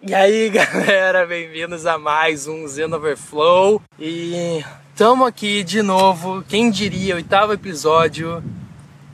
E 0.00 0.14
aí, 0.14 0.48
galera, 0.50 1.26
bem-vindos 1.26 1.84
a 1.84 1.98
mais 1.98 2.46
um 2.46 2.68
Zen 2.68 2.94
Overflow. 2.94 3.82
E 3.98 4.64
estamos 4.92 5.26
aqui 5.26 5.64
de 5.64 5.82
novo. 5.82 6.44
Quem 6.48 6.70
diria, 6.70 7.16
oitavo 7.16 7.52
episódio. 7.52 8.40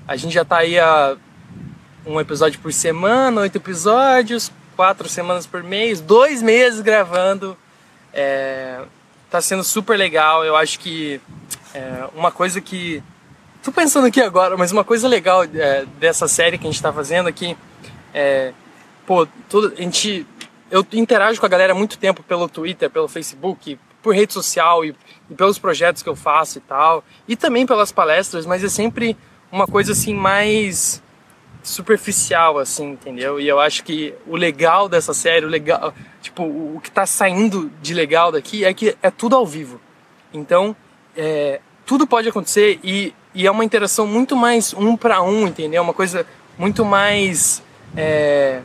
A 0.06 0.14
gente 0.14 0.34
já 0.34 0.44
tá 0.44 0.58
aí 0.58 0.78
a 0.78 1.16
um 2.04 2.20
episódio 2.20 2.60
por 2.60 2.70
semana, 2.70 3.40
oito 3.40 3.56
episódios, 3.56 4.52
quatro 4.76 5.08
semanas 5.08 5.46
por 5.46 5.62
mês, 5.62 6.02
dois 6.02 6.42
meses 6.42 6.82
gravando. 6.82 7.56
É, 8.12 8.82
tá 9.30 9.40
sendo 9.40 9.64
super 9.64 9.96
legal. 9.96 10.44
Eu 10.44 10.54
acho 10.54 10.78
que 10.78 11.18
é, 11.72 12.06
uma 12.14 12.30
coisa 12.30 12.60
que. 12.60 13.02
Tô 13.62 13.72
pensando 13.72 14.06
aqui 14.06 14.20
agora, 14.20 14.54
mas 14.54 14.70
uma 14.70 14.84
coisa 14.84 15.08
legal 15.08 15.44
é, 15.44 15.86
dessa 15.98 16.28
série 16.28 16.58
que 16.58 16.66
a 16.66 16.70
gente 16.70 16.82
tá 16.82 16.92
fazendo 16.92 17.26
aqui 17.26 17.56
é. 18.12 18.52
Pô, 19.06 19.26
tudo, 19.48 19.72
a 19.78 19.82
gente 19.82 20.26
eu 20.74 20.84
interajo 20.92 21.38
com 21.38 21.46
a 21.46 21.48
galera 21.48 21.72
há 21.72 21.76
muito 21.76 21.96
tempo 21.96 22.20
pelo 22.24 22.48
Twitter, 22.48 22.90
pelo 22.90 23.06
Facebook, 23.06 23.78
por 24.02 24.12
rede 24.12 24.32
social 24.32 24.84
e, 24.84 24.92
e, 25.30 25.34
pelos 25.34 25.56
projetos 25.56 26.02
que 26.02 26.08
eu 26.08 26.16
faço 26.16 26.58
e 26.58 26.60
tal, 26.62 27.04
e 27.28 27.36
também 27.36 27.64
pelas 27.64 27.92
palestras, 27.92 28.44
mas 28.44 28.64
é 28.64 28.68
sempre 28.68 29.16
uma 29.52 29.68
coisa 29.68 29.92
assim 29.92 30.12
mais 30.12 31.00
superficial 31.62 32.58
assim, 32.58 32.90
entendeu? 32.90 33.38
E 33.38 33.46
eu 33.46 33.60
acho 33.60 33.84
que 33.84 34.14
o 34.26 34.34
legal 34.34 34.88
dessa 34.88 35.14
série, 35.14 35.46
o 35.46 35.48
legal, 35.48 35.94
tipo, 36.20 36.42
o 36.42 36.80
que 36.82 36.90
tá 36.90 37.06
saindo 37.06 37.70
de 37.80 37.94
legal 37.94 38.32
daqui 38.32 38.64
é 38.64 38.74
que 38.74 38.96
é 39.00 39.12
tudo 39.12 39.36
ao 39.36 39.46
vivo. 39.46 39.80
Então, 40.32 40.74
é, 41.16 41.60
tudo 41.86 42.04
pode 42.04 42.28
acontecer 42.28 42.80
e, 42.82 43.14
e, 43.32 43.46
é 43.46 43.50
uma 43.50 43.64
interação 43.64 44.08
muito 44.08 44.34
mais 44.34 44.74
um 44.74 44.96
para 44.96 45.22
um, 45.22 45.46
entendeu? 45.46 45.84
Uma 45.84 45.94
coisa 45.94 46.26
muito 46.58 46.84
mais 46.84 47.62
é, 47.96 48.60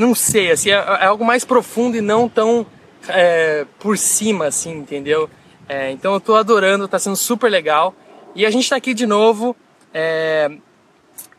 não 0.00 0.14
sei, 0.14 0.50
assim, 0.50 0.70
é, 0.70 0.74
é, 0.74 1.04
algo 1.04 1.24
mais 1.24 1.44
profundo 1.44 1.94
e 1.94 2.00
não 2.00 2.26
tão 2.26 2.66
é, 3.06 3.66
por 3.78 3.98
cima, 3.98 4.46
assim, 4.46 4.72
entendeu? 4.72 5.28
É, 5.68 5.90
então 5.90 6.14
eu 6.14 6.20
tô 6.20 6.34
adorando, 6.34 6.88
tá 6.88 6.98
sendo 6.98 7.16
super 7.16 7.50
legal. 7.50 7.94
E 8.34 8.46
a 8.46 8.50
gente 8.50 8.68
tá 8.68 8.76
aqui 8.76 8.94
de 8.94 9.06
novo. 9.06 9.54
É, 9.92 10.50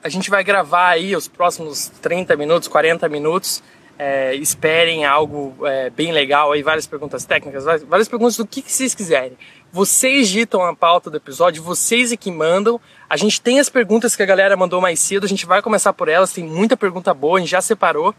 a 0.03 0.09
gente 0.09 0.29
vai 0.29 0.43
gravar 0.43 0.89
aí 0.89 1.15
os 1.15 1.27
próximos 1.27 1.87
30 2.01 2.35
minutos, 2.35 2.67
40 2.67 3.09
minutos. 3.09 3.63
É, 3.97 4.33
esperem 4.35 5.05
algo 5.05 5.55
é, 5.65 5.89
bem 5.89 6.11
legal 6.11 6.51
aí, 6.51 6.63
várias 6.63 6.87
perguntas 6.87 7.23
técnicas, 7.23 7.65
várias 7.65 8.07
perguntas 8.07 8.35
do 8.37 8.47
que, 8.47 8.61
que 8.61 8.71
vocês 8.71 8.95
quiserem. 8.95 9.37
Vocês 9.71 10.27
ditam 10.27 10.63
a 10.63 10.75
pauta 10.75 11.09
do 11.09 11.17
episódio, 11.17 11.61
vocês 11.63 12.11
é 12.11 12.17
que 12.17 12.31
mandam. 12.31 12.79
A 13.09 13.17
gente 13.17 13.39
tem 13.39 13.59
as 13.59 13.69
perguntas 13.69 14.15
que 14.15 14.23
a 14.23 14.25
galera 14.25 14.57
mandou 14.57 14.81
mais 14.81 14.99
cedo, 14.99 15.25
a 15.25 15.29
gente 15.29 15.45
vai 15.45 15.61
começar 15.61 15.93
por 15.93 16.07
elas, 16.07 16.33
tem 16.33 16.43
muita 16.43 16.75
pergunta 16.75 17.13
boa, 17.13 17.37
a 17.37 17.41
gente 17.41 17.51
já 17.51 17.61
separou. 17.61 18.15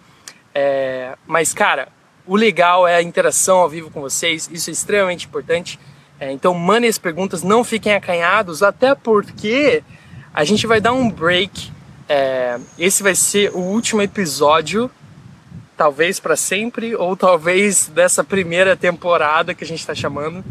É, 0.54 1.16
mas, 1.26 1.54
cara, 1.54 1.88
o 2.26 2.36
legal 2.36 2.86
é 2.86 2.96
a 2.96 3.02
interação 3.02 3.58
ao 3.58 3.68
vivo 3.68 3.90
com 3.90 4.00
vocês, 4.00 4.48
isso 4.52 4.70
é 4.70 4.72
extremamente 4.72 5.26
importante. 5.26 5.78
É, 6.20 6.30
então, 6.30 6.54
mandem 6.54 6.88
as 6.88 6.98
perguntas, 6.98 7.42
não 7.42 7.64
fiquem 7.64 7.94
acanhados, 7.94 8.62
até 8.62 8.94
porque 8.94 9.82
a 10.32 10.44
gente 10.44 10.66
vai 10.66 10.80
dar 10.80 10.92
um 10.92 11.10
break. 11.10 11.72
É, 12.08 12.58
esse 12.78 13.02
vai 13.02 13.14
ser 13.14 13.50
o 13.52 13.58
último 13.58 14.02
episódio, 14.02 14.90
talvez 15.76 16.20
para 16.20 16.36
sempre, 16.36 16.94
ou 16.94 17.16
talvez 17.16 17.88
dessa 17.88 18.22
primeira 18.22 18.76
temporada 18.76 19.54
que 19.54 19.64
a 19.64 19.66
gente 19.66 19.80
está 19.80 19.94
chamando. 19.94 20.44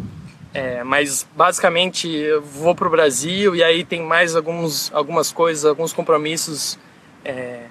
É, 0.54 0.84
mas 0.84 1.26
basicamente 1.36 2.10
eu 2.10 2.42
vou 2.42 2.76
pro 2.76 2.90
Brasil 2.90 3.56
e 3.56 3.64
aí 3.64 3.86
tem 3.86 4.02
mais 4.02 4.36
alguns, 4.36 4.92
algumas 4.94 5.32
coisas, 5.32 5.64
alguns 5.64 5.94
compromissos 5.94 6.78
é, 7.24 7.68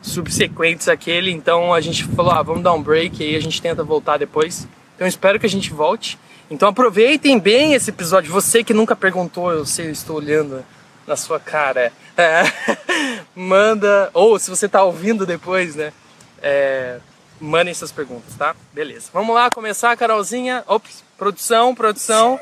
subsequentes 0.00 0.88
àquele, 0.88 1.30
então 1.30 1.72
a 1.74 1.80
gente 1.80 2.04
falou, 2.04 2.32
ah, 2.32 2.42
vamos 2.42 2.62
dar 2.62 2.72
um 2.72 2.82
break 2.82 3.22
aí 3.22 3.36
a 3.36 3.40
gente 3.40 3.60
tenta 3.60 3.82
voltar 3.82 4.16
depois. 4.16 4.66
Então 4.94 5.06
espero 5.06 5.38
que 5.38 5.46
a 5.46 5.50
gente 5.50 5.72
volte. 5.72 6.18
Então 6.50 6.68
aproveitem 6.68 7.38
bem 7.38 7.74
esse 7.74 7.90
episódio. 7.90 8.32
Você 8.32 8.64
que 8.64 8.72
nunca 8.72 8.96
perguntou, 8.96 9.52
eu 9.52 9.66
sei, 9.66 9.86
eu 9.86 9.92
estou 9.92 10.16
olhando 10.16 10.64
na 11.06 11.16
sua 11.16 11.38
cara. 11.38 11.92
É, 12.16 12.42
manda, 13.34 14.10
ou 14.12 14.38
se 14.38 14.50
você 14.50 14.66
está 14.66 14.82
ouvindo 14.82 15.26
depois, 15.26 15.76
né? 15.76 15.92
É, 16.40 16.98
mandem 17.40 17.74
suas 17.74 17.92
perguntas, 17.92 18.34
tá? 18.34 18.54
Beleza. 18.72 19.08
Vamos 19.12 19.34
lá 19.34 19.50
começar, 19.50 19.96
Carolzinha. 19.96 20.64
Ops, 20.66 21.04
produção, 21.16 21.74
produção. 21.74 22.40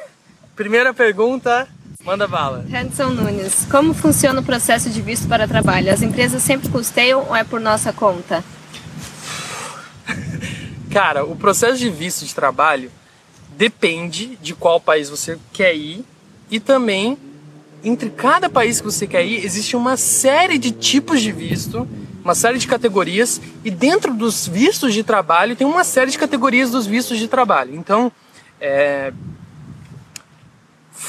Primeira 0.54 0.94
pergunta. 0.94 1.68
Manda 2.06 2.28
bala. 2.28 2.64
Hanson 2.72 3.10
Nunes, 3.10 3.66
como 3.68 3.92
funciona 3.92 4.40
o 4.40 4.44
processo 4.44 4.88
de 4.88 5.02
visto 5.02 5.26
para 5.26 5.48
trabalho? 5.48 5.92
As 5.92 6.02
empresas 6.02 6.40
sempre 6.40 6.68
custeiam 6.68 7.26
ou 7.28 7.34
é 7.34 7.42
por 7.42 7.58
nossa 7.58 7.92
conta? 7.92 8.44
Cara, 10.88 11.24
o 11.24 11.34
processo 11.34 11.78
de 11.78 11.90
visto 11.90 12.24
de 12.24 12.32
trabalho 12.32 12.92
depende 13.56 14.38
de 14.40 14.54
qual 14.54 14.80
país 14.80 15.10
você 15.10 15.36
quer 15.52 15.74
ir 15.74 16.04
e 16.48 16.60
também 16.60 17.18
entre 17.82 18.08
cada 18.10 18.48
país 18.48 18.80
que 18.80 18.86
você 18.86 19.04
quer 19.04 19.26
ir 19.26 19.44
existe 19.44 19.74
uma 19.74 19.96
série 19.96 20.58
de 20.58 20.70
tipos 20.70 21.20
de 21.20 21.32
visto, 21.32 21.88
uma 22.22 22.36
série 22.36 22.58
de 22.58 22.68
categorias 22.68 23.40
e 23.64 23.70
dentro 23.70 24.14
dos 24.14 24.46
vistos 24.46 24.94
de 24.94 25.02
trabalho 25.02 25.56
tem 25.56 25.66
uma 25.66 25.82
série 25.82 26.12
de 26.12 26.18
categorias 26.18 26.70
dos 26.70 26.86
vistos 26.86 27.18
de 27.18 27.26
trabalho. 27.26 27.74
Então, 27.74 28.12
é, 28.60 29.12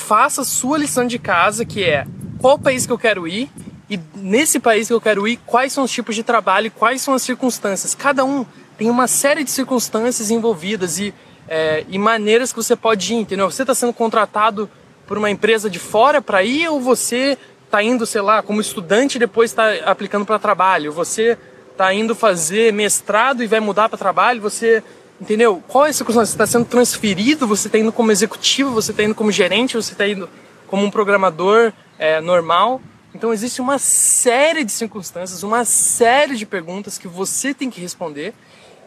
faça 0.07 0.45
sua 0.45 0.77
lição 0.77 1.05
de 1.05 1.19
casa, 1.19 1.65
que 1.65 1.83
é 1.83 2.07
qual 2.39 2.57
país 2.57 2.85
que 2.85 2.93
eu 2.93 2.97
quero 2.97 3.27
ir 3.27 3.51
e 3.89 3.99
nesse 4.15 4.57
país 4.57 4.87
que 4.87 4.93
eu 4.93 5.01
quero 5.01 5.27
ir, 5.27 5.37
quais 5.45 5.73
são 5.73 5.83
os 5.83 5.91
tipos 5.91 6.15
de 6.15 6.23
trabalho 6.23 6.67
e 6.67 6.69
quais 6.69 7.01
são 7.01 7.13
as 7.13 7.21
circunstâncias. 7.23 7.93
Cada 7.93 8.23
um 8.23 8.45
tem 8.77 8.89
uma 8.89 9.05
série 9.05 9.43
de 9.43 9.51
circunstâncias 9.51 10.31
envolvidas 10.31 10.97
e, 10.97 11.13
é, 11.49 11.83
e 11.89 11.99
maneiras 11.99 12.53
que 12.53 12.57
você 12.57 12.73
pode 12.73 13.13
ir, 13.13 13.17
entendeu? 13.17 13.51
Você 13.51 13.63
está 13.63 13.75
sendo 13.75 13.91
contratado 13.91 14.69
por 15.05 15.17
uma 15.17 15.29
empresa 15.29 15.69
de 15.69 15.77
fora 15.77 16.21
para 16.21 16.41
ir 16.41 16.69
ou 16.69 16.79
você 16.79 17.37
está 17.65 17.83
indo, 17.83 18.05
sei 18.05 18.21
lá, 18.21 18.41
como 18.41 18.61
estudante 18.61 19.15
e 19.15 19.19
depois 19.19 19.51
está 19.51 19.73
aplicando 19.85 20.25
para 20.25 20.39
trabalho? 20.39 20.93
Você 20.93 21.37
está 21.69 21.93
indo 21.93 22.15
fazer 22.15 22.71
mestrado 22.71 23.43
e 23.43 23.47
vai 23.47 23.59
mudar 23.59 23.89
para 23.89 23.97
trabalho? 23.97 24.41
Você 24.41 24.81
Entendeu? 25.19 25.63
Qual 25.67 25.85
é 25.85 25.89
a 25.89 25.93
circunstância? 25.93 26.27
Você 26.27 26.33
está 26.35 26.45
sendo 26.45 26.65
transferido, 26.65 27.47
você 27.47 27.67
está 27.67 27.79
indo 27.79 27.91
como 27.91 28.11
executivo, 28.11 28.71
você 28.71 28.91
está 28.91 29.03
indo 29.03 29.15
como 29.15 29.31
gerente, 29.31 29.75
você 29.75 29.93
está 29.93 30.07
indo 30.07 30.29
como 30.67 30.83
um 30.83 30.91
programador 30.91 31.73
é, 31.97 32.21
normal. 32.21 32.79
Então 33.15 33.33
existe 33.33 33.59
uma 33.59 33.79
série 33.79 34.63
de 34.63 34.71
circunstâncias, 34.71 35.41
uma 35.41 35.65
série 35.65 36.35
de 36.35 36.45
perguntas 36.45 36.99
que 36.99 37.07
você 37.07 37.51
tem 37.51 37.69
que 37.69 37.81
responder. 37.81 38.33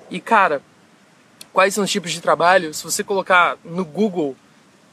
E 0.08 0.20
cara, 0.20 0.62
quais 1.52 1.74
são 1.74 1.82
os 1.82 1.90
tipos 1.90 2.12
de 2.12 2.20
trabalho? 2.20 2.72
Se 2.72 2.84
você 2.84 3.02
colocar 3.02 3.56
no 3.64 3.84
Google 3.84 4.36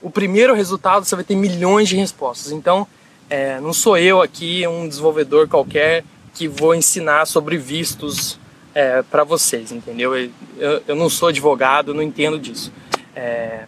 o 0.02 0.09
primeiro 0.09 0.56
resultado, 0.56 1.06
você 1.06 1.16
vai 1.16 1.24
ter 1.24 1.36
milhões 1.36 1.88
de 1.88 1.96
respostas. 1.96 2.52
Então, 2.52 2.88
é, 3.30 3.59
não 3.59 3.74
sou 3.74 3.98
eu 3.98 4.22
aqui, 4.22 4.66
um 4.68 4.88
desenvolvedor 4.88 5.48
qualquer, 5.48 6.04
que 6.34 6.48
vou 6.48 6.74
ensinar 6.74 7.25
sobre 7.25 7.58
vistos 7.58 8.40
é, 8.77 9.01
para 9.01 9.23
vocês, 9.23 9.71
entendeu? 9.71 10.15
Eu, 10.15 10.83
eu, 10.88 10.95
não 10.95 11.09
sou 11.09 11.29
advogado, 11.29 11.95
não 11.95 12.03
entendo 12.03 12.38
disso. 12.38 12.71
É, 13.15 13.63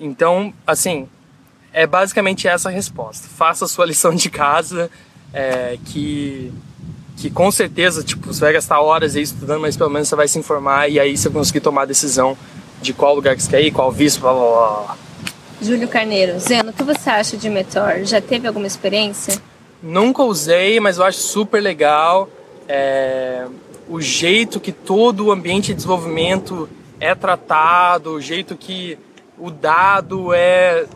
então, 0.00 0.54
assim, 0.66 1.06
é 1.70 1.86
basicamente 1.86 2.48
essa 2.48 2.70
a 2.70 2.72
resposta. 2.72 3.28
Faça 3.28 3.66
a 3.66 3.68
sua 3.68 3.84
lição 3.84 4.14
de 4.14 4.30
casa, 4.30 4.90
é, 5.34 5.76
que, 5.84 6.50
que 7.18 7.28
com 7.28 7.50
certeza, 7.50 8.02
tipo, 8.02 8.28
você 8.28 8.40
vai 8.40 8.54
gastar 8.54 8.80
horas 8.80 9.16
aí 9.16 9.22
estudando, 9.22 9.60
mas 9.60 9.76
pelo 9.76 9.90
menos 9.90 10.08
você 10.08 10.16
vai 10.16 10.26
se 10.26 10.38
informar 10.38 10.88
e 10.88 10.98
aí 10.98 11.14
você 11.14 11.28
vai 11.28 11.40
conseguir 11.40 11.60
tomar 11.60 11.82
a 11.82 11.84
decisão 11.84 12.38
de 12.80 12.94
qual 12.94 13.14
lugar 13.14 13.36
que 13.36 13.42
você 13.42 13.50
quer 13.50 13.60
ir, 13.60 13.70
qual 13.70 13.92
visto, 13.92 14.22
blá 14.22 14.32
blá 14.32 14.40
blá. 14.40 14.96
Júlio 15.60 15.88
Carneiro, 15.88 16.40
Zeno, 16.40 16.70
o 16.70 16.72
que 16.72 16.82
você 16.82 17.10
acha 17.10 17.36
de 17.36 17.50
Meteor? 17.50 18.02
Já 18.04 18.18
teve 18.18 18.48
alguma 18.48 18.66
experiência? 18.66 19.38
Nunca 19.82 20.22
usei, 20.22 20.80
mas 20.80 20.96
eu 20.96 21.04
acho 21.04 21.18
super 21.18 21.60
legal. 21.60 22.30
É, 22.66 23.44
o 23.90 24.00
jeito 24.00 24.60
que 24.60 24.70
todo 24.70 25.26
o 25.26 25.32
ambiente 25.32 25.66
de 25.68 25.74
desenvolvimento 25.74 26.68
é 27.00 27.12
tratado, 27.12 28.12
o 28.12 28.20
jeito 28.20 28.56
que 28.56 28.96
o 29.36 29.50
dado 29.50 30.32
é, 30.32 30.86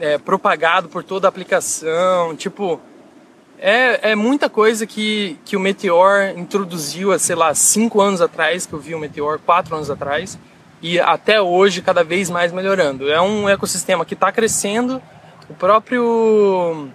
é 0.00 0.16
propagado 0.16 0.88
por 0.88 1.04
toda 1.04 1.28
a 1.28 1.30
aplicação, 1.30 2.34
tipo, 2.34 2.80
é, 3.58 4.12
é 4.12 4.14
muita 4.14 4.48
coisa 4.48 4.86
que, 4.86 5.38
que 5.44 5.58
o 5.58 5.60
Meteor 5.60 6.32
introduziu, 6.34 7.16
sei 7.18 7.36
lá, 7.36 7.54
cinco 7.54 8.00
anos 8.00 8.22
atrás, 8.22 8.64
que 8.64 8.72
eu 8.72 8.78
vi 8.78 8.94
o 8.94 8.98
Meteor, 8.98 9.38
quatro 9.38 9.76
anos 9.76 9.90
atrás, 9.90 10.38
e 10.80 10.98
até 10.98 11.40
hoje 11.40 11.82
cada 11.82 12.02
vez 12.02 12.30
mais 12.30 12.50
melhorando. 12.50 13.10
É 13.10 13.20
um 13.20 13.46
ecossistema 13.46 14.06
que 14.06 14.14
está 14.14 14.32
crescendo, 14.32 15.02
o 15.50 15.54
próprio 15.54 16.88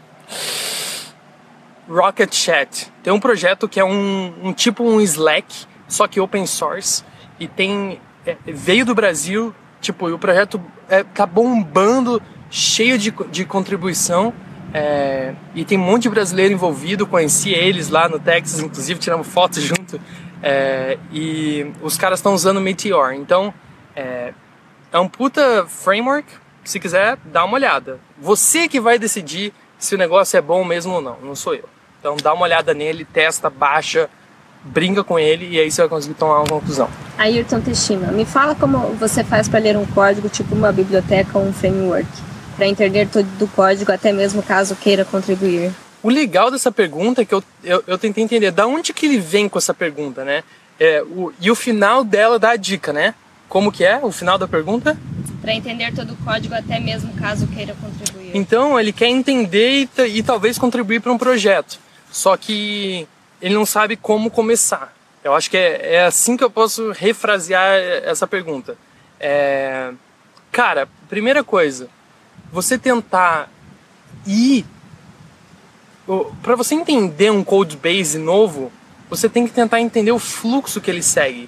Rocket 1.90 2.34
Chat. 2.34 2.92
Tem 3.04 3.12
um 3.14 3.20
projeto 3.20 3.68
que 3.68 3.80
é 3.80 3.86
um, 3.86 4.34
um 4.44 4.54
tipo 4.54 4.84
um 4.84 5.00
Slack, 5.02 5.66
só 5.88 6.08
que 6.08 6.20
open 6.20 6.46
source, 6.46 7.04
e 7.40 7.48
tem 7.48 8.00
é, 8.26 8.36
veio 8.46 8.86
do 8.86 8.94
Brasil, 8.94 9.54
tipo, 9.80 10.10
e 10.10 10.14
o 10.14 10.20
projeto 10.20 10.62
é, 10.90 11.04
tá 11.04 11.26
bombando, 11.26 12.22
cheio 12.50 12.98
de, 12.98 13.12
de 13.30 13.46
contribuição, 13.46 14.34
é, 14.74 15.34
e 15.56 15.64
tem 15.64 15.78
um 15.78 15.82
monte 15.82 16.04
de 16.04 16.10
brasileiro 16.10 16.54
envolvido, 16.54 17.08
conheci 17.08 17.52
eles 17.52 17.90
lá 17.90 18.10
no 18.10 18.20
Texas, 18.20 18.60
inclusive 18.60 19.00
tiramos 19.00 19.28
fotos 19.28 19.64
junto. 19.64 20.00
É, 20.44 20.98
e 21.12 21.72
os 21.82 21.98
caras 21.98 22.20
estão 22.20 22.34
usando 22.34 22.62
Meteor. 22.62 23.14
Então, 23.14 23.54
é, 23.96 24.34
é 24.92 25.00
um 25.00 25.08
puta 25.08 25.66
framework. 25.68 26.28
Se 26.64 26.80
quiser, 26.80 27.18
dá 27.26 27.46
uma 27.46 27.56
olhada. 27.56 28.00
Você 28.20 28.68
que 28.68 28.80
vai 28.80 29.00
decidir 29.00 29.54
se 29.80 29.96
o 29.96 29.98
negócio 29.98 30.38
é 30.38 30.42
bom 30.42 30.64
mesmo 30.64 30.94
ou 30.96 31.02
não, 31.02 31.18
não 31.22 31.34
sou 31.34 31.56
eu. 31.56 31.68
Então 32.00 32.16
dá 32.22 32.34
uma 32.34 32.44
olhada 32.44 32.74
nele, 32.74 33.06
testa, 33.06 33.50
baixa, 33.50 34.10
brinca 34.64 35.04
com 35.04 35.18
ele 35.18 35.48
e 35.50 35.60
aí 35.60 35.72
você 35.72 35.82
vai 35.82 35.90
conseguir 35.90 36.16
tomar 36.16 36.40
uma 36.40 36.48
conclusão. 36.48 36.90
Ayrton 37.18 37.62
Teshima, 37.62 38.08
me 38.08 38.26
fala 38.26 38.54
como 38.56 38.80
você 38.96 39.24
faz 39.24 39.48
para 39.48 39.60
ler 39.60 39.78
um 39.78 39.86
código 39.86 40.30
tipo 40.30 40.54
uma 40.54 40.72
biblioteca 40.72 41.38
ou 41.38 41.46
um 41.46 41.54
framework, 41.54 42.08
para 42.56 42.68
entender 42.68 43.08
todo 43.08 43.28
o 43.42 43.48
código, 43.48 43.92
até 43.92 44.12
mesmo 44.12 44.42
caso 44.44 44.76
queira 44.76 45.04
contribuir. 45.06 45.72
O 46.04 46.10
legal 46.10 46.52
dessa 46.52 46.72
pergunta 46.72 47.22
é 47.22 47.26
que 47.26 47.34
eu, 47.34 47.44
eu, 47.64 47.84
eu 47.88 47.98
tentei 47.98 48.24
entender 48.24 48.52
da 48.52 48.68
onde 48.68 48.94
que 48.94 49.06
ele 49.06 49.20
vem 49.20 49.50
com 49.50 49.58
essa 49.58 49.74
pergunta, 49.74 50.24
né? 50.24 50.44
É, 50.80 51.02
o, 51.02 51.34
e 51.42 51.50
o 51.50 51.56
final 51.56 52.04
dela 52.04 52.38
dá 52.38 52.52
a 52.52 52.56
dica, 52.56 52.94
né? 52.94 53.16
Como 53.50 53.72
que 53.72 53.84
é 53.84 54.00
o 54.02 54.12
final 54.12 54.38
da 54.38 54.48
pergunta? 54.48 54.98
Para 55.42 55.54
entender 55.54 55.94
todo 55.94 56.12
o 56.14 56.16
código, 56.18 56.54
até 56.54 56.80
mesmo 56.80 57.14
caso 57.14 57.48
queira 57.48 57.76
contribuir. 57.82 58.32
Então, 58.34 58.80
ele 58.80 58.92
quer 58.92 59.08
entender 59.08 59.88
e, 59.98 60.18
e 60.18 60.24
talvez 60.24 60.58
contribuir 60.58 61.00
para 61.00 61.12
um 61.12 61.18
projeto. 61.18 61.80
Só 62.18 62.36
que 62.36 63.08
ele 63.40 63.54
não 63.54 63.64
sabe 63.64 63.96
como 63.96 64.32
começar. 64.32 64.92
Eu 65.24 65.36
acho 65.36 65.52
que 65.52 65.56
é, 65.56 65.98
é 65.98 66.06
assim 66.06 66.36
que 66.36 66.44
eu 66.44 66.50
posso 66.50 66.92
refrasear 66.92 67.78
essa 68.04 68.26
pergunta. 68.26 68.76
É, 69.20 69.92
cara, 70.52 70.90
primeira 71.08 71.44
coisa, 71.44 71.88
você 72.52 72.76
tentar 72.76 73.52
ir. 74.26 74.66
Para 76.42 76.56
você 76.56 76.74
entender 76.74 77.32
um 77.32 77.44
code 77.44 77.78
base 77.78 78.18
novo, 78.18 78.72
você 79.08 79.30
tem 79.30 79.46
que 79.46 79.54
tentar 79.54 79.80
entender 79.80 80.12
o 80.12 80.18
fluxo 80.18 80.82
que 80.82 80.90
ele 80.90 81.04
segue. 81.04 81.48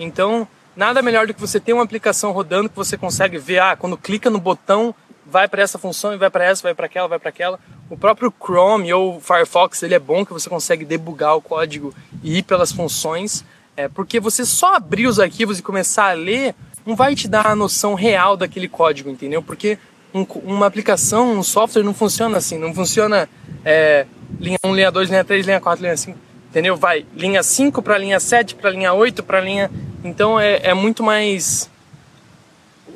Então, 0.00 0.48
nada 0.74 1.00
melhor 1.00 1.28
do 1.28 1.34
que 1.34 1.40
você 1.40 1.60
ter 1.60 1.74
uma 1.74 1.84
aplicação 1.84 2.32
rodando 2.32 2.68
que 2.68 2.74
você 2.74 2.96
consegue 2.96 3.38
ver, 3.38 3.60
ah, 3.60 3.76
quando 3.76 3.96
clica 3.96 4.28
no 4.28 4.40
botão, 4.40 4.92
vai 5.30 5.46
para 5.46 5.62
essa 5.62 5.78
função 5.78 6.14
e 6.14 6.16
vai 6.16 6.30
para 6.30 6.44
essa, 6.44 6.62
vai 6.62 6.74
para 6.74 6.86
aquela, 6.86 7.08
vai 7.08 7.18
para 7.18 7.28
aquela. 7.28 7.60
O 7.90 7.96
próprio 7.96 8.32
Chrome 8.42 8.92
ou 8.92 9.20
Firefox 9.20 9.82
ele 9.82 9.94
é 9.94 9.98
bom 9.98 10.24
que 10.24 10.32
você 10.32 10.48
consegue 10.48 10.84
debugar 10.84 11.36
o 11.36 11.42
código 11.42 11.94
e 12.22 12.38
ir 12.38 12.42
pelas 12.42 12.72
funções, 12.72 13.44
é, 13.76 13.88
porque 13.88 14.18
você 14.18 14.44
só 14.44 14.74
abrir 14.74 15.06
os 15.06 15.20
arquivos 15.20 15.58
e 15.58 15.62
começar 15.62 16.10
a 16.10 16.14
ler 16.14 16.54
não 16.84 16.96
vai 16.96 17.14
te 17.14 17.28
dar 17.28 17.46
a 17.46 17.54
noção 17.54 17.94
real 17.94 18.36
daquele 18.36 18.68
código, 18.68 19.10
entendeu? 19.10 19.42
Porque 19.42 19.78
um, 20.14 20.26
uma 20.44 20.66
aplicação, 20.66 21.32
um 21.32 21.42
software 21.42 21.82
não 21.82 21.92
funciona 21.92 22.38
assim, 22.38 22.58
não 22.58 22.74
funciona 22.74 23.28
é, 23.64 24.06
linha 24.40 24.58
1, 24.64 24.74
linha 24.74 24.90
2, 24.90 25.10
linha 25.10 25.24
3, 25.24 25.46
linha 25.46 25.60
4, 25.60 25.82
linha 25.82 25.96
5, 25.96 26.18
entendeu? 26.48 26.76
Vai 26.76 27.04
linha 27.14 27.42
5 27.42 27.82
para 27.82 27.98
linha 27.98 28.18
7, 28.18 28.54
para 28.54 28.70
linha 28.70 28.92
8, 28.92 29.22
para 29.22 29.40
linha. 29.40 29.70
Então 30.02 30.40
é, 30.40 30.60
é 30.62 30.74
muito 30.74 31.02
mais. 31.02 31.70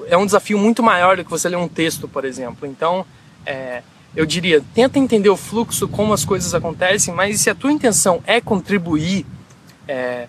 É 0.08 0.16
um 0.16 0.26
desafio 0.26 0.58
muito 0.58 0.82
maior 0.82 1.16
do 1.16 1.24
que 1.24 1.30
você 1.30 1.48
ler 1.48 1.56
um 1.56 1.68
texto, 1.68 2.08
por 2.08 2.24
exemplo. 2.24 2.66
Então, 2.66 3.04
é, 3.46 3.82
eu 4.14 4.26
diria, 4.26 4.62
tenta 4.74 4.98
entender 4.98 5.30
o 5.30 5.36
fluxo, 5.36 5.88
como 5.88 6.12
as 6.12 6.24
coisas 6.24 6.54
acontecem, 6.54 7.14
mas 7.14 7.40
se 7.40 7.48
a 7.48 7.54
tua 7.54 7.72
intenção 7.72 8.22
é 8.26 8.40
contribuir, 8.40 9.24
é, 9.88 10.28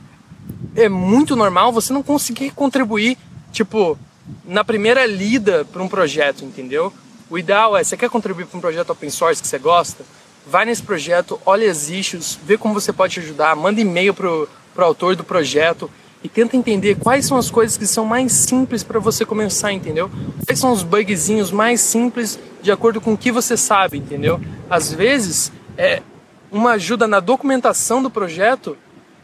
é 0.76 0.90
muito 0.90 1.36
normal 1.36 1.72
você 1.72 1.92
não 1.92 2.02
conseguir 2.02 2.52
contribuir, 2.52 3.18
tipo, 3.52 3.98
na 4.46 4.64
primeira 4.64 5.06
lida 5.06 5.66
para 5.66 5.84
um 5.84 5.88
projeto, 5.88 6.46
entendeu? 6.46 6.94
O 7.30 7.38
ideal 7.38 7.76
é, 7.76 7.84
você 7.84 7.98
quer 7.98 8.10
contribuir 8.10 8.46
para 8.46 8.58
um 8.58 8.62
projeto 8.62 8.92
open 8.92 9.10
source 9.10 9.42
que 9.42 9.48
você 9.48 9.60
gosta? 9.60 10.06
Vai 10.46 10.66
nesse 10.66 10.84
projeto, 10.84 11.40
olha 11.46 11.70
as 11.70 11.90
issues, 11.90 12.38
vê 12.44 12.58
como 12.58 12.74
você 12.74 12.92
pode 12.92 13.20
ajudar, 13.20 13.56
manda 13.56 13.82
e-mail 13.82 14.14
pro, 14.14 14.48
pro 14.74 14.86
autor 14.86 15.16
do 15.16 15.24
projeto 15.24 15.90
e 16.24 16.30
tenta 16.30 16.56
entender 16.56 16.96
quais 16.96 17.26
são 17.26 17.38
as 17.38 17.52
coisas 17.52 17.78
que 17.78 17.86
são 17.86 18.06
mais 18.06 18.32
simples 18.32 18.82
para 18.82 19.00
você 19.00 19.26
começar, 19.26 19.74
entendeu? 19.74 20.10
Quais 20.46 20.58
são 20.58 20.72
os 20.72 20.82
bugzinhos 20.82 21.52
mais 21.52 21.82
simples 21.82 22.40
de 22.62 22.72
acordo 22.72 23.02
com 23.02 23.14
o 23.14 23.18
que 23.18 23.32
você 23.32 23.58
sabe, 23.58 23.98
entendeu? 23.98 24.40
Às 24.70 24.94
vezes, 24.94 25.52
é, 25.78 26.02
uma 26.50 26.72
ajuda 26.72 27.08
na 27.08 27.20
documentação 27.20 28.02
do 28.02 28.10
projeto 28.10 28.78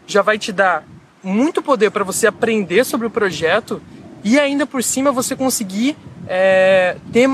já 0.06 0.22
vai 0.22 0.38
te 0.38 0.52
dar 0.52 0.84
muito 1.24 1.62
poder 1.62 1.90
para 1.90 2.04
você 2.04 2.28
aprender 2.28 2.84
sobre 2.84 3.08
o 3.08 3.10
projeto 3.10 3.82
e 4.24 4.38
ainda 4.38 4.66
por 4.66 4.84
cima 4.84 5.12
você 5.12 5.36
conseguir 5.36 5.96
é, 6.28 6.98
ter, 7.14 7.30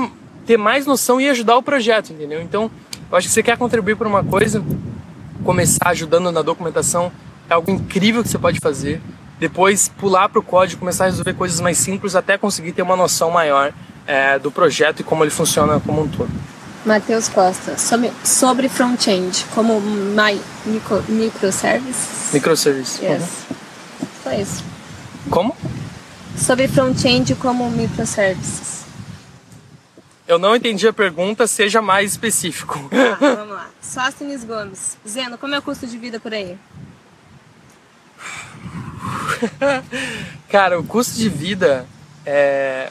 ter 0.46 0.56
mais 0.56 0.86
noção 0.86 1.20
e 1.20 1.28
ajudar 1.28 1.56
o 1.56 1.62
projeto, 1.62 2.12
entendeu? 2.12 2.40
Então, 2.40 2.70
eu 3.10 3.18
acho 3.18 3.26
que 3.26 3.34
você 3.34 3.42
quer 3.42 3.56
contribuir 3.56 3.96
para 3.96 4.06
uma 4.06 4.22
coisa, 4.22 4.62
começar 5.44 5.90
ajudando 5.90 6.30
na 6.30 6.42
documentação 6.42 7.10
é 7.48 7.54
algo 7.54 7.70
incrível 7.70 8.22
que 8.22 8.28
você 8.28 8.38
pode 8.38 8.58
fazer 8.60 9.00
depois 9.38 9.88
pular 9.88 10.28
para 10.28 10.38
o 10.38 10.42
código, 10.42 10.80
começar 10.80 11.04
a 11.04 11.06
resolver 11.08 11.34
coisas 11.34 11.60
mais 11.60 11.78
simples 11.78 12.14
até 12.14 12.38
conseguir 12.38 12.72
ter 12.72 12.82
uma 12.82 12.96
noção 12.96 13.30
maior 13.30 13.72
é, 14.06 14.38
do 14.38 14.50
projeto 14.50 15.00
e 15.00 15.04
como 15.04 15.24
ele 15.24 15.30
funciona 15.30 15.80
como 15.80 16.02
um 16.02 16.08
todo. 16.08 16.30
Matheus 16.84 17.28
Costa, 17.28 17.76
sobre, 17.76 18.12
sobre 18.24 18.68
front-end, 18.68 19.44
como 19.52 19.80
my 19.80 20.40
micro, 20.64 21.04
microservice? 21.08 22.32
Microservice. 22.32 23.04
Yes. 23.04 23.22
Uhum. 23.22 24.06
Só 24.22 24.32
isso. 24.32 24.64
Como? 25.28 25.56
Sobre 26.36 26.68
front-end 26.68 27.34
como 27.34 27.68
microservices. 27.70 28.84
Eu 30.28 30.38
não 30.38 30.54
entendi 30.54 30.86
a 30.86 30.92
pergunta, 30.92 31.46
seja 31.46 31.82
mais 31.82 32.12
específico. 32.12 32.88
Ah, 32.92 33.16
vamos 33.36 33.54
lá. 33.54 33.68
Sóstenes 33.80 34.44
Gomes. 34.44 34.96
Zeno, 35.08 35.38
como 35.38 35.54
é 35.54 35.58
o 35.58 35.62
custo 35.62 35.86
de 35.86 35.98
vida 35.98 36.20
por 36.20 36.32
aí? 36.32 36.56
Cara, 40.48 40.78
o 40.78 40.84
custo 40.84 41.16
de 41.16 41.28
vida 41.28 41.86
é. 42.24 42.90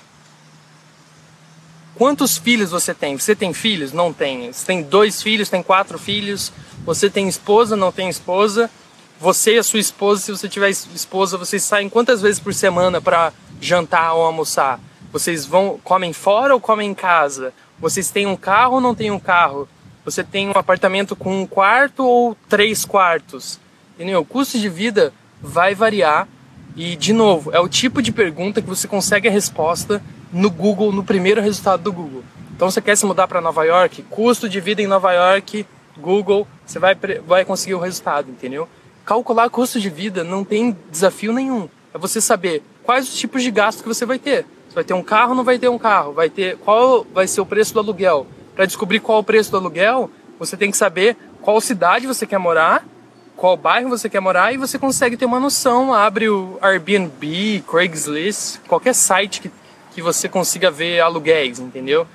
Quantos 1.95 2.37
filhos 2.37 2.71
você 2.71 2.93
tem? 2.93 3.17
Você 3.17 3.35
tem 3.35 3.53
filhos? 3.53 3.93
Não 3.93 4.11
tem. 4.11 4.51
Você 4.51 4.65
tem 4.65 4.81
dois 4.83 5.21
filhos, 5.21 5.49
tem 5.49 5.63
quatro 5.63 5.97
filhos. 5.97 6.51
Você 6.85 7.09
tem 7.09 7.27
esposa? 7.27 7.75
Não 7.75 7.91
tem 7.91 8.09
esposa. 8.09 8.69
Você 9.19 9.55
e 9.55 9.59
a 9.59 9.63
sua 9.63 9.79
esposa, 9.79 10.21
se 10.21 10.31
você 10.31 10.49
tiver 10.49 10.69
esposa, 10.69 11.37
vocês 11.37 11.63
saem 11.63 11.87
quantas 11.87 12.21
vezes 12.21 12.39
por 12.39 12.53
semana 12.53 12.99
para 12.99 13.31
jantar 13.61 14.13
ou 14.13 14.23
almoçar? 14.25 14.79
Vocês 15.11 15.45
vão 15.45 15.79
comem 15.81 16.11
fora 16.11 16.53
ou 16.53 16.59
comem 16.59 16.91
em 16.91 16.93
casa? 16.93 17.53
Vocês 17.79 18.09
têm 18.09 18.27
um 18.27 18.35
carro 18.35 18.75
ou 18.75 18.81
não 18.81 18.93
têm 18.93 19.11
um 19.11 19.19
carro? 19.19 19.69
Você 20.03 20.21
tem 20.21 20.49
um 20.49 20.57
apartamento 20.57 21.15
com 21.15 21.41
um 21.41 21.47
quarto 21.47 22.05
ou 22.05 22.35
três 22.49 22.83
quartos? 22.83 23.57
Entendeu? 23.95 24.19
O 24.19 24.25
custo 24.25 24.59
de 24.59 24.67
vida 24.67 25.13
vai 25.45 25.75
variar 25.75 26.27
e, 26.75 26.95
de 26.95 27.13
novo, 27.13 27.51
é 27.53 27.59
o 27.59 27.69
tipo 27.69 28.01
de 28.01 28.11
pergunta 28.11 28.61
que 28.61 28.67
você 28.67 28.87
consegue 28.87 29.27
a 29.27 29.31
resposta 29.31 30.01
no 30.33 30.49
Google, 30.49 30.91
no 30.91 31.03
primeiro 31.03 31.41
resultado 31.41 31.83
do 31.83 31.93
Google. 31.93 32.23
Então, 32.53 32.69
você 32.69 32.81
quer 32.81 32.97
se 32.97 33.05
mudar 33.05 33.27
para 33.27 33.39
Nova 33.39 33.63
York? 33.63 34.03
Custo 34.09 34.49
de 34.49 34.59
vida 34.59 34.81
em 34.81 34.87
Nova 34.87 35.13
York, 35.13 35.65
Google, 35.97 36.47
você 36.65 36.79
vai, 36.79 36.95
vai 37.25 37.45
conseguir 37.45 37.75
o 37.75 37.79
resultado, 37.79 38.29
entendeu? 38.29 38.67
Calcular 39.05 39.49
custo 39.49 39.79
de 39.79 39.89
vida 39.89 40.23
não 40.23 40.43
tem 40.43 40.75
desafio 40.91 41.31
nenhum. 41.31 41.69
É 41.93 41.97
você 41.97 42.19
saber 42.19 42.63
quais 42.83 43.07
os 43.07 43.15
tipos 43.15 43.43
de 43.43 43.51
gasto 43.51 43.81
que 43.81 43.87
você 43.87 44.05
vai 44.05 44.19
ter. 44.19 44.45
Você 44.67 44.75
vai 44.75 44.83
ter 44.83 44.93
um 44.93 45.03
carro 45.03 45.29
ou 45.29 45.35
não 45.35 45.43
vai 45.43 45.57
ter 45.57 45.69
um 45.69 45.77
carro? 45.77 46.11
Vai 46.11 46.29
ter 46.29 46.57
qual 46.57 47.05
vai 47.13 47.27
ser 47.27 47.39
o 47.39 47.45
preço 47.45 47.73
do 47.73 47.79
aluguel? 47.79 48.27
Para 48.53 48.65
descobrir 48.65 48.99
qual 48.99 49.19
é 49.19 49.21
o 49.21 49.23
preço 49.23 49.51
do 49.51 49.57
aluguel, 49.57 50.09
você 50.37 50.57
tem 50.57 50.71
que 50.71 50.77
saber 50.77 51.15
qual 51.41 51.61
cidade 51.61 52.07
você 52.07 52.25
quer 52.25 52.37
morar 52.37 52.85
qual 53.45 53.55
bairro 53.55 53.89
você 53.89 54.09
quer 54.09 54.19
morar 54.19 54.51
e 54.53 54.57
você 54.57 54.79
consegue 54.79 55.15
ter 55.15 55.25
uma 55.25 55.39
noção. 55.39 55.93
Abre 55.93 56.27
o 56.27 56.57
Airbnb, 56.63 57.63
Craigslist, 57.69 58.57
qualquer 58.67 58.95
site 58.95 59.39
que, 59.39 59.51
que 59.93 60.01
você 60.01 60.27
consiga 60.27 60.71
ver 60.71 60.99
aluguéis, 60.99 61.59
entendeu? 61.59 62.07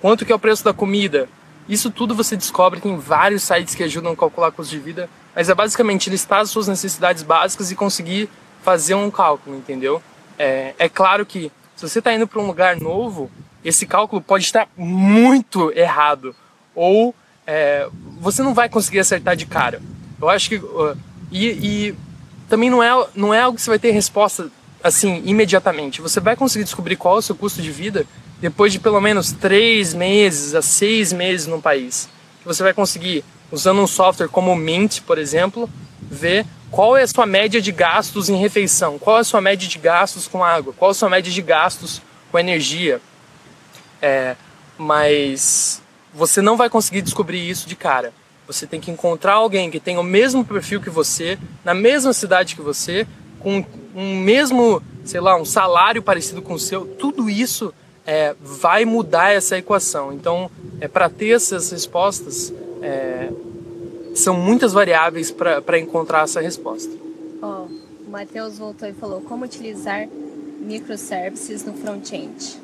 Quanto 0.00 0.24
que 0.24 0.30
é 0.30 0.34
o 0.36 0.38
preço 0.38 0.62
da 0.62 0.72
comida? 0.72 1.28
Isso 1.68 1.90
tudo 1.90 2.14
você 2.14 2.36
descobre, 2.36 2.80
tem 2.80 2.96
vários 2.96 3.42
sites 3.42 3.74
que 3.74 3.82
ajudam 3.82 4.12
a 4.12 4.16
calcular 4.16 4.52
custo 4.52 4.70
de 4.70 4.78
vida, 4.78 5.10
mas 5.34 5.48
é 5.48 5.54
basicamente 5.56 6.08
listar 6.08 6.42
as 6.42 6.50
suas 6.50 6.68
necessidades 6.68 7.24
básicas 7.24 7.72
e 7.72 7.74
conseguir 7.74 8.30
fazer 8.62 8.94
um 8.94 9.10
cálculo, 9.10 9.56
entendeu? 9.56 10.00
É, 10.38 10.72
é 10.78 10.88
claro 10.88 11.26
que 11.26 11.50
se 11.74 11.88
você 11.88 11.98
está 11.98 12.14
indo 12.14 12.28
para 12.28 12.40
um 12.40 12.46
lugar 12.46 12.76
novo, 12.80 13.28
esse 13.64 13.86
cálculo 13.86 14.22
pode 14.22 14.44
estar 14.44 14.68
muito 14.76 15.72
errado 15.72 16.32
ou 16.76 17.12
é, 17.44 17.88
você 18.20 18.40
não 18.40 18.54
vai 18.54 18.68
conseguir 18.68 19.00
acertar 19.00 19.34
de 19.34 19.46
cara. 19.46 19.82
Eu 20.20 20.28
acho 20.28 20.48
que. 20.48 20.56
Uh, 20.56 20.96
e, 21.30 21.46
e, 21.46 21.94
também 22.48 22.70
não 22.70 22.82
é, 22.82 23.06
não 23.14 23.34
é 23.34 23.40
algo 23.40 23.56
que 23.56 23.62
você 23.62 23.70
vai 23.70 23.78
ter 23.78 23.90
resposta 23.90 24.50
assim, 24.82 25.22
imediatamente. 25.24 26.00
Você 26.00 26.20
vai 26.20 26.36
conseguir 26.36 26.64
descobrir 26.64 26.96
qual 26.96 27.16
é 27.16 27.18
o 27.18 27.22
seu 27.22 27.34
custo 27.34 27.60
de 27.60 27.70
vida 27.70 28.06
depois 28.40 28.72
de 28.72 28.78
pelo 28.78 29.00
menos 29.00 29.32
três 29.32 29.94
meses 29.94 30.54
a 30.54 30.62
seis 30.62 31.12
meses 31.12 31.46
no 31.46 31.60
país. 31.60 32.08
Você 32.44 32.62
vai 32.62 32.72
conseguir, 32.72 33.24
usando 33.50 33.80
um 33.80 33.86
software 33.86 34.28
como 34.28 34.52
o 34.52 34.56
Mint, 34.56 35.00
por 35.00 35.18
exemplo, 35.18 35.68
ver 36.00 36.46
qual 36.70 36.96
é 36.96 37.02
a 37.02 37.06
sua 37.06 37.26
média 37.26 37.60
de 37.60 37.72
gastos 37.72 38.28
em 38.28 38.36
refeição, 38.36 38.98
qual 38.98 39.18
é 39.18 39.20
a 39.20 39.24
sua 39.24 39.40
média 39.40 39.66
de 39.68 39.78
gastos 39.78 40.28
com 40.28 40.44
água, 40.44 40.72
qual 40.76 40.90
é 40.90 40.92
a 40.92 40.94
sua 40.94 41.08
média 41.08 41.32
de 41.32 41.42
gastos 41.42 42.00
com 42.30 42.38
energia. 42.38 43.00
É, 44.00 44.36
mas 44.78 45.82
você 46.14 46.40
não 46.40 46.56
vai 46.56 46.68
conseguir 46.68 47.02
descobrir 47.02 47.48
isso 47.48 47.68
de 47.68 47.74
cara. 47.74 48.12
Você 48.46 48.66
tem 48.66 48.80
que 48.80 48.90
encontrar 48.90 49.34
alguém 49.34 49.70
que 49.70 49.80
tem 49.80 49.98
o 49.98 50.02
mesmo 50.02 50.44
perfil 50.44 50.80
que 50.80 50.90
você, 50.90 51.38
na 51.64 51.74
mesma 51.74 52.12
cidade 52.12 52.54
que 52.54 52.62
você, 52.62 53.06
com 53.40 53.64
um 53.94 54.20
mesmo, 54.20 54.82
sei 55.04 55.20
lá, 55.20 55.36
um 55.36 55.44
salário 55.44 56.02
parecido 56.02 56.42
com 56.42 56.54
o 56.54 56.58
seu. 56.58 56.86
Tudo 56.86 57.28
isso 57.28 57.72
é, 58.06 58.34
vai 58.40 58.84
mudar 58.84 59.30
essa 59.32 59.58
equação. 59.58 60.12
Então, 60.12 60.50
é, 60.80 60.86
para 60.86 61.08
ter 61.08 61.30
essas 61.30 61.70
respostas, 61.70 62.52
é, 62.82 63.30
são 64.14 64.34
muitas 64.34 64.72
variáveis 64.72 65.30
para 65.30 65.78
encontrar 65.78 66.24
essa 66.24 66.40
resposta. 66.40 66.92
Oh, 67.42 67.66
o 68.06 68.10
Matheus 68.10 68.58
voltou 68.58 68.88
e 68.88 68.92
falou 68.92 69.20
como 69.22 69.44
utilizar 69.44 70.08
microservices 70.60 71.64
no 71.64 71.74
front-end. 71.74 72.58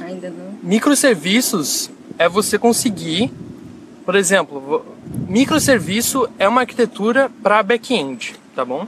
Ainda 0.00 0.30
não. 0.30 0.58
Microserviços 0.62 1.90
é 2.18 2.28
você 2.28 2.58
conseguir, 2.58 3.32
por 4.08 4.16
exemplo, 4.16 4.86
microserviço 5.28 6.30
é 6.38 6.48
uma 6.48 6.62
arquitetura 6.62 7.30
para 7.42 7.62
back-end, 7.62 8.36
tá 8.56 8.64
bom? 8.64 8.86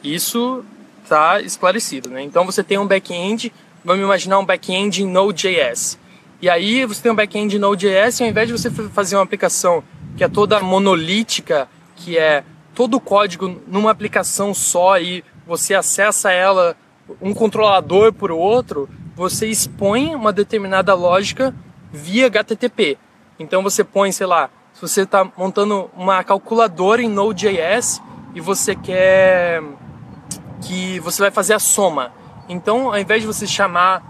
Isso 0.00 0.64
está 1.02 1.40
esclarecido, 1.40 2.08
né? 2.08 2.22
Então 2.22 2.46
você 2.46 2.62
tem 2.62 2.78
um 2.78 2.86
back-end, 2.86 3.52
vamos 3.84 4.04
imaginar 4.04 4.38
um 4.38 4.44
back-end 4.44 5.02
em 5.02 5.08
Node.js. 5.08 5.98
E 6.40 6.48
aí 6.48 6.86
você 6.86 7.02
tem 7.02 7.10
um 7.10 7.16
back-end 7.16 7.56
em 7.56 7.58
Node.js 7.58 8.20
e 8.20 8.22
ao 8.22 8.28
invés 8.28 8.46
de 8.46 8.52
você 8.52 8.70
fazer 8.70 9.16
uma 9.16 9.24
aplicação 9.24 9.82
que 10.16 10.22
é 10.22 10.28
toda 10.28 10.60
monolítica, 10.60 11.68
que 11.96 12.16
é 12.16 12.44
todo 12.76 12.98
o 12.98 13.00
código 13.00 13.60
numa 13.66 13.90
aplicação 13.90 14.54
só 14.54 15.00
e 15.00 15.24
você 15.44 15.74
acessa 15.74 16.30
ela 16.30 16.76
um 17.20 17.34
controlador 17.34 18.12
por 18.12 18.30
outro, 18.30 18.88
você 19.16 19.48
expõe 19.48 20.14
uma 20.14 20.32
determinada 20.32 20.94
lógica 20.94 21.52
via 21.92 22.28
HTTP. 22.28 22.98
Então 23.38 23.62
você 23.62 23.82
põe, 23.82 24.12
sei 24.12 24.26
lá, 24.26 24.50
se 24.72 24.80
você 24.80 25.02
está 25.02 25.24
montando 25.36 25.90
uma 25.96 26.22
calculadora 26.24 27.02
em 27.02 27.08
Node.js 27.08 28.00
e 28.34 28.40
você 28.40 28.74
quer 28.74 29.62
que 30.62 30.98
você 31.00 31.22
vai 31.22 31.30
fazer 31.30 31.54
a 31.54 31.58
soma. 31.58 32.12
Então, 32.48 32.88
ao 32.88 32.98
invés 32.98 33.20
de 33.20 33.26
você 33.26 33.46
chamar 33.46 34.02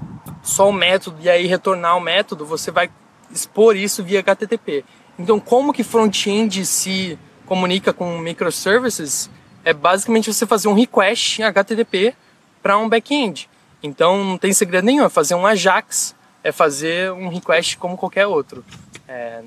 só 0.42 0.68
o 0.68 0.72
método 0.72 1.18
e 1.20 1.28
aí 1.28 1.46
retornar 1.46 1.96
o 1.96 2.00
método, 2.00 2.44
você 2.44 2.70
vai 2.70 2.90
expor 3.30 3.76
isso 3.76 4.02
via 4.02 4.20
HTTP. 4.20 4.84
Então, 5.18 5.38
como 5.38 5.72
que 5.72 5.82
front-end 5.82 6.64
se 6.66 7.18
comunica 7.46 7.92
com 7.92 8.18
microservices? 8.18 9.30
É 9.64 9.72
basicamente 9.72 10.32
você 10.32 10.46
fazer 10.46 10.68
um 10.68 10.74
request 10.74 11.40
em 11.40 11.44
HTTP 11.44 12.14
para 12.62 12.78
um 12.78 12.88
back-end. 12.88 13.48
Então 13.82 14.24
não 14.24 14.38
tem 14.38 14.54
segredo 14.54 14.86
nenhum, 14.86 15.04
é 15.04 15.08
fazer 15.10 15.34
um 15.34 15.46
Ajax, 15.46 16.16
é 16.44 16.52
fazer 16.52 17.10
um 17.10 17.28
request 17.28 17.78
como 17.78 17.96
qualquer 17.96 18.26
outro. 18.26 18.62
É, 19.08 19.42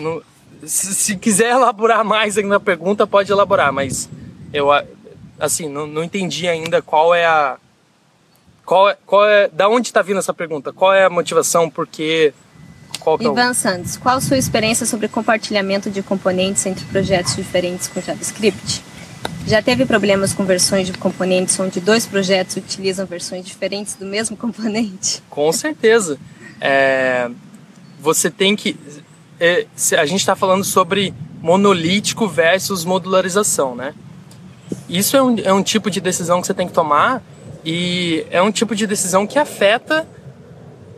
no, 0.00 0.22
se, 0.66 0.92
se, 0.94 1.16
quiser 1.16 1.52
elaborar 1.52 2.04
mais 2.04 2.36
na 2.36 2.58
pergunta, 2.58 3.06
pode 3.06 3.30
elaborar, 3.30 3.72
mas 3.72 4.10
eu 4.52 4.68
assim 5.38 5.68
não, 5.68 5.86
não 5.86 6.02
entendi 6.02 6.48
ainda 6.48 6.82
qual 6.82 7.14
é 7.14 7.24
a 7.24 7.56
qual 8.66 8.90
é, 8.90 8.96
qual 9.06 9.26
é 9.26 9.48
da 9.48 9.68
onde 9.68 9.88
está 9.88 10.02
vindo 10.02 10.18
essa 10.18 10.34
pergunta? 10.34 10.72
Qual 10.72 10.92
é 10.92 11.04
a 11.04 11.10
motivação? 11.10 11.70
Porque 11.70 12.34
qual 13.00 13.16
é 13.18 13.24
Ivan. 13.24 13.54
Santos, 13.54 13.96
qual 13.96 14.16
a 14.16 14.20
sua 14.20 14.36
experiência 14.36 14.84
sobre 14.84 15.08
compartilhamento 15.08 15.88
de 15.90 16.02
componentes 16.02 16.66
entre 16.66 16.84
projetos 16.86 17.36
diferentes 17.36 17.88
com 17.88 18.00
JavaScript? 18.00 18.82
Já 19.46 19.62
teve 19.62 19.86
problemas 19.86 20.34
com 20.34 20.44
versões 20.44 20.86
de 20.86 20.92
componentes 20.92 21.58
onde 21.58 21.80
dois 21.80 22.04
projetos 22.04 22.56
utilizam 22.56 23.06
versões 23.06 23.46
diferentes 23.46 23.94
do 23.94 24.04
mesmo 24.04 24.36
componente? 24.38 25.22
Com 25.30 25.50
certeza. 25.52 26.18
É, 26.60 27.30
você 27.98 28.30
tem 28.30 28.54
que. 28.54 28.76
É, 29.40 29.66
a 29.98 30.04
gente 30.04 30.20
está 30.20 30.36
falando 30.36 30.64
sobre 30.64 31.14
monolítico 31.40 32.26
versus 32.28 32.84
modularização, 32.84 33.74
né? 33.74 33.94
Isso 34.88 35.16
é 35.16 35.22
um, 35.22 35.38
é 35.38 35.52
um 35.52 35.62
tipo 35.62 35.90
de 35.90 36.00
decisão 36.00 36.40
que 36.40 36.46
você 36.46 36.54
tem 36.54 36.66
que 36.66 36.74
tomar 36.74 37.22
e 37.64 38.26
é 38.30 38.42
um 38.42 38.50
tipo 38.50 38.74
de 38.74 38.86
decisão 38.86 39.26
que 39.26 39.38
afeta 39.38 40.06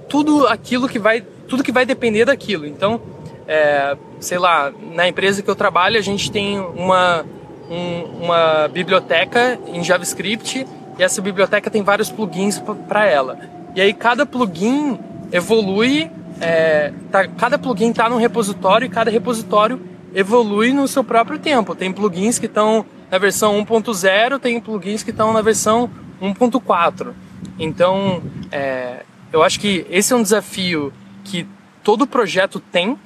tudo 0.09 0.47
aquilo 0.47 0.89
que 0.89 0.99
vai, 0.99 1.21
tudo 1.47 1.63
que 1.63 1.71
vai 1.71 1.87
depender 1.87 2.25
daquilo. 2.25 2.67
Então, 2.67 3.01
é, 3.47 3.97
sei 4.19 4.39
lá, 4.39 4.73
na 4.93 5.07
empresa 5.07 5.43
que 5.43 5.49
eu 5.49 5.55
trabalho 5.55 5.99
a 5.99 6.03
gente 6.03 6.31
tem 6.31 6.59
uma 6.59 7.25
um, 7.71 8.25
uma 8.25 8.69
biblioteca 8.69 9.59
em 9.69 9.83
JavaScript 9.83 10.67
e 10.99 11.03
essa 11.03 11.23
biblioteca 11.23 11.71
tem 11.71 11.83
vários 11.83 12.11
plugins 12.11 12.61
para 12.89 13.07
ela. 13.07 13.39
E 13.75 13.81
aí 13.81 13.95
cada 13.95 14.27
plugin 14.27 14.99
evolui, 15.33 16.11
é, 16.41 16.93
tá, 17.11 17.27
cada 17.29 17.59
plugin 17.59 17.91
está 17.91 18.09
num 18.09 18.17
repositório 18.17 18.85
e 18.85 18.89
cada 18.89 19.11
repositório 19.11 19.81
evolui 20.13 20.73
no 20.73 20.89
seu 20.89 21.05
próprio 21.05 21.39
tempo. 21.39 21.75
Tem 21.75 21.93
plugins 21.93 22.39
que 22.39 22.47
estão 22.47 22.85
na 23.11 23.19
versão 23.19 23.65
1.0, 23.65 24.39
tem 24.41 24.61
plugins 24.61 25.03
que 25.03 25.11
estão 25.11 25.33
na 25.33 25.41
versão 25.41 25.89
1.4. 26.21 27.13
Então, 27.59 28.23
é, 28.51 29.05
eu 29.33 29.43
acho 29.43 29.61
que 29.61 29.87
esse 29.89 30.13
é 30.13 30.17
um 30.17 30.23
desafio 30.23 30.93
que 31.25 31.47
todo 31.83 32.07
projeto 32.07 32.59
tem 32.59 32.99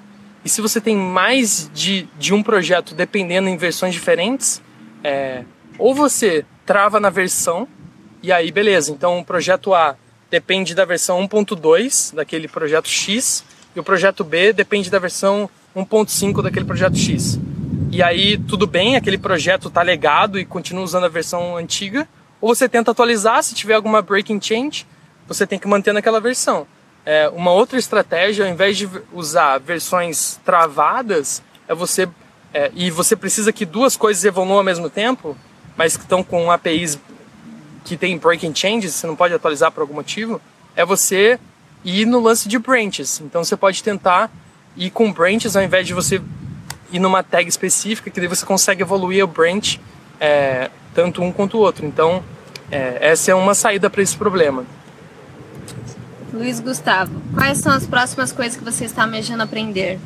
e 0.45 0.49
se 0.49 0.61
você 0.61 0.81
tem 0.81 0.95
mais 0.95 1.71
de, 1.73 2.07
de 2.19 2.35
um 2.35 2.43
projeto 2.43 2.95
dependendo 2.95 3.49
em 3.49 3.57
versões 3.57 3.95
diferentes, 3.95 4.61
é, 5.03 5.45
ou 5.79 5.95
você 5.95 6.45
trava 6.67 7.01
na 7.01 7.09
versão, 7.09 7.67
e 8.23 8.31
aí 8.31 8.53
beleza, 8.53 8.93
então 8.93 9.19
o 9.19 9.25
projeto 9.25 9.73
A 9.73 9.97
depende 10.31 10.75
da 10.75 10.85
versão 10.85 11.27
1.2 11.27 12.15
daquele 12.15 12.47
projeto 12.47 12.89
X, 12.89 13.45
e 13.75 13.81
o 13.81 13.83
projeto 13.83 14.23
B 14.23 14.53
depende 14.53 14.91
da 14.91 14.99
versão 14.99 15.49
1.5 15.75 16.43
daquele 16.43 16.65
projeto 16.65 16.97
X. 16.97 17.39
E 17.91 18.03
aí 18.03 18.37
tudo 18.37 18.67
bem, 18.67 18.97
aquele 18.97 19.19
projeto 19.19 19.69
está 19.69 19.83
legado 19.83 20.39
e 20.39 20.45
continua 20.45 20.85
usando 20.85 21.05
a 21.05 21.09
versão 21.09 21.57
antiga, 21.57 22.07
ou 22.41 22.55
você 22.55 22.69
tenta 22.69 22.91
atualizar, 22.91 23.43
se 23.43 23.55
tiver 23.55 23.75
alguma 23.75 24.03
breaking 24.03 24.41
change, 24.41 24.87
você 25.27 25.47
tem 25.47 25.59
que 25.59 25.67
manter 25.67 25.95
naquela 25.95 26.21
versão. 26.21 26.67
É, 27.07 27.29
uma 27.29 27.51
outra 27.53 27.79
estratégia, 27.79 28.47
ao 28.47 28.51
invés 28.51 28.79
de 28.79 28.89
usar 29.13 29.59
versões 29.59 30.41
travadas, 30.45 31.43
é 31.69 31.75
você 31.75 32.09
é, 32.53 32.71
e 32.75 32.91
você 32.91 33.17
precisa 33.17 33.53
que 33.53 33.67
duas 33.67 33.97
coisas 33.97 34.25
evoluam 34.25 34.59
ao 34.59 34.65
mesmo 34.65 34.89
tempo, 34.89 35.37
mas 35.77 35.97
que 35.97 36.05
estão 36.05 36.23
com 36.23 36.51
APIs 36.51 36.99
que 37.85 37.97
tem 37.97 38.17
breaking 38.17 38.55
changes, 38.55 38.95
você 38.95 39.07
não 39.07 39.17
pode 39.17 39.35
atualizar 39.35 39.71
por 39.73 39.83
algum 39.83 39.95
motivo, 39.95 40.41
é 40.75 40.85
você 40.85 41.39
ir 41.85 42.07
no 42.07 42.21
lance 42.21 42.49
de 42.49 42.59
branches. 42.59 43.21
Então 43.21 43.45
você 43.45 43.57
pode 43.57 43.83
tentar 43.83 44.31
ir 44.77 44.91
com 44.91 45.13
branches 45.13 45.57
ao 45.57 45.63
invés 45.63 45.87
de 45.87 45.93
você 45.93 46.23
ir 46.91 46.99
numa 46.99 47.23
tag 47.23 47.49
específica, 47.49 48.09
que 48.09 48.21
daí 48.21 48.29
você 48.29 48.47
consegue 48.47 48.83
evoluir 48.83 49.25
o 49.25 49.27
branch 49.27 49.81
é, 50.19 50.71
tanto 50.95 51.23
um 51.23 51.33
quanto 51.33 51.59
o 51.59 51.61
outro. 51.61 51.85
Então 51.85 52.25
é, 52.71 52.99
essa 53.01 53.33
é 53.33 53.35
uma 53.35 53.55
saída 53.55 53.91
para 53.91 54.01
esse 54.01 54.17
problema. 54.17 54.65
Luiz 56.35 56.59
Gustavo, 56.59 57.23
quais 57.33 57.59
são 57.59 57.73
as 57.73 57.87
próximas 57.87 58.33
coisas 58.33 58.57
que 58.57 58.65
você 58.65 58.87
está 58.87 59.05
almejando 59.05 59.45
aprender? 59.45 60.01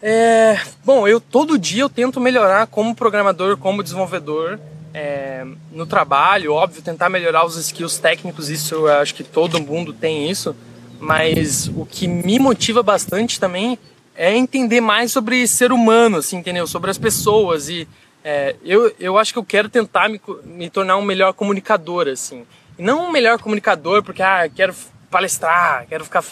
É, 0.00 0.58
bom, 0.82 1.06
eu 1.06 1.20
todo 1.20 1.58
dia 1.58 1.82
eu 1.82 1.90
tento 1.90 2.18
melhorar 2.18 2.66
como 2.66 2.94
programador, 2.94 3.58
como 3.58 3.82
desenvolvedor 3.82 4.58
é, 4.94 5.44
no 5.70 5.84
trabalho, 5.84 6.54
óbvio, 6.54 6.80
tentar 6.80 7.10
melhorar 7.10 7.44
os 7.44 7.56
skills 7.58 7.98
técnicos, 7.98 8.48
isso 8.48 8.74
eu 8.74 8.88
acho 8.88 9.14
que 9.14 9.22
todo 9.22 9.60
mundo 9.60 9.92
tem 9.92 10.30
isso, 10.30 10.56
mas 10.98 11.68
o 11.68 11.84
que 11.84 12.08
me 12.08 12.38
motiva 12.38 12.82
bastante 12.82 13.38
também 13.38 13.78
é 14.16 14.34
entender 14.34 14.80
mais 14.80 15.12
sobre 15.12 15.46
ser 15.46 15.72
humano, 15.72 16.18
assim, 16.18 16.38
entendeu? 16.38 16.66
Sobre 16.66 16.90
as 16.90 16.96
pessoas 16.96 17.68
e 17.68 17.86
é, 18.24 18.56
eu, 18.64 18.90
eu 18.98 19.18
acho 19.18 19.30
que 19.30 19.38
eu 19.38 19.44
quero 19.44 19.68
tentar 19.68 20.08
me, 20.08 20.18
me 20.42 20.70
tornar 20.70 20.96
um 20.96 21.02
melhor 21.02 21.34
comunicador, 21.34 22.08
assim. 22.08 22.46
Não 22.78 23.08
um 23.08 23.12
melhor 23.12 23.38
comunicador 23.38 24.02
porque, 24.02 24.22
ah, 24.22 24.48
quero 24.52 24.74
palestrar, 25.10 25.86
quero 25.88 26.04
ficar. 26.04 26.24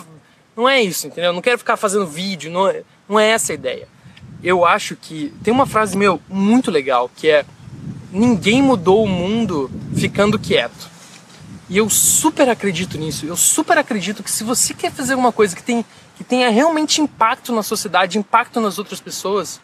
Não 0.56 0.68
é 0.68 0.82
isso, 0.82 1.06
entendeu? 1.06 1.32
Não 1.32 1.40
quero 1.40 1.58
ficar 1.58 1.76
fazendo 1.76 2.06
vídeo, 2.06 2.50
não 2.50 2.68
é, 2.68 2.82
não 3.08 3.18
é 3.18 3.30
essa 3.30 3.52
a 3.52 3.54
ideia. 3.54 3.88
Eu 4.42 4.64
acho 4.64 4.96
que. 4.96 5.32
Tem 5.42 5.52
uma 5.52 5.66
frase, 5.66 5.96
meu, 5.96 6.20
muito 6.28 6.70
legal, 6.70 7.10
que 7.14 7.28
é: 7.28 7.44
Ninguém 8.12 8.60
mudou 8.60 9.02
o 9.02 9.08
mundo 9.08 9.70
ficando 9.96 10.38
quieto. 10.38 10.90
E 11.68 11.78
eu 11.78 11.88
super 11.88 12.46
acredito 12.50 12.98
nisso. 12.98 13.24
Eu 13.24 13.36
super 13.36 13.78
acredito 13.78 14.22
que 14.22 14.30
se 14.30 14.44
você 14.44 14.74
quer 14.74 14.92
fazer 14.92 15.14
alguma 15.14 15.32
coisa 15.32 15.56
que, 15.56 15.62
tem, 15.62 15.82
que 16.18 16.22
tenha 16.22 16.50
realmente 16.50 17.00
impacto 17.00 17.54
na 17.54 17.62
sociedade, 17.62 18.18
impacto 18.18 18.60
nas 18.60 18.78
outras 18.78 19.00
pessoas, 19.00 19.58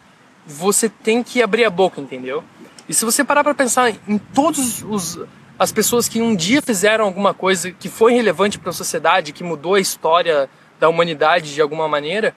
você 0.47 0.89
tem 0.89 1.21
que 1.21 1.43
abrir 1.43 1.65
a 1.65 1.69
boca, 1.69 2.01
entendeu? 2.01 2.43
E 2.87 2.93
se 2.93 3.05
você 3.05 3.23
parar 3.23 3.43
para 3.43 3.53
pensar 3.53 3.93
em 4.07 4.17
todos 4.17 4.81
os 4.81 5.19
as 5.59 5.73
pessoas 5.73 6.07
que 6.07 6.21
um 6.21 6.33
dia 6.33 6.61
fizeram 6.61 7.03
alguma 7.03 7.33
coisa 7.33 7.69
que 7.69 7.89
foi 7.89 8.13
relevante 8.13 8.57
para 8.57 8.69
a 8.69 8.73
sociedade, 8.73 9.33
que 9.33 9.43
mudou 9.43 9.75
a 9.75 9.79
história 9.79 10.49
da 10.79 10.87
humanidade 10.87 11.53
de 11.53 11.61
alguma 11.61 11.85
maneira, 11.85 12.33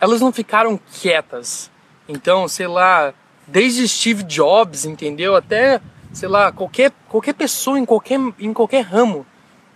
elas 0.00 0.20
não 0.20 0.32
ficaram 0.32 0.78
quietas. 0.92 1.68
Então, 2.08 2.46
sei 2.46 2.68
lá, 2.68 3.12
desde 3.44 3.88
Steve 3.88 4.22
Jobs, 4.22 4.84
entendeu? 4.84 5.34
Até, 5.34 5.80
sei 6.12 6.28
lá, 6.28 6.52
qualquer, 6.52 6.92
qualquer 7.08 7.34
pessoa 7.34 7.76
em 7.76 7.84
qualquer, 7.84 8.20
em 8.38 8.52
qualquer 8.52 8.82
ramo, 8.82 9.26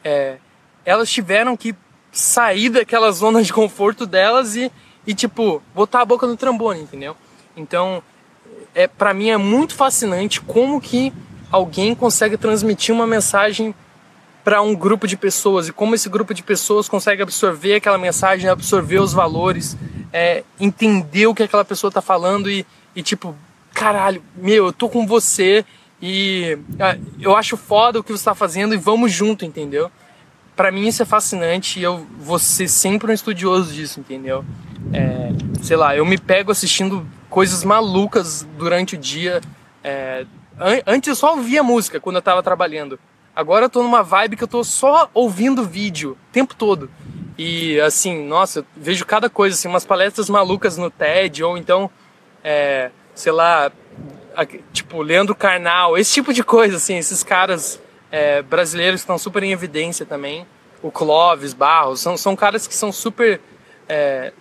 é, 0.05 0.37
elas 0.85 1.11
tiveram 1.11 1.57
que 1.57 1.75
sair 2.13 2.69
daquela 2.69 3.11
zona 3.11 3.43
de 3.43 3.53
conforto 3.53 4.07
delas 4.07 4.55
e, 4.55 4.71
e, 5.05 5.15
tipo, 5.15 5.61
botar 5.75 6.03
a 6.03 6.05
boca 6.05 6.29
no 6.29 6.37
trombone, 6.37 6.83
entendeu? 6.83 7.17
Então, 7.57 8.01
é, 8.73 8.87
para 8.87 9.13
mim 9.13 9.31
é 9.31 9.37
muito 9.37 9.75
fascinante 9.75 10.41
como 10.41 10.81
que 10.81 11.13
alguém 11.51 11.95
consegue 11.95 12.37
transmitir 12.37 12.95
uma 12.95 13.07
mensagem 13.07 13.75
para 14.45 14.63
um 14.63 14.75
grupo 14.75 15.07
de 15.07 15.17
pessoas 15.17 15.69
e 15.69 15.73
como 15.73 15.95
esse 15.95 16.09
grupo 16.09 16.33
de 16.33 16.43
pessoas 16.43 16.89
consegue 16.89 17.23
absorver 17.23 17.75
aquela 17.75 17.99
mensagem, 17.99 18.49
absorver 18.49 18.99
os 18.99 19.13
valores, 19.13 19.77
é, 20.13 20.43
entender 20.59 21.27
o 21.27 21.35
que 21.35 21.43
aquela 21.43 21.65
pessoa 21.65 21.91
tá 21.91 22.01
falando 22.01 22.51
e, 22.51 22.65
e 22.97 23.03
tipo, 23.03 23.35
caralho, 23.75 24.23
meu, 24.35 24.67
eu 24.67 24.73
tô 24.73 24.89
com 24.89 25.07
você 25.07 25.65
e 26.01 26.59
é, 26.79 26.99
eu 27.21 27.37
acho 27.37 27.57
foda 27.57 27.99
o 27.99 28.03
que 28.03 28.13
você 28.13 28.25
tá 28.25 28.35
fazendo 28.35 28.73
e 28.73 28.79
vamos 28.79 29.13
junto, 29.13 29.45
entendeu? 29.45 29.91
Para 30.57 30.73
mim 30.73 30.87
isso 30.87 31.03
é 31.03 31.07
fascinante 31.07 31.79
e 31.79 31.83
eu 31.83 32.07
vou 32.19 32.39
ser 32.39 32.69
sempre 32.69 33.11
um 33.11 33.15
estudioso 33.15 33.73
disso, 33.73 34.01
entendeu? 34.01 34.45
É, 34.93 35.31
sei 35.63 35.77
lá, 35.77 35.95
eu 35.95 36.07
me 36.07 36.17
pego 36.17 36.51
assistindo 36.51 37.07
coisas 37.29 37.63
malucas 37.65 38.47
durante 38.57 38.95
o 38.95 38.99
dia. 38.99 39.41
É, 39.85 40.25
antes 40.87 41.09
eu 41.09 41.15
só 41.15 41.33
ouvia 41.33 41.63
música 41.63 42.01
quando 42.01 42.17
eu 42.17 42.23
tava 42.23 42.43
trabalhando. 42.43 42.99
Agora 43.35 43.67
eu 43.67 43.71
tô 43.71 43.83
numa 43.83 44.03
vibe 44.03 44.37
que 44.37 44.45
eu 44.45 44.49
tô 44.49 44.65
só 44.65 45.09
ouvindo 45.15 45.63
vídeo 45.63 46.13
o 46.13 46.33
tempo 46.33 46.55
todo. 46.55 46.91
E 47.39 47.81
assim, 47.81 48.27
nossa, 48.27 48.61
eu 48.61 48.67
vejo 48.77 49.07
cada 49.07 49.31
coisa, 49.31 49.55
assim, 49.55 49.69
umas 49.69 49.87
palestras 49.87 50.29
malucas 50.29 50.77
no 50.77 50.91
TED, 50.91 51.45
ou 51.45 51.57
então, 51.57 51.89
é, 52.43 52.91
sei 53.15 53.31
lá, 53.31 53.71
tipo, 54.73 55.01
Leandro 55.03 55.37
Carnal, 55.37 55.97
esse 55.97 56.13
tipo 56.13 56.33
de 56.33 56.43
coisa, 56.43 56.79
assim, 56.79 56.97
esses 56.97 57.23
caras 57.23 57.81
é, 58.11 58.43
brasileiros 58.43 59.01
estão 59.01 59.17
super 59.17 59.43
em 59.45 59.53
evidência 59.53 60.05
também. 60.05 60.45
O 60.83 60.91
Clóvis, 60.91 61.53
Barros, 61.53 62.01
são, 62.01 62.17
são 62.17 62.35
caras 62.35 62.67
que 62.67 62.75
são 62.75 62.91
super. 62.91 63.41
É, 63.89 64.33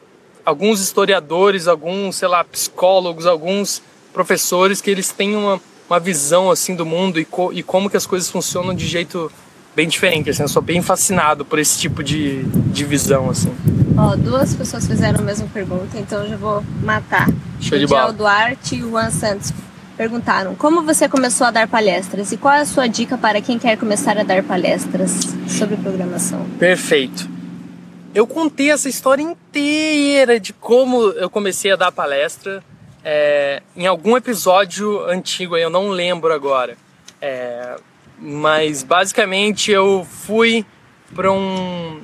alguns 0.43 0.79
historiadores, 0.79 1.67
alguns, 1.67 2.15
sei 2.15 2.27
lá, 2.27 2.43
psicólogos, 2.43 3.27
alguns 3.27 3.83
professores 4.13 4.81
que 4.81 4.89
eles 4.89 5.11
têm 5.11 5.35
uma 5.35 5.61
uma 5.89 5.99
visão 5.99 6.51
assim 6.51 6.75
do 6.75 6.85
mundo 6.85 7.19
e, 7.19 7.25
co 7.25 7.51
e 7.53 7.63
como 7.63 7.89
que 7.89 7.97
as 7.97 8.05
coisas 8.05 8.29
funcionam 8.29 8.73
de 8.73 8.85
jeito 8.85 9.31
bem 9.75 9.87
diferente. 9.87 10.29
Assim, 10.29 10.41
eu 10.41 10.47
sou 10.47 10.61
bem 10.61 10.81
fascinado 10.81 11.45
por 11.45 11.59
esse 11.59 11.79
tipo 11.79 12.03
de, 12.03 12.43
de 12.43 12.83
visão. 12.83 13.29
Assim. 13.29 13.53
Ó, 13.97 14.15
duas 14.15 14.53
pessoas 14.55 14.87
fizeram 14.87 15.19
a 15.19 15.23
mesma 15.23 15.47
pergunta, 15.53 15.97
então 15.97 16.23
eu 16.23 16.29
já 16.29 16.37
vou 16.37 16.63
matar. 16.83 17.27
Show 17.61 17.77
de 17.77 17.87
bola. 17.87 18.11
Duarte 18.11 18.75
e 18.75 18.83
o 18.83 18.89
Juan 18.91 19.11
Santos 19.11 19.53
perguntaram 19.95 20.53
como 20.53 20.83
você 20.83 21.09
começou 21.09 21.47
a 21.47 21.51
dar 21.51 21.67
palestras 21.67 22.31
e 22.31 22.37
qual 22.37 22.53
é 22.53 22.61
a 22.61 22.65
sua 22.65 22.87
dica 22.87 23.17
para 23.17 23.41
quem 23.41 23.57
quer 23.57 23.77
começar 23.77 24.17
a 24.17 24.23
dar 24.23 24.43
palestras 24.43 25.11
sobre 25.47 25.75
programação. 25.77 26.45
Perfeito. 26.59 27.27
Eu 28.13 28.25
contei 28.27 28.71
essa 28.71 28.87
história 28.89 29.21
inteira 29.21 30.39
de 30.39 30.53
como 30.53 31.03
eu 31.09 31.29
comecei 31.29 31.71
a 31.71 31.75
dar 31.75 31.91
palestra 31.91 32.63
é, 33.09 33.61
em 33.73 33.87
algum 33.87 34.17
episódio 34.17 35.05
antigo, 35.05 35.55
eu 35.55 35.69
não 35.69 35.87
lembro 35.87 36.33
agora. 36.33 36.77
É, 37.21 37.77
mas 38.19 38.83
basicamente 38.83 39.71
eu 39.71 40.05
fui 40.05 40.65
para 41.15 41.31
um. 41.31 42.01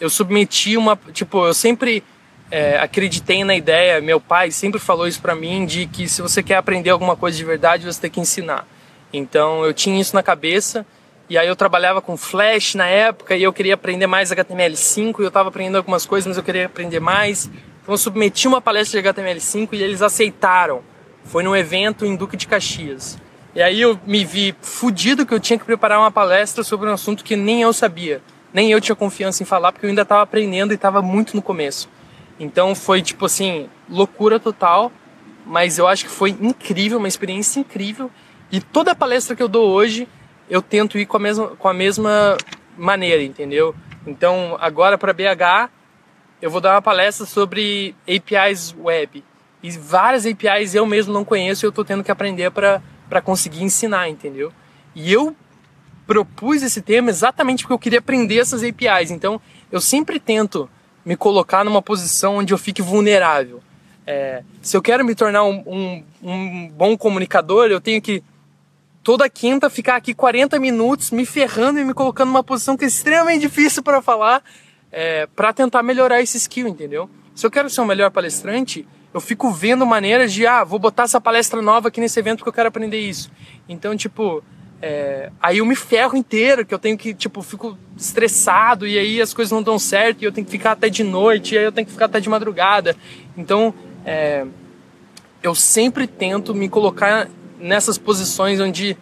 Eu 0.00 0.10
submeti 0.10 0.76
uma. 0.76 0.98
Tipo, 1.12 1.46
eu 1.46 1.54
sempre 1.54 2.02
é, 2.50 2.76
acreditei 2.76 3.44
na 3.44 3.54
ideia, 3.54 4.00
meu 4.00 4.20
pai 4.20 4.50
sempre 4.50 4.80
falou 4.80 5.06
isso 5.06 5.22
para 5.22 5.36
mim, 5.36 5.64
de 5.64 5.86
que 5.86 6.08
se 6.08 6.20
você 6.20 6.42
quer 6.42 6.56
aprender 6.56 6.90
alguma 6.90 7.14
coisa 7.14 7.38
de 7.38 7.44
verdade, 7.44 7.84
você 7.84 8.00
tem 8.00 8.10
que 8.10 8.18
ensinar. 8.18 8.66
Então 9.12 9.64
eu 9.64 9.72
tinha 9.72 10.00
isso 10.00 10.12
na 10.12 10.24
cabeça. 10.24 10.84
E 11.30 11.38
aí 11.38 11.46
eu 11.46 11.54
trabalhava 11.54 12.02
com 12.02 12.16
Flash 12.16 12.74
na 12.74 12.86
época 12.88 13.36
e 13.36 13.44
eu 13.44 13.52
queria 13.52 13.74
aprender 13.74 14.08
mais 14.08 14.30
HTML5 14.32 15.20
e 15.20 15.22
eu 15.22 15.28
estava 15.28 15.50
aprendendo 15.50 15.76
algumas 15.76 16.04
coisas, 16.04 16.26
mas 16.26 16.36
eu 16.36 16.42
queria 16.42 16.66
aprender 16.66 16.98
mais. 16.98 17.48
Então 17.86 17.94
eu 17.94 17.98
submeti 17.98 18.48
uma 18.48 18.60
palestra 18.60 19.00
de 19.00 19.08
HTML5 19.08 19.68
e 19.74 19.80
eles 19.80 20.02
aceitaram. 20.02 20.82
Foi 21.22 21.44
num 21.44 21.54
evento 21.54 22.04
em 22.04 22.16
Duque 22.16 22.36
de 22.36 22.48
Caxias. 22.48 23.16
E 23.54 23.62
aí 23.62 23.80
eu 23.80 23.96
me 24.04 24.24
vi 24.24 24.56
fudido 24.60 25.24
que 25.24 25.32
eu 25.32 25.38
tinha 25.38 25.56
que 25.56 25.64
preparar 25.64 26.00
uma 26.00 26.10
palestra 26.10 26.64
sobre 26.64 26.90
um 26.90 26.92
assunto 26.92 27.22
que 27.22 27.36
nem 27.36 27.62
eu 27.62 27.72
sabia. 27.72 28.20
Nem 28.52 28.72
eu 28.72 28.80
tinha 28.80 28.96
confiança 28.96 29.40
em 29.44 29.46
falar 29.46 29.70
porque 29.70 29.86
eu 29.86 29.90
ainda 29.90 30.02
estava 30.02 30.22
aprendendo 30.22 30.72
e 30.72 30.74
estava 30.74 31.00
muito 31.00 31.36
no 31.36 31.40
começo. 31.40 31.88
Então 32.40 32.74
foi 32.74 33.00
tipo 33.02 33.24
assim, 33.24 33.68
loucura 33.88 34.40
total, 34.40 34.90
mas 35.46 35.78
eu 35.78 35.86
acho 35.86 36.06
que 36.06 36.10
foi 36.10 36.30
incrível, 36.40 36.98
uma 36.98 37.06
experiência 37.06 37.60
incrível. 37.60 38.10
E 38.50 38.60
toda 38.60 38.96
palestra 38.96 39.36
que 39.36 39.42
eu 39.44 39.48
dou 39.48 39.70
hoje, 39.70 40.08
eu 40.50 40.60
tento 40.60 40.98
ir 40.98 41.06
com 41.06 41.18
a 41.18 41.20
mesma, 41.20 41.46
com 41.50 41.68
a 41.68 41.72
mesma 41.72 42.36
maneira, 42.76 43.22
entendeu? 43.22 43.76
Então, 44.04 44.56
agora 44.60 44.98
para 44.98 45.12
BH, 45.12 45.70
eu 46.40 46.50
vou 46.50 46.60
dar 46.60 46.74
uma 46.74 46.82
palestra 46.82 47.26
sobre 47.26 47.94
APIs 48.06 48.74
web. 48.78 49.24
E 49.62 49.70
várias 49.70 50.26
APIs 50.26 50.74
eu 50.74 50.86
mesmo 50.86 51.12
não 51.12 51.24
conheço 51.24 51.64
e 51.64 51.66
eu 51.66 51.70
estou 51.70 51.84
tendo 51.84 52.04
que 52.04 52.10
aprender 52.10 52.50
para 52.50 53.20
conseguir 53.22 53.62
ensinar, 53.62 54.08
entendeu? 54.08 54.52
E 54.94 55.12
eu 55.12 55.34
propus 56.06 56.62
esse 56.62 56.80
tema 56.80 57.10
exatamente 57.10 57.64
porque 57.64 57.72
eu 57.72 57.78
queria 57.78 57.98
aprender 57.98 58.38
essas 58.38 58.62
APIs. 58.62 59.10
Então, 59.10 59.40
eu 59.72 59.80
sempre 59.80 60.20
tento 60.20 60.70
me 61.04 61.16
colocar 61.16 61.64
numa 61.64 61.82
posição 61.82 62.36
onde 62.36 62.52
eu 62.52 62.58
fique 62.58 62.82
vulnerável. 62.82 63.62
É, 64.06 64.42
se 64.62 64.76
eu 64.76 64.82
quero 64.82 65.04
me 65.04 65.14
tornar 65.14 65.42
um, 65.42 65.62
um, 65.66 66.04
um, 66.22 66.68
bom 66.68 66.96
comunicador, 66.96 67.66
eu 67.66 67.80
tenho 67.80 68.00
que 68.00 68.22
toda 69.02 69.28
quinta 69.28 69.68
ficar 69.68 69.96
aqui 69.96 70.14
40 70.14 70.60
minutos 70.60 71.10
me 71.10 71.26
ferrando 71.26 71.80
e 71.80 71.84
me 71.84 71.92
colocando 71.92 72.28
numa 72.28 72.42
posição 72.44 72.76
que 72.76 72.84
é 72.84 72.88
extremamente 72.88 73.40
difícil 73.40 73.82
para 73.82 74.00
falar 74.00 74.42
é, 74.96 75.28
para 75.36 75.52
tentar 75.52 75.82
melhorar 75.82 76.22
esse 76.22 76.38
skill, 76.38 76.66
entendeu? 76.66 77.10
Se 77.34 77.44
eu 77.46 77.50
quero 77.50 77.68
ser 77.68 77.82
um 77.82 77.84
melhor 77.84 78.10
palestrante, 78.10 78.88
eu 79.12 79.20
fico 79.20 79.50
vendo 79.50 79.84
maneiras 79.84 80.32
de, 80.32 80.46
ah, 80.46 80.64
vou 80.64 80.78
botar 80.78 81.02
essa 81.02 81.20
palestra 81.20 81.60
nova 81.60 81.88
aqui 81.88 82.00
nesse 82.00 82.18
evento 82.18 82.38
porque 82.38 82.48
eu 82.48 82.52
quero 82.54 82.68
aprender 82.68 82.98
isso. 82.98 83.30
Então, 83.68 83.94
tipo, 83.94 84.42
é, 84.80 85.30
aí 85.38 85.58
eu 85.58 85.66
me 85.66 85.76
ferro 85.76 86.16
inteiro, 86.16 86.64
que 86.64 86.72
eu 86.72 86.78
tenho 86.78 86.96
que, 86.96 87.12
tipo, 87.12 87.42
fico 87.42 87.76
estressado 87.94 88.86
e 88.86 88.98
aí 88.98 89.20
as 89.20 89.34
coisas 89.34 89.52
não 89.52 89.62
dão 89.62 89.78
certo 89.78 90.22
e 90.22 90.24
eu 90.24 90.32
tenho 90.32 90.46
que 90.46 90.50
ficar 90.50 90.72
até 90.72 90.88
de 90.88 91.04
noite 91.04 91.54
e 91.54 91.58
aí 91.58 91.64
eu 91.64 91.72
tenho 91.72 91.86
que 91.86 91.92
ficar 91.92 92.06
até 92.06 92.18
de 92.18 92.30
madrugada. 92.30 92.96
Então, 93.36 93.74
é, 94.02 94.46
eu 95.42 95.54
sempre 95.54 96.06
tento 96.06 96.54
me 96.54 96.70
colocar 96.70 97.28
nessas 97.60 97.98
posições 97.98 98.60
onde 98.60 98.96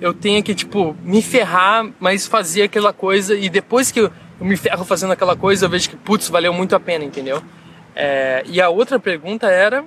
eu 0.00 0.14
tenho 0.14 0.40
que, 0.40 0.54
tipo, 0.54 0.96
me 1.02 1.20
ferrar, 1.20 1.90
mas 1.98 2.28
fazer 2.28 2.62
aquela 2.62 2.92
coisa 2.92 3.34
e 3.34 3.48
depois 3.48 3.90
que 3.90 4.00
eu, 4.00 4.12
eu 4.42 4.44
me 4.44 4.56
ferro 4.56 4.84
fazendo 4.84 5.12
aquela 5.12 5.36
coisa, 5.36 5.64
eu 5.64 5.70
vejo 5.70 5.88
que, 5.88 5.96
putz, 5.96 6.28
valeu 6.28 6.52
muito 6.52 6.74
a 6.74 6.80
pena, 6.80 7.04
entendeu? 7.04 7.40
É, 7.94 8.42
e 8.46 8.60
a 8.60 8.68
outra 8.68 8.98
pergunta 8.98 9.46
era: 9.46 9.84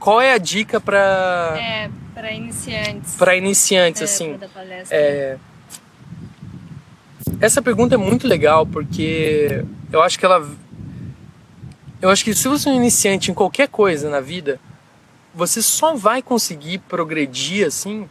qual 0.00 0.20
é 0.20 0.32
a 0.32 0.38
dica 0.38 0.80
para. 0.80 1.54
É, 1.56 1.90
para 2.12 2.32
iniciantes. 2.32 3.14
Para 3.14 3.36
iniciantes, 3.36 4.02
é, 4.02 4.04
assim. 4.04 4.38
É, 4.90 5.36
essa 7.40 7.62
pergunta 7.62 7.94
é 7.94 7.98
muito 7.98 8.26
legal 8.26 8.66
porque 8.66 9.64
eu 9.92 10.02
acho 10.02 10.18
que 10.18 10.24
ela. 10.24 10.44
Eu 12.02 12.10
acho 12.10 12.24
que 12.24 12.34
se 12.34 12.48
você 12.48 12.68
é 12.68 12.72
um 12.72 12.76
iniciante 12.76 13.30
em 13.30 13.34
qualquer 13.34 13.68
coisa 13.68 14.10
na 14.10 14.20
vida, 14.20 14.58
você 15.32 15.62
só 15.62 15.94
vai 15.94 16.20
conseguir 16.20 16.78
progredir 16.78 17.64
assim 17.64 18.08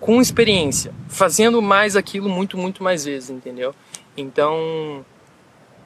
com 0.00 0.20
experiência, 0.20 0.92
fazendo 1.08 1.60
mais 1.60 1.96
aquilo 1.96 2.28
muito, 2.28 2.56
muito 2.56 2.82
mais 2.82 3.04
vezes, 3.04 3.30
entendeu? 3.30 3.74
Então, 4.16 5.04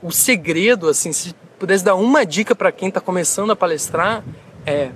o 0.03 0.11
segredo, 0.11 0.89
assim, 0.89 1.13
se 1.13 1.35
pudesse 1.59 1.85
dar 1.85 1.95
uma 1.95 2.25
dica 2.25 2.55
para 2.55 2.73
quem 2.73 2.89
está 2.89 3.01
começando 3.01 3.51
a 3.51 3.57
palestrar, 3.57 4.25
é 4.65 4.91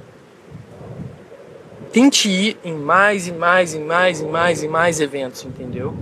tente 1.93 2.29
ir 2.29 2.59
em 2.65 2.75
mais 2.75 3.29
e 3.29 3.33
mais 3.33 3.73
e 3.73 3.79
mais 3.79 4.21
e 4.21 4.25
mais 4.25 4.63
e 4.65 4.69
mais 4.69 5.01
eventos, 5.01 5.45
entendeu? 5.45 5.95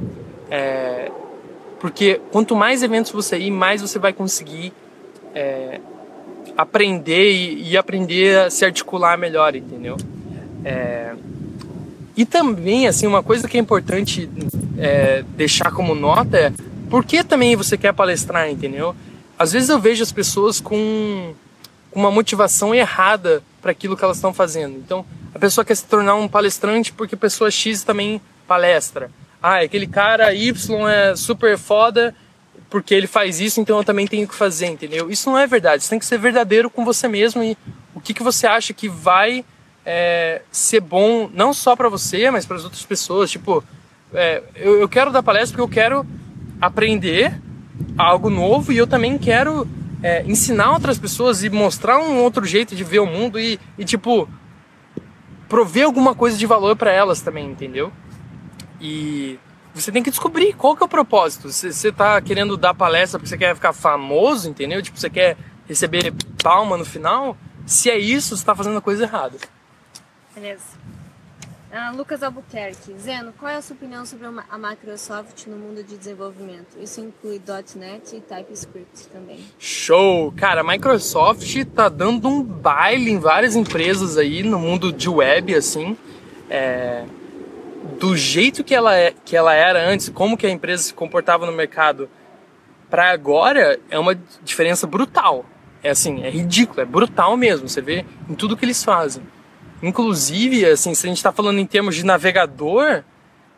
É, 0.51 1.11
porque 1.79 2.19
quanto 2.31 2.57
mais 2.57 2.83
eventos 2.83 3.13
você 3.13 3.37
ir, 3.37 3.51
mais 3.51 3.83
você 3.83 3.99
vai 3.99 4.13
conseguir 4.13 4.73
é, 5.35 5.81
aprender 6.57 7.33
e, 7.33 7.71
e, 7.71 7.77
aprender 7.77 8.39
a 8.39 8.51
se 8.51 8.65
articular 8.65 9.19
melhor, 9.19 9.55
entendeu? 9.55 9.99
É, 10.65 11.15
e 12.17 12.25
também, 12.25 12.87
assim, 12.87 13.07
uma 13.07 13.23
coisa 13.23 13.47
que 13.47 13.59
é 13.59 13.61
importante 13.61 14.31
é, 14.79 15.25
deixar 15.37 15.73
como 15.73 15.95
nota 15.95 16.39
é 16.39 16.53
por 16.93 17.07
que 17.07 17.25
também 17.25 17.57
você 17.57 17.79
quer 17.79 17.95
palestrar, 17.95 18.51
entendeu? 18.51 18.95
Às 19.39 19.53
vezes 19.53 19.71
eu 19.71 19.79
vejo 19.79 20.03
as 20.03 20.13
pessoas 20.13 20.61
com 20.61 21.33
uma 21.91 22.11
motivação 22.11 22.75
errada 22.75 23.43
para 23.63 23.71
aquilo 23.71 23.97
que 23.97 24.05
elas 24.05 24.19
estão 24.19 24.35
fazendo. 24.35 24.77
Então, 24.77 25.03
a 25.35 25.39
pessoa 25.39 25.65
quer 25.65 25.75
se 25.75 25.87
tornar 25.87 26.17
um 26.17 26.29
palestrante 26.29 26.93
porque 26.93 27.15
a 27.15 27.19
pessoa 27.19 27.51
X 27.51 27.83
também 27.83 28.21
palestra. 28.47 29.11
Ah, 29.43 29.61
aquele 29.61 29.87
cara 29.87 30.35
Y 30.35 30.87
é 30.87 31.17
super 31.17 31.57
foda 31.57 32.15
porque 32.69 32.95
ele 32.95 33.07
faz 33.07 33.41
isso, 33.41 33.59
então 33.59 33.79
eu 33.79 33.85
também 33.85 34.07
tenho 34.07 34.29
que 34.29 34.35
fazer, 34.35 34.67
entendeu? 34.67 35.11
Isso 35.11 35.31
não 35.31 35.39
é 35.39 35.47
verdade. 35.47 35.83
Você 35.83 35.89
tem 35.89 35.99
que 35.99 36.05
ser 36.05 36.19
verdadeiro 36.19 36.69
com 36.69 36.85
você 36.85 37.09
mesmo 37.09 37.43
e 37.43 37.57
o 37.95 38.03
que, 38.03 38.13
que 38.13 38.23
você 38.23 38.47
acha 38.47 38.75
que 38.75 38.87
vai 38.87 39.47
é, 39.87 40.43
ser 40.53 40.81
bom 40.81 41.31
não 41.33 41.55
só 41.55 41.75
para 41.75 41.89
você, 41.89 42.31
mas 42.31 42.45
para 42.45 42.59
as 42.59 42.65
outras 42.65 42.83
pessoas. 42.83 43.31
Tipo, 43.31 43.65
é, 44.13 44.43
eu, 44.57 44.79
eu 44.79 44.89
quero 44.91 45.11
dar 45.11 45.23
palestra 45.23 45.57
porque 45.57 45.63
eu 45.63 45.83
quero 45.83 46.07
aprender 46.63 47.35
algo 47.99 48.31
novo 48.31 48.73
e 48.73 48.77
eu 48.77 48.87
também 48.87 49.19
quero 49.19 49.67
é, 50.01 50.23
ensinar 50.23 50.71
outras 50.71 50.97
pessoas 50.97 51.43
e 51.43 51.51
mostrar 51.51 51.99
um 51.99 52.23
outro 52.23 52.45
jeito 52.47 52.77
de 52.77 52.85
ver 52.85 53.01
o 53.01 53.07
mundo 53.07 53.41
e, 53.41 53.59
e 53.77 53.85
tipo, 53.85 54.29
prover 55.49 55.85
alguma 55.85 56.15
coisa 56.15 56.39
de 56.39 56.47
valor 56.47 56.77
para 56.77 56.93
elas 56.93 57.21
também, 57.21 57.51
entendeu? 57.51 57.93
E 58.81 59.41
você 59.75 59.91
tem 59.91 60.05
que 60.05 60.11
descobrir 60.11 60.53
qual 60.55 60.77
que 60.77 60.83
é 60.85 60.87
o 60.87 60.89
propósito. 60.89 61.51
Você 61.51 61.89
está 61.89 62.21
querendo 62.21 62.57
dar 62.57 62.75
palestra 62.75 63.19
porque 63.19 63.29
você 63.29 63.39
quer 63.39 63.55
ficar 63.57 63.73
famoso, 63.73 64.49
entendeu? 64.49 64.81
Tipo, 64.81 64.99
você 64.99 65.11
quer 65.11 65.37
receber 65.69 66.15
palma 66.43 66.77
no 66.77 66.85
final. 66.85 67.37
Se 67.67 67.91
é 67.91 67.99
isso, 67.99 68.37
você 68.37 68.43
está 68.43 68.55
fazendo 68.55 68.79
a 68.79 68.83
coisa 68.83 69.05
errada. 69.05 69.37
Beleza. 70.35 70.63
Ah, 71.75 71.91
Lucas 71.91 72.23
Albuquerque. 72.23 72.95
Zeno, 72.99 73.33
qual 73.33 73.51
é 73.51 73.57
a 73.57 73.63
sua 73.63 73.75
opinião 73.75 74.05
sobre 74.05 74.27
a 74.27 74.59
Microsoft 74.59 75.47
no 75.47 75.57
mundo 75.57 75.83
de 75.83 75.97
desenvolvimento? 75.97 76.79
Isso 76.79 77.01
inclui 77.01 77.41
.NET 77.77 78.15
e 78.15 78.21
TypeScript 78.21 79.09
também. 79.09 79.39
Show! 79.59 80.31
Cara, 80.33 80.61
a 80.61 80.65
Microsoft 80.65 81.65
tá 81.75 81.89
dando 81.89 82.29
um 82.29 82.43
baile 82.43 83.11
em 83.11 83.19
várias 83.19 83.57
empresas 83.57 84.19
aí 84.19 84.43
no 84.43 84.59
mundo 84.59 84.93
de 84.93 85.09
web, 85.09 85.55
assim. 85.55 85.97
É... 86.51 87.07
Do 87.99 88.15
jeito 88.19 88.63
que 88.63 88.75
ela, 88.75 88.95
é, 88.95 89.15
que 89.25 89.35
ela 89.35 89.55
era 89.55 89.83
antes, 89.83 90.11
como 90.11 90.37
que 90.37 90.47
a 90.47 90.51
empresa 90.51 90.83
se 90.83 90.93
comportava 90.93 91.47
no 91.47 91.53
mercado, 91.53 92.07
para 92.91 93.11
agora 93.11 93.81
é 93.89 93.99
uma 93.99 94.15
diferença 94.45 94.87
brutal. 94.87 95.47
É 95.83 95.89
assim, 95.89 96.23
é 96.23 96.29
ridículo, 96.29 96.83
é 96.83 96.85
brutal 96.85 97.35
mesmo. 97.35 97.67
Você 97.67 97.81
vê 97.81 98.05
em 98.29 98.35
tudo 98.35 98.59
que 98.59 98.65
eles 98.67 98.85
fazem. 98.85 99.23
Inclusive, 99.83 100.65
assim, 100.65 100.95
se 100.95 101.07
a 101.07 101.09
gente 101.09 101.17
está 101.17 101.33
falando 101.33 101.59
em 101.59 101.67
termos 101.67 101.97
de 101.97 102.05
navegador, 102.05 103.03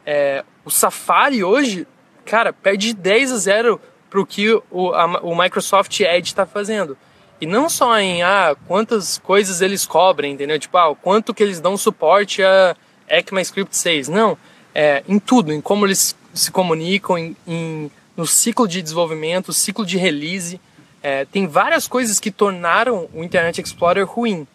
é, 0.06 0.44
o 0.64 0.70
Safari 0.70 1.44
hoje, 1.44 1.86
cara, 2.24 2.52
perde 2.52 2.94
10 2.94 3.32
a 3.32 3.36
0 3.36 3.80
para 4.08 4.20
o 4.20 4.26
que 4.26 4.50
o, 4.70 4.90
a, 4.92 5.20
o 5.20 5.36
Microsoft 5.36 6.00
Edge 6.00 6.28
está 6.28 6.46
fazendo. 6.46 6.96
E 7.40 7.46
não 7.46 7.68
só 7.68 7.98
em 7.98 8.22
ah, 8.22 8.56
quantas 8.66 9.18
coisas 9.18 9.60
eles 9.60 9.84
cobrem, 9.84 10.32
entendeu? 10.32 10.58
Tipo, 10.58 10.78
ah, 10.78 10.96
quanto 10.96 11.34
que 11.34 11.42
eles 11.42 11.60
dão 11.60 11.76
suporte 11.76 12.42
a 12.42 12.74
ECMAScript 13.08 13.76
6. 13.76 14.08
Não, 14.08 14.38
é, 14.74 15.02
em 15.08 15.18
tudo, 15.18 15.52
em 15.52 15.60
como 15.60 15.86
eles 15.86 16.16
se 16.32 16.50
comunicam, 16.50 17.18
em, 17.18 17.36
em 17.46 17.90
no 18.16 18.26
ciclo 18.26 18.68
de 18.68 18.80
desenvolvimento, 18.80 19.52
ciclo 19.52 19.84
de 19.84 19.98
release. 19.98 20.60
É, 21.02 21.24
tem 21.24 21.46
várias 21.46 21.86
coisas 21.86 22.18
que 22.18 22.30
tornaram 22.30 23.08
o 23.12 23.22
Internet 23.22 23.60
Explorer 23.60 24.06
ruim. 24.06 24.46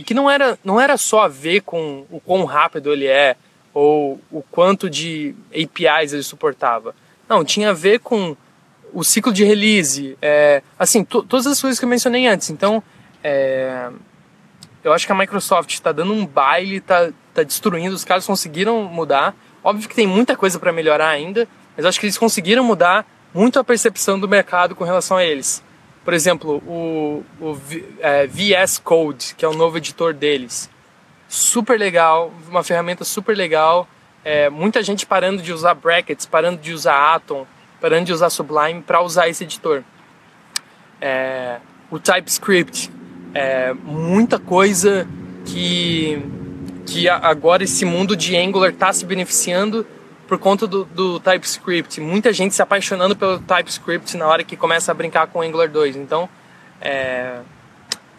E 0.00 0.02
que 0.02 0.14
não 0.14 0.30
era, 0.30 0.58
não 0.64 0.80
era 0.80 0.96
só 0.96 1.24
a 1.24 1.28
ver 1.28 1.60
com 1.60 2.06
o 2.10 2.18
quão 2.18 2.46
rápido 2.46 2.90
ele 2.90 3.06
é 3.06 3.36
ou 3.74 4.18
o 4.32 4.40
quanto 4.50 4.88
de 4.88 5.34
APIs 5.52 6.14
ele 6.14 6.22
suportava. 6.22 6.94
Não, 7.28 7.44
tinha 7.44 7.68
a 7.68 7.74
ver 7.74 8.00
com 8.00 8.34
o 8.94 9.04
ciclo 9.04 9.30
de 9.30 9.44
release, 9.44 10.16
é, 10.22 10.62
assim, 10.78 11.04
todas 11.04 11.46
as 11.46 11.60
coisas 11.60 11.78
que 11.78 11.84
eu 11.84 11.88
mencionei 11.88 12.26
antes. 12.26 12.48
Então, 12.48 12.82
é, 13.22 13.90
eu 14.82 14.90
acho 14.94 15.04
que 15.04 15.12
a 15.12 15.14
Microsoft 15.14 15.70
está 15.74 15.92
dando 15.92 16.14
um 16.14 16.24
baile, 16.24 16.76
está 16.76 17.10
tá 17.34 17.42
destruindo, 17.42 17.94
os 17.94 18.02
caras 18.02 18.24
conseguiram 18.24 18.84
mudar. 18.84 19.36
Óbvio 19.62 19.86
que 19.86 19.94
tem 19.94 20.06
muita 20.06 20.34
coisa 20.34 20.58
para 20.58 20.72
melhorar 20.72 21.10
ainda, 21.10 21.46
mas 21.76 21.84
acho 21.84 22.00
que 22.00 22.06
eles 22.06 22.16
conseguiram 22.16 22.64
mudar 22.64 23.06
muito 23.34 23.58
a 23.58 23.64
percepção 23.64 24.18
do 24.18 24.26
mercado 24.26 24.74
com 24.74 24.82
relação 24.82 25.18
a 25.18 25.24
eles. 25.26 25.62
Por 26.04 26.14
exemplo, 26.14 26.62
o, 26.66 27.24
o 27.40 27.60
é, 28.00 28.26
VS 28.26 28.78
Code, 28.78 29.34
que 29.36 29.44
é 29.44 29.48
o 29.48 29.54
novo 29.54 29.76
editor 29.76 30.14
deles. 30.14 30.70
Super 31.28 31.78
legal, 31.78 32.32
uma 32.48 32.64
ferramenta 32.64 33.04
super 33.04 33.36
legal. 33.36 33.86
É, 34.24 34.48
muita 34.50 34.82
gente 34.82 35.06
parando 35.06 35.42
de 35.42 35.52
usar 35.52 35.74
brackets, 35.74 36.26
parando 36.26 36.60
de 36.60 36.72
usar 36.72 37.14
Atom, 37.14 37.46
parando 37.80 38.06
de 38.06 38.12
usar 38.12 38.30
Sublime 38.30 38.82
para 38.82 39.02
usar 39.02 39.28
esse 39.28 39.44
editor. 39.44 39.82
É, 41.00 41.58
o 41.90 41.98
TypeScript, 41.98 42.90
é, 43.34 43.72
muita 43.72 44.38
coisa 44.38 45.06
que, 45.44 46.20
que 46.86 47.08
agora 47.08 47.64
esse 47.64 47.84
mundo 47.84 48.16
de 48.16 48.36
Angular 48.36 48.70
está 48.70 48.92
se 48.92 49.04
beneficiando 49.04 49.86
por 50.30 50.38
conta 50.38 50.64
do, 50.64 50.84
do, 50.84 51.18
TypeScript. 51.18 52.00
Muita 52.00 52.32
gente 52.32 52.54
se 52.54 52.62
apaixonando 52.62 53.16
pelo 53.16 53.40
TypeScript 53.40 54.16
na 54.16 54.28
hora 54.28 54.44
que 54.44 54.56
começa 54.56 54.92
a 54.92 54.94
brincar 54.94 55.26
com 55.26 55.42
Angular 55.42 55.68
2. 55.68 55.96
Então, 55.96 56.28
é... 56.80 57.40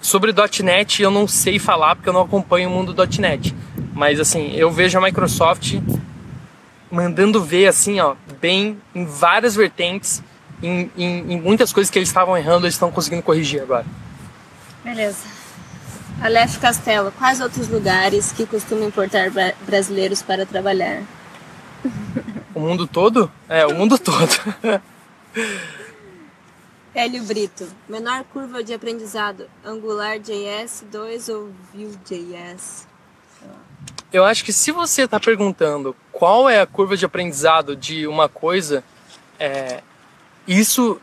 sobre 0.01 0.33
.NET 0.61 1.01
eu 1.01 1.09
não 1.09 1.25
sei 1.25 1.57
falar 1.57 1.95
porque 1.95 2.09
eu 2.09 2.13
não 2.13 2.23
acompanho 2.23 2.67
o 2.67 2.71
mundo 2.73 2.93
.NET. 3.17 3.55
Mas 3.93 4.19
assim, 4.19 4.53
eu 4.53 4.69
vejo 4.69 4.97
a 4.97 5.01
Microsoft 5.01 5.75
mandando 6.91 7.41
ver 7.41 7.67
assim, 7.67 8.01
ó, 8.01 8.15
bem 8.41 8.77
em 8.93 9.05
várias 9.05 9.55
vertentes, 9.55 10.21
em, 10.61 10.91
em, 10.97 11.31
em 11.31 11.41
muitas 11.41 11.71
coisas 11.71 11.89
que 11.89 11.97
eles 11.97 12.09
estavam 12.09 12.37
errando, 12.37 12.65
eles 12.65 12.75
estão 12.75 12.91
conseguindo 12.91 13.23
corrigir 13.23 13.61
agora. 13.61 13.85
Beleza. 14.83 15.29
Aleph 16.21 16.57
Castelo, 16.57 17.09
quais 17.13 17.39
outros 17.39 17.69
lugares 17.69 18.33
que 18.33 18.45
costumam 18.45 18.89
importar 18.89 19.31
brasileiros 19.65 20.21
para 20.21 20.45
trabalhar? 20.45 21.03
O 22.53 22.59
mundo 22.59 22.85
todo? 22.85 23.31
É, 23.47 23.65
o 23.65 23.73
mundo 23.73 23.97
todo. 23.97 24.29
Hélio 26.93 27.23
Brito, 27.23 27.65
menor 27.87 28.25
curva 28.25 28.61
de 28.61 28.73
aprendizado, 28.73 29.49
Angular 29.63 30.19
JS 30.19 30.83
2 30.91 31.29
ou 31.29 31.49
Vue.js? 31.73 32.85
Eu 34.11 34.25
acho 34.25 34.43
que 34.43 34.51
se 34.51 34.73
você 34.73 35.03
está 35.03 35.17
perguntando 35.17 35.95
qual 36.11 36.49
é 36.49 36.59
a 36.59 36.67
curva 36.67 36.97
de 36.97 37.05
aprendizado 37.05 37.77
de 37.77 38.05
uma 38.05 38.27
coisa, 38.27 38.83
é, 39.39 39.81
isso 40.45 40.99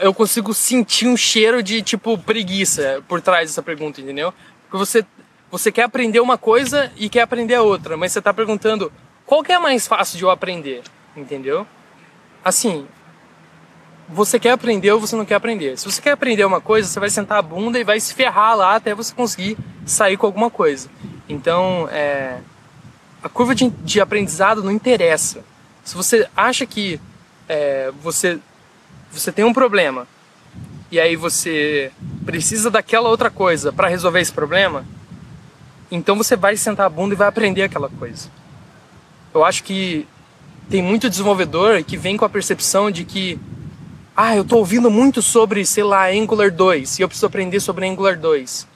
eu 0.00 0.12
consigo 0.12 0.52
sentir 0.52 1.06
um 1.06 1.16
cheiro 1.16 1.62
de 1.62 1.80
tipo 1.80 2.18
preguiça 2.18 3.02
por 3.06 3.20
trás 3.20 3.48
dessa 3.48 3.62
pergunta, 3.62 4.00
entendeu? 4.00 4.34
Porque 4.62 4.76
você, 4.76 5.06
você 5.50 5.70
quer 5.70 5.84
aprender 5.84 6.18
uma 6.18 6.36
coisa 6.36 6.90
e 6.96 7.08
quer 7.08 7.22
aprender 7.22 7.54
a 7.54 7.62
outra, 7.62 7.96
mas 7.96 8.10
você 8.10 8.18
está 8.18 8.34
perguntando 8.34 8.92
qual 9.28 9.42
que 9.42 9.52
é 9.52 9.58
mais 9.58 9.86
fácil 9.86 10.16
de 10.16 10.24
eu 10.24 10.30
aprender? 10.30 10.82
Entendeu? 11.14 11.66
Assim, 12.42 12.88
você 14.08 14.40
quer 14.40 14.52
aprender 14.52 14.90
ou 14.90 14.98
você 14.98 15.14
não 15.14 15.26
quer 15.26 15.34
aprender. 15.34 15.78
Se 15.78 15.84
você 15.84 16.00
quer 16.00 16.12
aprender 16.12 16.46
uma 16.46 16.62
coisa, 16.62 16.88
você 16.88 16.98
vai 16.98 17.10
sentar 17.10 17.36
a 17.36 17.42
bunda 17.42 17.78
e 17.78 17.84
vai 17.84 18.00
se 18.00 18.14
ferrar 18.14 18.56
lá 18.56 18.76
até 18.76 18.94
você 18.94 19.14
conseguir 19.14 19.58
sair 19.84 20.16
com 20.16 20.24
alguma 20.24 20.48
coisa. 20.48 20.88
Então, 21.28 21.86
é, 21.92 22.38
a 23.22 23.28
curva 23.28 23.54
de, 23.54 23.68
de, 23.68 24.00
aprendizado 24.00 24.64
não 24.64 24.72
interessa. 24.72 25.44
Se 25.84 25.94
você 25.94 26.26
acha 26.34 26.64
que 26.64 26.98
é, 27.46 27.92
você, 28.00 28.38
você 29.12 29.30
tem 29.30 29.44
um 29.44 29.52
problema 29.52 30.08
e 30.90 30.98
aí 30.98 31.16
você 31.16 31.92
precisa 32.24 32.70
daquela 32.70 33.10
outra 33.10 33.28
coisa 33.28 33.70
para 33.74 33.88
resolver 33.88 34.20
esse 34.20 34.32
problema, 34.32 34.86
então 35.90 36.16
você 36.16 36.34
vai 36.34 36.56
sentar 36.56 36.86
a 36.86 36.88
bunda 36.88 37.12
e 37.12 37.16
vai 37.16 37.28
aprender 37.28 37.62
aquela 37.62 37.90
coisa 37.90 38.37
eu 39.38 39.44
acho 39.44 39.62
que 39.64 40.06
tem 40.68 40.82
muito 40.82 41.08
desenvolvedor 41.08 41.82
que 41.82 41.96
vem 41.96 42.16
com 42.16 42.24
a 42.24 42.28
percepção 42.28 42.90
de 42.90 43.04
que 43.04 43.38
ah, 44.16 44.34
eu 44.34 44.42
estou 44.42 44.58
ouvindo 44.58 44.90
muito 44.90 45.22
sobre, 45.22 45.64
sei 45.64 45.84
lá, 45.84 46.08
Angular 46.08 46.50
2 46.50 46.98
e 46.98 47.02
eu 47.02 47.08
preciso 47.08 47.26
aprender 47.26 47.60
sobre 47.60 47.86
Angular 47.86 48.18
2. 48.18 48.66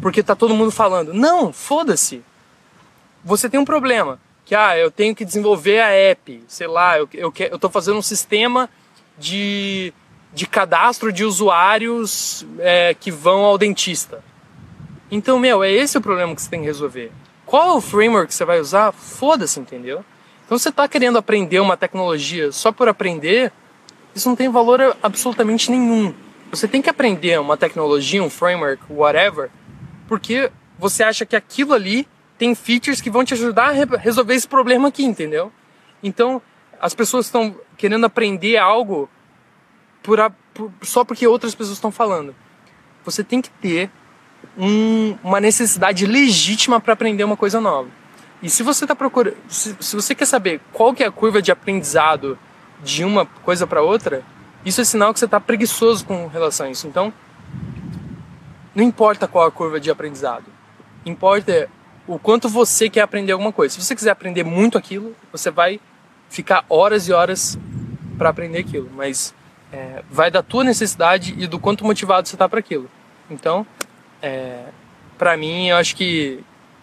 Porque 0.00 0.22
tá 0.22 0.36
todo 0.36 0.54
mundo 0.54 0.70
falando. 0.70 1.12
Não, 1.12 1.52
foda-se. 1.52 2.22
Você 3.24 3.50
tem 3.50 3.58
um 3.58 3.64
problema. 3.64 4.20
Que, 4.44 4.54
ah, 4.54 4.78
eu 4.78 4.88
tenho 4.88 5.12
que 5.12 5.24
desenvolver 5.24 5.80
a 5.80 5.88
app. 5.88 6.40
Sei 6.46 6.68
lá, 6.68 6.96
eu, 6.96 7.08
eu, 7.12 7.32
eu 7.36 7.58
tô 7.58 7.68
fazendo 7.68 7.98
um 7.98 8.02
sistema 8.02 8.70
de, 9.18 9.92
de 10.32 10.46
cadastro 10.46 11.12
de 11.12 11.24
usuários 11.24 12.46
é, 12.60 12.94
que 12.94 13.10
vão 13.10 13.44
ao 13.44 13.58
dentista. 13.58 14.22
Então, 15.10 15.38
meu, 15.38 15.64
é 15.64 15.70
esse 15.72 15.98
o 15.98 16.00
problema 16.00 16.34
que 16.34 16.42
você 16.42 16.50
tem 16.50 16.60
que 16.60 16.66
resolver. 16.66 17.10
Qual 17.46 17.70
é 17.70 17.72
o 17.74 17.80
framework 17.80 18.26
que 18.26 18.34
você 18.34 18.44
vai 18.44 18.60
usar? 18.60 18.92
Foda-se, 18.92 19.60
entendeu? 19.60 20.04
Então 20.44 20.58
você 20.58 20.68
está 20.68 20.86
querendo 20.88 21.16
aprender 21.16 21.60
uma 21.60 21.76
tecnologia 21.76 22.50
só 22.50 22.72
por 22.72 22.88
aprender, 22.88 23.52
isso 24.14 24.28
não 24.28 24.36
tem 24.36 24.48
valor 24.48 24.96
absolutamente 25.02 25.70
nenhum. 25.70 26.12
Você 26.50 26.66
tem 26.66 26.82
que 26.82 26.90
aprender 26.90 27.40
uma 27.40 27.56
tecnologia, 27.56 28.22
um 28.22 28.30
framework, 28.30 28.82
whatever, 28.90 29.50
porque 30.08 30.50
você 30.78 31.02
acha 31.02 31.24
que 31.24 31.36
aquilo 31.36 31.72
ali 31.72 32.06
tem 32.36 32.54
features 32.54 33.00
que 33.00 33.10
vão 33.10 33.24
te 33.24 33.34
ajudar 33.34 33.70
a 33.70 33.96
resolver 33.96 34.34
esse 34.34 34.46
problema 34.46 34.88
aqui, 34.88 35.04
entendeu? 35.04 35.52
Então, 36.02 36.40
as 36.80 36.94
pessoas 36.94 37.26
estão 37.26 37.56
querendo 37.76 38.06
aprender 38.06 38.56
algo 38.56 39.08
por, 40.02 40.20
a, 40.20 40.30
por, 40.30 40.70
só 40.82 41.04
porque 41.04 41.26
outras 41.26 41.54
pessoas 41.54 41.76
estão 41.76 41.90
falando. 41.90 42.34
Você 43.04 43.24
tem 43.24 43.40
que 43.40 43.50
ter 43.50 43.90
um, 44.56 45.16
uma 45.22 45.40
necessidade 45.40 46.06
legítima 46.06 46.80
para 46.80 46.94
aprender 46.94 47.24
uma 47.24 47.36
coisa 47.36 47.60
nova. 47.60 47.88
E 48.42 48.50
se 48.50 48.62
você 48.62 48.84
está 48.84 48.94
procurando, 48.94 49.36
se, 49.48 49.76
se, 49.80 49.96
você 49.96 50.14
quer 50.14 50.26
saber 50.26 50.60
qual 50.72 50.94
que 50.94 51.02
é 51.02 51.06
a 51.06 51.10
curva 51.10 51.40
de 51.40 51.50
aprendizado 51.50 52.38
de 52.82 53.04
uma 53.04 53.26
coisa 53.26 53.66
para 53.66 53.82
outra, 53.82 54.22
isso 54.64 54.80
é 54.80 54.84
sinal 54.84 55.12
que 55.12 55.18
você 55.18 55.24
está 55.24 55.40
preguiçoso 55.40 56.04
com 56.04 56.26
relação 56.26 56.66
a 56.66 56.70
isso. 56.70 56.86
Então, 56.86 57.12
não 58.74 58.84
importa 58.84 59.26
qual 59.26 59.46
a 59.46 59.50
curva 59.50 59.80
de 59.80 59.90
aprendizado, 59.90 60.44
importa 61.04 61.68
o 62.06 62.18
quanto 62.18 62.48
você 62.48 62.88
quer 62.88 63.00
aprender 63.00 63.32
alguma 63.32 63.52
coisa. 63.52 63.74
Se 63.74 63.82
você 63.82 63.94
quiser 63.94 64.10
aprender 64.10 64.44
muito 64.44 64.76
aquilo, 64.78 65.14
você 65.32 65.50
vai 65.50 65.80
ficar 66.28 66.64
horas 66.68 67.08
e 67.08 67.12
horas 67.12 67.58
para 68.18 68.28
aprender 68.28 68.58
aquilo. 68.58 68.90
Mas 68.94 69.34
é, 69.72 70.02
vai 70.10 70.30
da 70.30 70.42
tua 70.42 70.62
necessidade 70.62 71.34
e 71.38 71.46
do 71.46 71.58
quanto 71.58 71.84
motivado 71.84 72.28
você 72.28 72.34
está 72.34 72.48
para 72.48 72.60
aquilo. 72.60 72.88
Então, 73.30 73.66
é, 74.22 74.64
para 75.18 75.36
mim, 75.36 75.68
eu 75.68 75.76
acho 75.76 75.96
que, 75.96 76.40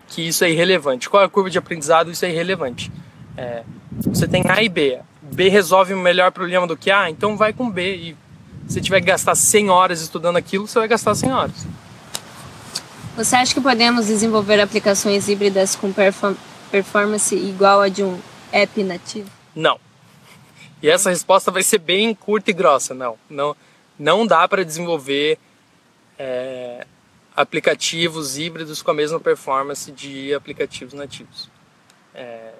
que 0.08 0.28
isso 0.28 0.44
é 0.44 0.52
irrelevante. 0.52 1.10
Qual 1.10 1.22
é 1.22 1.26
a 1.26 1.30
curva 1.30 1.50
de 1.50 1.58
aprendizado? 1.58 2.12
Isso 2.12 2.26
é 2.26 2.30
irrelevante. 2.30 2.92
É, 3.38 3.64
você 3.92 4.28
tem 4.28 4.44
A 4.50 4.62
e 4.62 4.70
B. 4.70 5.00
B 5.22 5.50
resolve 5.50 5.94
o 5.94 6.00
melhor 6.00 6.32
problema 6.32 6.68
do 6.68 6.78
que 6.78 6.92
A, 6.92 7.10
então 7.10 7.36
vai 7.36 7.54
com 7.54 7.70
B. 7.70 7.96
E 7.96 8.18
se 8.68 8.82
tiver 8.82 9.02
que 9.02 9.08
gastar 9.08 9.36
100 9.36 9.70
horas 9.70 10.02
estudando 10.02 10.38
aquilo, 10.38 10.68
você 10.68 10.80
vai 10.80 10.88
gastar 10.88 11.16
100 11.16 11.34
horas. 11.34 11.68
Você 13.16 13.36
acha 13.36 13.54
que 13.54 13.62
podemos 13.62 14.08
desenvolver 14.08 14.60
aplicações 14.60 15.28
híbridas 15.28 15.76
com 15.76 15.92
perform 15.92 16.36
performance 16.72 17.36
igual 17.36 17.82
a 17.82 17.88
de 17.88 18.04
um 18.04 18.20
app 18.52 18.84
nativo? 18.84 19.30
Não. 19.56 19.80
E 20.82 20.90
essa 20.90 21.12
resposta 21.12 21.52
vai 21.52 21.62
ser 21.62 21.78
bem 21.78 22.16
curta 22.16 22.50
e 22.50 22.54
grossa. 22.54 22.96
Não, 22.96 23.16
não, 23.30 23.56
não 24.00 24.26
dá 24.26 24.48
para 24.48 24.66
desenvolver 24.66 25.38
é, 26.18 26.88
aplicativos 27.36 28.38
híbridos 28.38 28.82
com 28.82 28.92
a 28.92 28.94
mesma 28.94 29.20
performance 29.20 29.92
de 29.92 30.34
aplicativos 30.34 30.94
nativos. 30.94 31.50
É, 32.14 32.54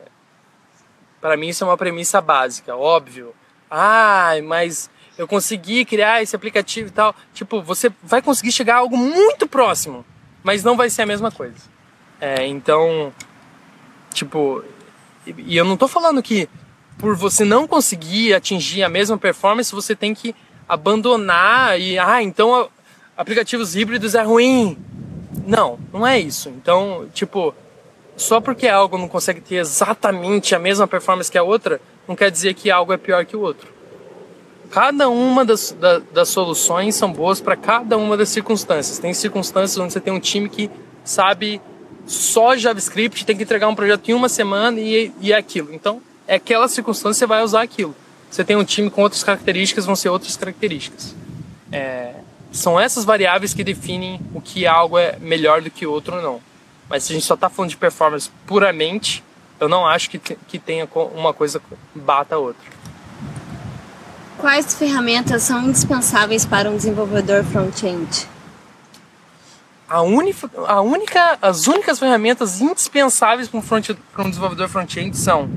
para 1.22 1.38
mim 1.38 1.50
isso 1.50 1.64
é 1.64 1.68
uma 1.68 1.78
premissa 1.78 2.20
básica, 2.20 2.76
óbvio. 2.76 3.34
Ah, 3.70 4.34
mas 4.44 4.90
eu 5.18 5.28
consegui 5.28 5.86
criar 5.86 6.22
esse 6.22 6.36
aplicativo 6.36 6.90
e 6.90 6.92
tal. 6.92 7.16
Tipo, 7.34 7.62
você 7.62 7.92
vai 8.02 8.22
conseguir 8.22 8.52
chegar 8.52 8.76
a 8.76 8.80
algo 8.80 8.98
muito 8.98 9.48
próximo, 9.48 10.06
mas 10.44 10.64
não 10.64 10.76
vai 10.76 10.90
ser 10.90 11.04
a 11.04 11.06
mesma 11.06 11.32
coisa. 11.32 11.72
É, 12.20 12.46
então, 12.48 13.14
tipo, 14.14 14.64
e 15.26 15.56
eu 15.56 15.66
não 15.66 15.78
tô 15.78 15.88
falando 15.88 16.22
que 16.22 16.50
por 16.98 17.16
você 17.16 17.44
não 17.44 17.68
conseguir 17.68 18.34
atingir 18.34 18.84
a 18.84 18.90
mesma 18.90 19.18
performance, 19.18 19.74
você 19.74 19.96
tem 19.96 20.14
que 20.14 20.36
abandonar 20.68 21.80
e, 21.80 21.98
ah, 21.98 22.22
então 22.22 22.70
aplicativos 23.18 23.76
híbridos 23.76 24.16
é 24.16 24.22
ruim. 24.22 24.78
Não, 25.46 25.80
não 25.92 26.06
é 26.06 26.20
isso. 26.20 26.50
Então, 26.50 27.08
tipo, 27.14 27.54
só 28.16 28.40
porque 28.40 28.68
algo 28.68 28.98
não 28.98 29.08
consegue 29.08 29.42
ter 29.42 29.56
exatamente 29.56 30.54
a 30.56 30.60
mesma 30.60 30.88
performance 30.88 31.32
que 31.32 31.38
a 31.38 31.44
outra, 31.44 31.82
não 32.08 32.16
quer 32.16 32.30
dizer 32.30 32.54
que 32.54 32.70
algo 32.70 32.94
é 32.94 32.98
pior 32.98 33.26
que 33.26 33.36
o 33.36 33.42
outro. 33.42 33.68
Cada 34.70 35.10
uma 35.10 35.46
das, 35.46 35.72
da, 35.80 36.00
das 36.00 36.30
soluções 36.30 36.96
são 36.96 37.12
boas 37.12 37.40
para 37.40 37.56
cada 37.56 37.98
uma 37.98 38.18
das 38.18 38.30
circunstâncias. 38.30 38.98
Tem 38.98 39.14
circunstâncias 39.14 39.78
onde 39.78 39.94
você 39.94 40.00
tem 40.00 40.12
um 40.12 40.20
time 40.20 40.50
que 40.50 40.70
sabe 41.04 41.62
só 42.06 42.56
JavaScript, 42.56 43.26
tem 43.26 43.38
que 43.38 43.44
entregar 43.44 43.68
um 43.68 43.76
projeto 43.76 44.10
em 44.10 44.14
uma 44.14 44.28
semana 44.28 44.80
e, 44.80 45.12
e 45.22 45.32
é 45.32 45.38
aquilo. 45.38 45.74
Então, 45.74 46.02
é 46.28 46.36
aquela 46.36 46.68
circunstância 46.68 47.20
você 47.20 47.26
vai 47.26 47.44
usar 47.44 47.62
aquilo. 47.62 47.96
Você 48.30 48.44
tem 48.44 48.56
um 48.56 48.64
time 48.64 48.90
com 48.90 49.04
outras 49.04 49.24
características, 49.24 49.86
vão 49.86 49.96
ser 49.96 50.10
outras 50.10 50.36
características. 50.36 51.16
É, 51.72 52.16
são 52.54 52.80
essas 52.80 53.04
variáveis 53.04 53.54
que 53.54 53.64
definem 53.64 54.22
o 54.34 54.40
que 54.40 54.68
algo 54.68 54.98
é 54.98 55.18
melhor 55.20 55.62
do 55.62 55.72
que 55.72 55.88
outro 55.88 56.18
ou 56.18 56.22
não. 56.22 56.42
Mas 56.88 57.04
se 57.04 57.12
a 57.12 57.16
gente 57.16 57.26
só 57.26 57.34
está 57.34 57.50
falando 57.50 57.72
de 57.72 57.78
performance 57.78 58.30
puramente, 58.46 59.24
eu 59.60 59.68
não 59.68 59.86
acho 59.86 60.10
que, 60.10 60.20
que 60.20 60.60
tenha 60.60 60.88
uma 61.16 61.34
coisa 61.34 61.60
bata 61.96 62.36
a 62.36 62.38
outra. 62.38 62.64
Quais 64.38 64.76
ferramentas 64.76 65.42
são 65.44 65.64
indispensáveis 65.64 66.46
para 66.46 66.70
um 66.70 66.78
desenvolvedor 66.78 67.44
front-end? 67.44 68.28
A, 69.90 69.98
a 69.98 70.82
única, 70.82 71.38
as 71.42 71.66
únicas 71.66 71.98
ferramentas 71.98 72.62
indispensáveis 72.62 73.48
para 73.48 73.60
um, 73.60 73.62
front, 73.64 73.90
para 74.14 74.24
um 74.24 74.30
desenvolvedor 74.30 74.70
front-end 74.70 75.18
são 75.18 75.50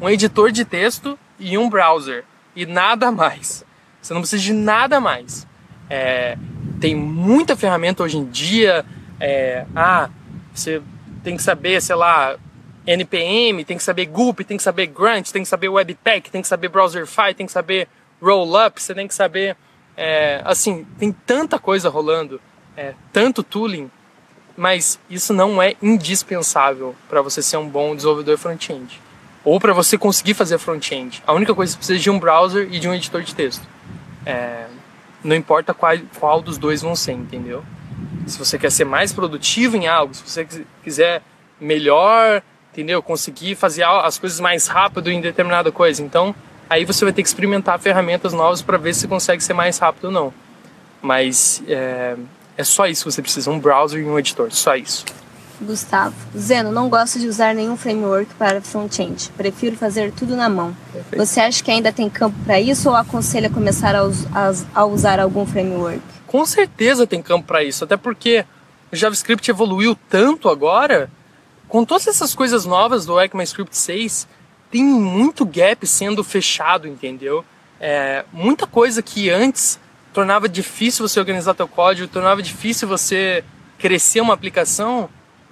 um 0.00 0.08
editor 0.08 0.50
de 0.50 0.64
texto 0.64 1.16
e 1.38 1.56
um 1.56 1.70
browser. 1.70 2.24
E 2.56 2.66
nada 2.66 3.12
mais. 3.12 3.64
Você 4.02 4.12
não 4.12 4.20
precisa 4.20 4.42
de 4.42 4.52
nada 4.52 4.98
mais. 5.00 5.46
É, 5.90 6.38
tem 6.80 6.94
muita 6.94 7.56
ferramenta 7.56 8.02
hoje 8.02 8.16
em 8.16 8.24
dia. 8.24 8.84
É, 9.20 9.66
ah, 9.74 10.08
você 10.54 10.80
tem 11.22 11.36
que 11.36 11.42
saber, 11.42 11.82
sei 11.82 11.96
lá, 11.96 12.36
NPM, 12.86 13.64
tem 13.64 13.76
que 13.76 13.82
saber 13.82 14.06
Gulp, 14.06 14.40
tem 14.40 14.56
que 14.56 14.62
saber 14.62 14.86
Grunt, 14.86 15.30
tem 15.30 15.42
que 15.42 15.48
saber 15.48 15.68
Webpack, 15.68 16.30
tem 16.30 16.40
que 16.40 16.48
saber 16.48 16.68
Browserify, 16.68 17.34
tem 17.36 17.46
que 17.46 17.52
saber 17.52 17.88
Rollup, 18.22 18.80
você 18.80 18.94
tem 18.94 19.06
que 19.06 19.14
saber. 19.14 19.56
É, 19.96 20.40
assim, 20.44 20.86
tem 20.98 21.12
tanta 21.12 21.58
coisa 21.58 21.88
rolando, 21.90 22.40
é, 22.76 22.94
tanto 23.12 23.42
tooling, 23.42 23.90
mas 24.56 24.98
isso 25.10 25.34
não 25.34 25.60
é 25.60 25.74
indispensável 25.82 26.94
para 27.08 27.20
você 27.20 27.42
ser 27.42 27.56
um 27.56 27.68
bom 27.68 27.94
desenvolvedor 27.94 28.38
front-end. 28.38 29.00
Ou 29.44 29.58
para 29.58 29.72
você 29.72 29.96
conseguir 29.96 30.34
fazer 30.34 30.58
front-end. 30.58 31.22
A 31.26 31.32
única 31.32 31.54
coisa 31.54 31.72
é 31.72 31.78
que 31.78 31.84
você 31.84 31.92
precisa 31.92 32.02
de 32.02 32.10
um 32.10 32.18
browser 32.18 32.68
e 32.70 32.78
de 32.78 32.88
um 32.88 32.94
editor 32.94 33.22
de 33.22 33.34
texto. 33.34 33.66
É, 34.24 34.66
não 35.22 35.36
importa 35.36 35.74
qual, 35.74 35.96
qual 36.18 36.42
dos 36.42 36.58
dois 36.58 36.82
vão 36.82 36.96
ser, 36.96 37.12
entendeu? 37.12 37.64
Se 38.26 38.38
você 38.38 38.58
quer 38.58 38.70
ser 38.70 38.84
mais 38.84 39.12
produtivo 39.12 39.76
em 39.76 39.86
algo, 39.86 40.14
se 40.14 40.22
você 40.22 40.46
quiser 40.82 41.22
melhor, 41.60 42.42
entendeu? 42.72 43.02
Conseguir 43.02 43.54
fazer 43.54 43.84
as 43.84 44.18
coisas 44.18 44.40
mais 44.40 44.66
rápido 44.66 45.10
em 45.10 45.20
determinada 45.20 45.70
coisa. 45.70 46.02
Então, 46.02 46.34
aí 46.68 46.84
você 46.84 47.04
vai 47.04 47.12
ter 47.12 47.22
que 47.22 47.28
experimentar 47.28 47.78
ferramentas 47.78 48.32
novas 48.32 48.62
para 48.62 48.78
ver 48.78 48.94
se 48.94 49.06
consegue 49.08 49.42
ser 49.42 49.52
mais 49.52 49.78
rápido 49.78 50.04
ou 50.04 50.10
não. 50.10 50.34
Mas 51.02 51.62
é, 51.66 52.16
é 52.56 52.64
só 52.64 52.86
isso 52.86 53.04
que 53.04 53.12
você 53.12 53.22
precisa, 53.22 53.50
um 53.50 53.58
browser 53.58 54.00
e 54.00 54.04
um 54.04 54.18
editor, 54.18 54.52
só 54.52 54.76
isso. 54.76 55.04
Gustavo, 55.60 56.14
Zeno, 56.36 56.72
não 56.72 56.88
gosto 56.88 57.18
de 57.18 57.28
usar 57.28 57.54
nenhum 57.54 57.76
framework 57.76 58.34
para 58.34 58.60
front-end. 58.60 59.30
Prefiro 59.36 59.76
fazer 59.76 60.12
tudo 60.12 60.34
na 60.34 60.48
mão. 60.48 60.74
Perfeito. 60.92 61.24
Você 61.24 61.40
acha 61.40 61.62
que 61.62 61.70
ainda 61.70 61.92
tem 61.92 62.08
campo 62.08 62.36
para 62.44 62.58
isso 62.60 62.88
ou 62.88 62.96
aconselha 62.96 63.50
começar 63.50 63.94
a, 63.94 64.02
a, 64.02 64.52
a 64.74 64.84
usar 64.86 65.20
algum 65.20 65.44
framework? 65.44 66.00
Com 66.26 66.46
certeza 66.46 67.06
tem 67.06 67.20
campo 67.20 67.46
para 67.46 67.62
isso, 67.62 67.84
até 67.84 67.96
porque 67.96 68.44
o 68.90 68.96
JavaScript 68.96 69.50
evoluiu 69.50 69.96
tanto 70.08 70.48
agora. 70.48 71.10
Com 71.68 71.84
todas 71.84 72.06
essas 72.08 72.34
coisas 72.34 72.64
novas 72.64 73.04
do 73.06 73.20
ECMAScript 73.20 73.76
6, 73.76 74.26
tem 74.70 74.82
muito 74.84 75.44
gap 75.44 75.86
sendo 75.86 76.24
fechado, 76.24 76.88
entendeu? 76.88 77.44
É, 77.80 78.24
muita 78.32 78.66
coisa 78.66 79.02
que 79.02 79.30
antes 79.30 79.78
tornava 80.12 80.48
difícil 80.48 81.06
você 81.06 81.18
organizar 81.20 81.54
teu 81.54 81.68
código, 81.68 82.08
tornava 82.08 82.42
difícil 82.42 82.88
você 82.88 83.44
crescer 83.78 84.20
uma 84.20 84.34
aplicação, 84.34 85.08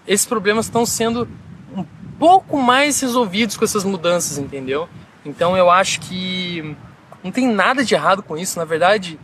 esses 0.08 0.26
problemas 0.26 0.66
estão 0.66 0.86
sendo 0.86 1.28
um 1.76 1.84
pouco 2.18 2.60
mais 2.60 2.98
resolvidos 3.00 3.56
com 3.56 3.64
essas 3.64 3.84
mudanças, 3.84 4.38
entendeu? 4.38 4.88
Então 5.24 5.56
eu 5.56 5.70
acho 5.70 6.00
que 6.00 6.74
não 7.22 7.30
tem 7.30 7.46
nada 7.46 7.84
de 7.84 7.94
errado 7.94 8.22
com 8.22 8.36
isso. 8.36 8.58
Na 8.58 8.64
verdade, 8.64 9.20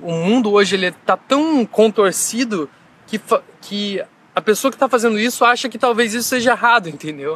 o 0.00 0.12
mundo 0.12 0.52
hoje 0.52 0.76
ele 0.76 0.86
está 0.86 1.16
tão 1.16 1.66
contorcido 1.66 2.70
que, 3.06 3.20
que 3.60 4.02
a 4.34 4.40
pessoa 4.40 4.70
que 4.70 4.76
está 4.76 4.88
fazendo 4.88 5.18
isso 5.18 5.44
acha 5.44 5.68
que 5.68 5.76
talvez 5.76 6.14
isso 6.14 6.28
seja 6.28 6.52
errado, 6.52 6.88
entendeu? 6.88 7.34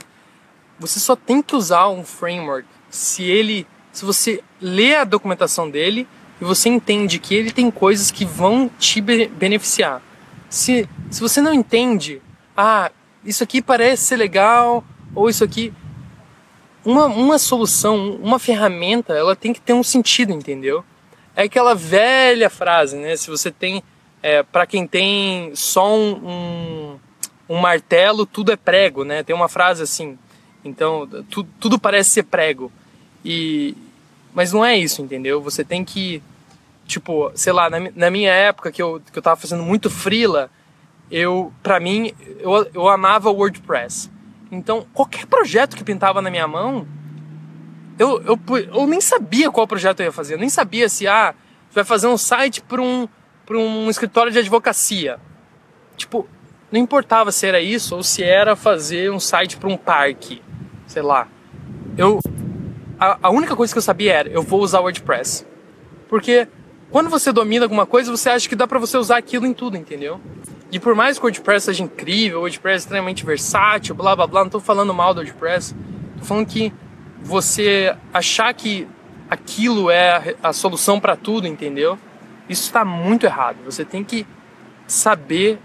Você 0.78 1.00
só 1.00 1.16
tem 1.16 1.42
que 1.42 1.56
usar 1.56 1.88
um 1.88 2.04
framework 2.04 2.66
se 2.88 3.24
ele, 3.24 3.66
se 3.92 4.04
você 4.04 4.42
lê 4.60 4.94
a 4.94 5.04
documentação 5.04 5.68
dele 5.68 6.06
e 6.40 6.44
você 6.44 6.68
entende 6.68 7.18
que 7.18 7.34
ele 7.34 7.50
tem 7.50 7.70
coisas 7.70 8.10
que 8.10 8.24
vão 8.24 8.70
te 8.78 9.00
beneficiar. 9.00 10.00
Se, 10.48 10.88
se 11.10 11.20
você 11.20 11.40
não 11.40 11.52
entende, 11.52 12.20
ah, 12.56 12.90
isso 13.24 13.42
aqui 13.42 13.62
parece 13.62 14.04
ser 14.04 14.16
legal, 14.16 14.84
ou 15.14 15.28
isso 15.28 15.44
aqui. 15.44 15.72
Uma, 16.84 17.06
uma 17.06 17.38
solução, 17.38 18.16
uma 18.16 18.38
ferramenta, 18.38 19.14
ela 19.14 19.36
tem 19.36 19.52
que 19.52 19.60
ter 19.60 19.72
um 19.72 19.82
sentido, 19.82 20.32
entendeu? 20.32 20.84
É 21.34 21.44
aquela 21.44 21.74
velha 21.74 22.50
frase, 22.50 22.96
né? 22.96 23.16
Se 23.16 23.30
você 23.30 23.50
tem. 23.50 23.82
É, 24.22 24.42
para 24.42 24.66
quem 24.66 24.86
tem 24.86 25.50
só 25.54 25.96
um, 25.96 26.12
um, 26.28 26.98
um, 27.48 27.58
martelo, 27.58 28.24
tudo 28.24 28.52
é 28.52 28.56
prego, 28.56 29.04
né? 29.04 29.22
Tem 29.22 29.34
uma 29.34 29.48
frase 29.48 29.82
assim. 29.82 30.18
Então, 30.64 31.08
tu, 31.28 31.42
tudo 31.58 31.78
parece 31.78 32.10
ser 32.10 32.22
prego. 32.24 32.70
E, 33.24 33.76
mas 34.32 34.52
não 34.52 34.64
é 34.64 34.76
isso, 34.76 35.02
entendeu? 35.02 35.40
Você 35.40 35.64
tem 35.64 35.84
que. 35.84 36.22
Tipo, 36.86 37.32
sei 37.34 37.52
lá, 37.52 37.70
na, 37.70 37.78
na 37.94 38.10
minha 38.10 38.32
época 38.32 38.70
que 38.70 38.82
eu, 38.82 39.00
que 39.12 39.18
eu 39.18 39.22
tava 39.22 39.40
fazendo 39.40 39.62
muito 39.62 39.88
frila 39.88 40.50
eu, 41.12 41.52
para 41.62 41.78
mim, 41.78 42.10
eu, 42.40 42.70
eu 42.72 42.88
amava 42.88 43.30
o 43.30 43.34
WordPress. 43.34 44.10
Então, 44.50 44.86
qualquer 44.94 45.26
projeto 45.26 45.76
que 45.76 45.84
pintava 45.84 46.22
na 46.22 46.30
minha 46.30 46.48
mão, 46.48 46.86
eu, 47.98 48.22
eu, 48.22 48.40
eu 48.74 48.86
nem 48.86 49.00
sabia 49.00 49.50
qual 49.50 49.66
projeto 49.68 50.00
eu 50.00 50.06
ia 50.06 50.12
fazer. 50.12 50.34
Eu 50.34 50.38
nem 50.38 50.48
sabia 50.48 50.88
se, 50.88 51.06
ah, 51.06 51.34
vai 51.70 51.84
fazer 51.84 52.06
um 52.06 52.16
site 52.16 52.62
para 52.62 52.80
um, 52.80 53.06
pra 53.44 53.58
um 53.58 53.90
escritório 53.90 54.32
de 54.32 54.38
advocacia. 54.38 55.20
Tipo, 55.98 56.26
não 56.70 56.80
importava 56.80 57.30
se 57.30 57.46
era 57.46 57.60
isso 57.60 57.94
ou 57.94 58.02
se 58.02 58.22
era 58.22 58.56
fazer 58.56 59.12
um 59.12 59.20
site 59.20 59.58
para 59.58 59.68
um 59.68 59.76
parque. 59.76 60.42
Sei 60.86 61.02
lá. 61.02 61.28
Eu, 61.96 62.20
a, 62.98 63.18
a 63.24 63.30
única 63.30 63.54
coisa 63.54 63.70
que 63.70 63.78
eu 63.78 63.82
sabia 63.82 64.14
era, 64.14 64.28
eu 64.30 64.42
vou 64.42 64.62
usar 64.62 64.80
o 64.80 64.84
WordPress. 64.84 65.46
Porque 66.08 66.48
quando 66.90 67.10
você 67.10 67.30
domina 67.32 67.66
alguma 67.66 67.84
coisa, 67.84 68.10
você 68.10 68.30
acha 68.30 68.48
que 68.48 68.56
dá 68.56 68.66
para 68.66 68.78
você 68.78 68.96
usar 68.96 69.18
aquilo 69.18 69.46
em 69.46 69.52
tudo, 69.52 69.76
entendeu? 69.76 70.18
E 70.72 70.80
por 70.80 70.94
mais 70.94 71.18
que 71.18 71.22
o 71.22 71.26
WordPress 71.26 71.66
seja 71.66 71.82
incrível, 71.82 72.38
o 72.38 72.40
WordPress 72.42 72.76
é 72.76 72.78
extremamente 72.86 73.26
versátil, 73.26 73.94
blá 73.94 74.16
blá 74.16 74.26
blá, 74.26 74.40
não 74.40 74.46
estou 74.46 74.60
falando 74.60 74.94
mal 74.94 75.12
do 75.12 75.18
WordPress, 75.18 75.76
estou 76.12 76.26
falando 76.26 76.46
que 76.46 76.72
você 77.22 77.94
achar 78.10 78.52
que 78.54 78.88
aquilo 79.28 79.90
é 79.90 80.34
a, 80.42 80.50
solução 80.54 80.98
para 80.98 81.14
tudo, 81.14 81.46
entendeu? 81.46 81.98
Isso 82.48 82.62
está 82.62 82.86
muito 82.86 83.26
errado. 83.26 83.58
Você 83.66 83.84
tem 83.84 84.02
que 84.02 84.26
saber 84.86 85.58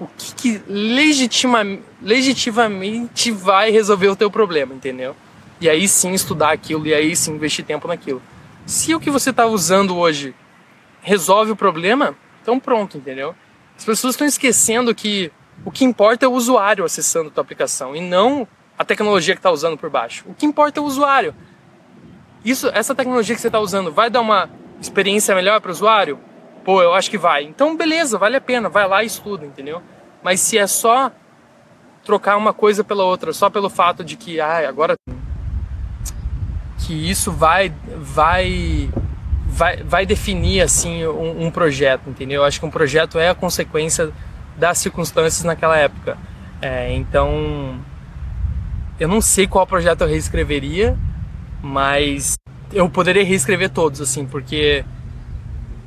o 0.00 0.08
que, 0.08 0.34
que 0.34 0.62
legitima, 0.66 1.64
legitimamente 2.02 3.30
vai 3.30 3.70
resolver 3.70 4.08
o 4.08 4.16
teu 4.16 4.32
problema, 4.32 4.74
entendeu? 4.74 5.14
E 5.60 5.68
aí 5.68 5.86
sim 5.86 6.12
estudar 6.12 6.50
aquilo 6.50 6.84
e 6.88 6.92
aí 6.92 7.14
sim 7.14 7.34
investir 7.34 7.64
tempo 7.64 7.86
naquilo. 7.86 8.20
Se 8.66 8.94
o 8.96 9.00
que 9.00 9.10
você 9.12 9.30
está 9.30 9.46
usando 9.46 9.96
hoje 9.96 10.34
resolve 11.02 11.52
o 11.52 11.56
problema, 11.56 12.16
então 12.42 12.58
pronto, 12.58 12.98
entendeu? 12.98 13.34
As 13.76 13.84
pessoas 13.84 14.14
estão 14.14 14.26
esquecendo 14.26 14.94
que 14.94 15.32
o 15.64 15.70
que 15.70 15.84
importa 15.84 16.26
é 16.26 16.28
o 16.28 16.32
usuário 16.32 16.84
acessando 16.84 17.28
a 17.28 17.32
tua 17.32 17.42
aplicação 17.42 17.94
e 17.94 18.00
não 18.00 18.46
a 18.78 18.84
tecnologia 18.84 19.34
que 19.34 19.38
está 19.38 19.50
usando 19.50 19.76
por 19.76 19.90
baixo. 19.90 20.24
O 20.26 20.34
que 20.34 20.46
importa 20.46 20.80
é 20.80 20.82
o 20.82 20.86
usuário. 20.86 21.34
Isso, 22.44 22.68
essa 22.74 22.94
tecnologia 22.94 23.34
que 23.34 23.40
você 23.40 23.48
está 23.48 23.60
usando 23.60 23.92
vai 23.92 24.10
dar 24.10 24.20
uma 24.20 24.50
experiência 24.80 25.34
melhor 25.34 25.60
para 25.60 25.70
o 25.70 25.72
usuário? 25.72 26.18
Pô, 26.64 26.82
eu 26.82 26.94
acho 26.94 27.10
que 27.10 27.18
vai. 27.18 27.44
Então, 27.44 27.76
beleza, 27.76 28.18
vale 28.18 28.36
a 28.36 28.40
pena, 28.40 28.68
vai 28.68 28.86
lá 28.86 29.02
e 29.02 29.06
estuda, 29.06 29.46
entendeu? 29.46 29.82
Mas 30.22 30.40
se 30.40 30.58
é 30.58 30.66
só 30.66 31.10
trocar 32.04 32.36
uma 32.36 32.52
coisa 32.52 32.84
pela 32.84 33.04
outra, 33.04 33.32
só 33.32 33.48
pelo 33.48 33.70
fato 33.70 34.04
de 34.04 34.16
que, 34.16 34.40
ah, 34.40 34.68
agora 34.68 34.94
que 36.86 37.10
isso 37.10 37.32
vai 37.32 37.72
vai 37.96 38.90
vai, 39.54 39.76
vai 39.76 40.04
definir 40.04 40.60
assim 40.60 41.06
um, 41.06 41.46
um, 41.46 41.50
projeto, 41.50 42.10
entendeu? 42.10 42.42
Eu 42.42 42.44
acho 42.44 42.58
que 42.58 42.66
um 42.66 42.70
projeto 42.70 43.18
é 43.18 43.28
a 43.28 43.34
consequência 43.34 44.10
das 44.56 44.78
circunstâncias 44.78 45.44
naquela 45.44 45.78
época. 45.78 46.18
É, 46.60 46.92
então, 46.92 47.78
eu 48.98 49.06
não 49.06 49.20
sei 49.20 49.46
qual 49.46 49.66
projeto 49.66 50.00
eu 50.00 50.08
reescreveria, 50.08 50.96
mas 51.62 52.36
eu 52.72 52.88
poderia 52.88 53.24
reescrever 53.24 53.70
todos, 53.70 54.00
assim, 54.00 54.26
porque 54.26 54.84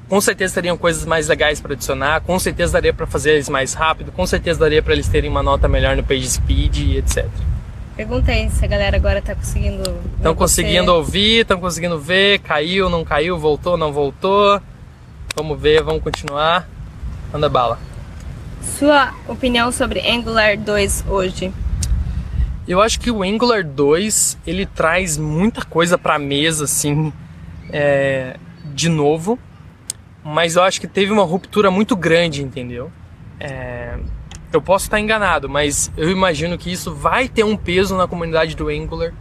com 0.08 0.22
certeza 0.22 0.54
teriam 0.54 0.78
coisas 0.78 1.04
mais 1.04 1.28
legais 1.28 1.60
para 1.60 1.74
adicionar, 1.74 2.22
com 2.22 2.40
certeza 2.40 2.74
daria 2.74 2.94
para 2.94 3.06
fazer 3.06 3.32
eles 3.32 3.50
mais 3.50 3.74
rápido, 3.74 4.14
com 4.14 4.26
certeza 4.26 4.60
daria 4.60 4.82
para 4.82 4.94
eles 4.94 5.10
terem 5.10 5.30
uma 5.30 5.44
nota 5.44 5.68
melhor 5.68 5.98
no 5.98 6.04
page 6.04 6.30
speed 6.30 6.96
etc. 6.98 7.28
Pergunta 7.98 8.32
aí 8.32 8.48
se 8.52 8.64
a 8.64 8.68
galera 8.68 8.96
agora 8.96 9.24
tá 9.24 9.34
conseguindo. 9.34 10.00
Estão 10.18 10.36
conseguindo 10.36 10.94
ouvir, 10.94 11.42
estão 11.42 11.60
conseguindo 11.60 12.00
ver, 12.00 12.38
caiu, 12.42 12.92
não 12.92 13.04
caiu, 13.04 13.40
voltou, 13.40 13.76
não 13.76 13.92
voltou. 13.92 14.62
Vamos 15.36 15.60
ver, 15.60 15.82
vamos 15.82 16.04
continuar. 16.04 16.70
Manda 17.34 17.50
bala. 17.50 17.80
Sua 18.62 19.16
opinião 19.28 19.72
sobre 19.72 20.00
Angular 20.08 20.56
2 20.56 21.06
hoje? 21.08 21.52
Eu 22.68 22.80
acho 22.82 23.00
que 23.00 23.10
o 23.10 23.24
Angular 23.24 23.64
2 23.64 24.38
ele 24.46 24.68
traz 24.68 25.18
muita 25.18 25.66
coisa 25.66 25.98
para 25.98 26.16
a 26.16 26.20
mesa, 26.20 26.66
assim, 26.66 27.12
é, 27.72 28.38
de 28.76 28.90
novo, 28.90 29.40
mas 30.24 30.56
eu 30.56 30.62
acho 30.62 30.80
que 30.80 30.88
teve 30.88 31.12
uma 31.12 31.24
ruptura 31.24 31.72
muito 31.72 31.96
grande, 31.96 32.44
entendeu? 32.44 32.92
É, 33.40 33.98
eu 34.52 34.62
posso 34.62 34.86
estar 34.86 35.00
enganado, 35.00 35.50
mas 35.50 35.92
eu 35.98 36.10
imagino 36.10 36.58
que 36.58 36.72
isso 36.72 36.94
vai 36.94 37.28
ter 37.28 37.44
um 37.44 37.58
peso 37.58 37.96
na 37.96 38.08
comunidade 38.08 38.56
do 38.56 38.70
Angular. 38.70 39.14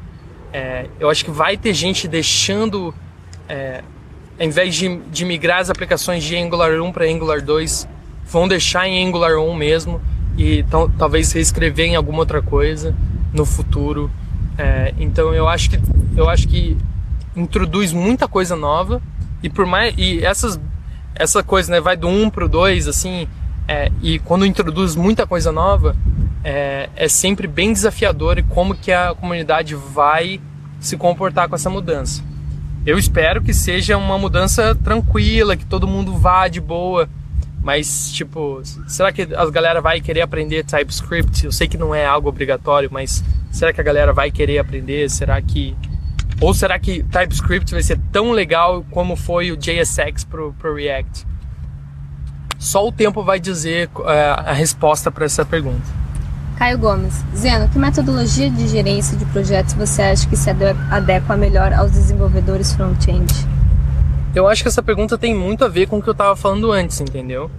É, 0.52 0.86
eu 1.00 1.10
acho 1.10 1.24
que 1.24 1.30
vai 1.30 1.56
ter 1.56 1.74
gente 1.74 2.06
deixando, 2.06 2.94
é, 3.48 3.82
ao 4.38 4.46
invés 4.46 4.74
de, 4.74 4.96
de 5.10 5.24
migrar 5.24 5.60
as 5.60 5.70
aplicações 5.70 6.22
de 6.22 6.36
Angular 6.36 6.80
1 6.80 6.92
para 6.92 7.06
Angular 7.06 7.42
2, 7.42 7.88
vão 8.24 8.46
deixar 8.46 8.86
em 8.86 9.06
Angular 9.06 9.38
1 9.38 9.54
mesmo 9.54 10.00
e 10.36 10.64
talvez 10.98 11.32
reescrever 11.32 11.86
em 11.86 11.96
alguma 11.96 12.20
outra 12.20 12.42
coisa 12.42 12.94
no 13.32 13.44
futuro. 13.44 14.10
É, 14.58 14.94
então 14.98 15.34
eu 15.34 15.48
acho 15.48 15.70
que 15.70 15.78
eu 16.16 16.28
acho 16.28 16.48
que 16.48 16.76
introduz 17.34 17.92
muita 17.92 18.26
coisa 18.26 18.56
nova 18.56 19.02
e 19.42 19.50
por 19.50 19.66
mais 19.66 19.94
e 19.98 20.24
essas 20.24 20.58
essa 21.14 21.42
coisa 21.42 21.70
né 21.70 21.80
vai 21.80 21.94
do 21.94 22.08
1 22.08 22.30
pro 22.30 22.48
2 22.48 22.88
assim 22.88 23.28
é, 23.68 23.90
e 24.00 24.18
quando 24.20 24.46
introduz 24.46 24.94
muita 24.94 25.26
coisa 25.26 25.50
nova, 25.50 25.96
é, 26.44 26.88
é 26.94 27.08
sempre 27.08 27.46
bem 27.46 27.72
desafiador 27.72 28.38
e 28.38 28.42
como 28.42 28.74
que 28.74 28.92
a 28.92 29.14
comunidade 29.14 29.74
vai 29.74 30.40
se 30.78 30.96
comportar 30.96 31.48
com 31.48 31.56
essa 31.56 31.68
mudança. 31.68 32.22
Eu 32.86 32.96
espero 32.96 33.42
que 33.42 33.52
seja 33.52 33.96
uma 33.96 34.16
mudança 34.16 34.72
tranquila, 34.76 35.56
que 35.56 35.66
todo 35.66 35.88
mundo 35.88 36.16
vá 36.16 36.46
de 36.46 36.60
boa. 36.60 37.08
Mas, 37.60 38.12
tipo, 38.12 38.62
será 38.86 39.10
que 39.10 39.22
a 39.22 39.50
galera 39.50 39.80
vai 39.80 40.00
querer 40.00 40.20
aprender 40.20 40.64
TypeScript? 40.64 41.46
Eu 41.46 41.50
sei 41.50 41.66
que 41.66 41.76
não 41.76 41.92
é 41.92 42.06
algo 42.06 42.28
obrigatório, 42.28 42.88
mas 42.92 43.24
será 43.50 43.72
que 43.72 43.80
a 43.80 43.84
galera 43.84 44.12
vai 44.12 44.30
querer 44.30 44.58
aprender? 44.58 45.10
Será 45.10 45.42
que. 45.42 45.76
Ou 46.40 46.54
será 46.54 46.78
que 46.78 47.02
TypeScript 47.02 47.72
vai 47.72 47.82
ser 47.82 47.98
tão 48.12 48.30
legal 48.30 48.86
como 48.92 49.16
foi 49.16 49.50
o 49.50 49.56
JSX 49.56 50.22
pro, 50.22 50.52
pro 50.52 50.76
React? 50.76 51.26
Só 52.58 52.86
o 52.86 52.92
tempo 52.92 53.22
vai 53.22 53.38
dizer 53.38 53.88
uh, 53.96 54.02
a 54.46 54.52
resposta 54.52 55.10
para 55.10 55.24
essa 55.24 55.44
pergunta. 55.44 55.84
Caio 56.56 56.78
Gomes, 56.78 57.22
Zeno, 57.36 57.68
que 57.68 57.78
metodologia 57.78 58.50
de 58.50 58.66
gerência 58.66 59.16
de 59.16 59.26
projetos 59.26 59.74
você 59.74 60.00
acha 60.00 60.26
que 60.26 60.36
se 60.36 60.48
adequa 60.90 61.36
melhor 61.36 61.72
aos 61.74 61.90
desenvolvedores 61.90 62.72
front-end? 62.72 63.32
Eu 64.34 64.48
acho 64.48 64.62
que 64.62 64.68
essa 64.68 64.82
pergunta 64.82 65.18
tem 65.18 65.34
muito 65.34 65.64
a 65.64 65.68
ver 65.68 65.86
com 65.86 65.98
o 65.98 66.02
que 66.02 66.08
eu 66.08 66.12
estava 66.12 66.34
falando 66.34 66.72
antes, 66.72 67.00
entendeu? 67.00 67.50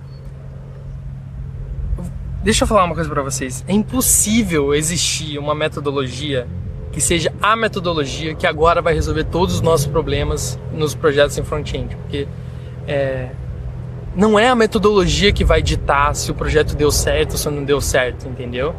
Deixa 2.43 2.63
eu 2.63 2.67
falar 2.67 2.85
uma 2.85 2.95
coisa 2.95 3.09
para 3.09 3.21
vocês. 3.21 3.63
É 3.67 3.73
impossível 3.73 4.73
existir 4.73 5.37
uma 5.37 5.53
metodologia 5.53 6.47
que 6.91 7.01
seja 7.01 7.31
a 7.39 7.55
metodologia 7.55 8.33
que 8.33 8.47
agora 8.47 8.81
vai 8.81 8.95
resolver 8.95 9.25
todos 9.25 9.55
os 9.55 9.61
nossos 9.61 9.85
problemas 9.85 10.57
nos 10.73 10.95
projetos 10.95 11.37
em 11.37 11.43
front-end, 11.43 11.95
porque 11.95 12.27
é, 12.87 13.29
não 14.17 14.37
é 14.39 14.49
a 14.49 14.55
metodologia 14.55 15.31
que 15.31 15.45
vai 15.45 15.61
ditar 15.61 16.15
se 16.15 16.31
o 16.31 16.33
projeto 16.33 16.75
deu 16.75 16.91
certo 16.91 17.33
ou 17.33 17.37
se 17.37 17.47
não 17.51 17.63
deu 17.63 17.79
certo, 17.79 18.27
entendeu? 18.27 18.75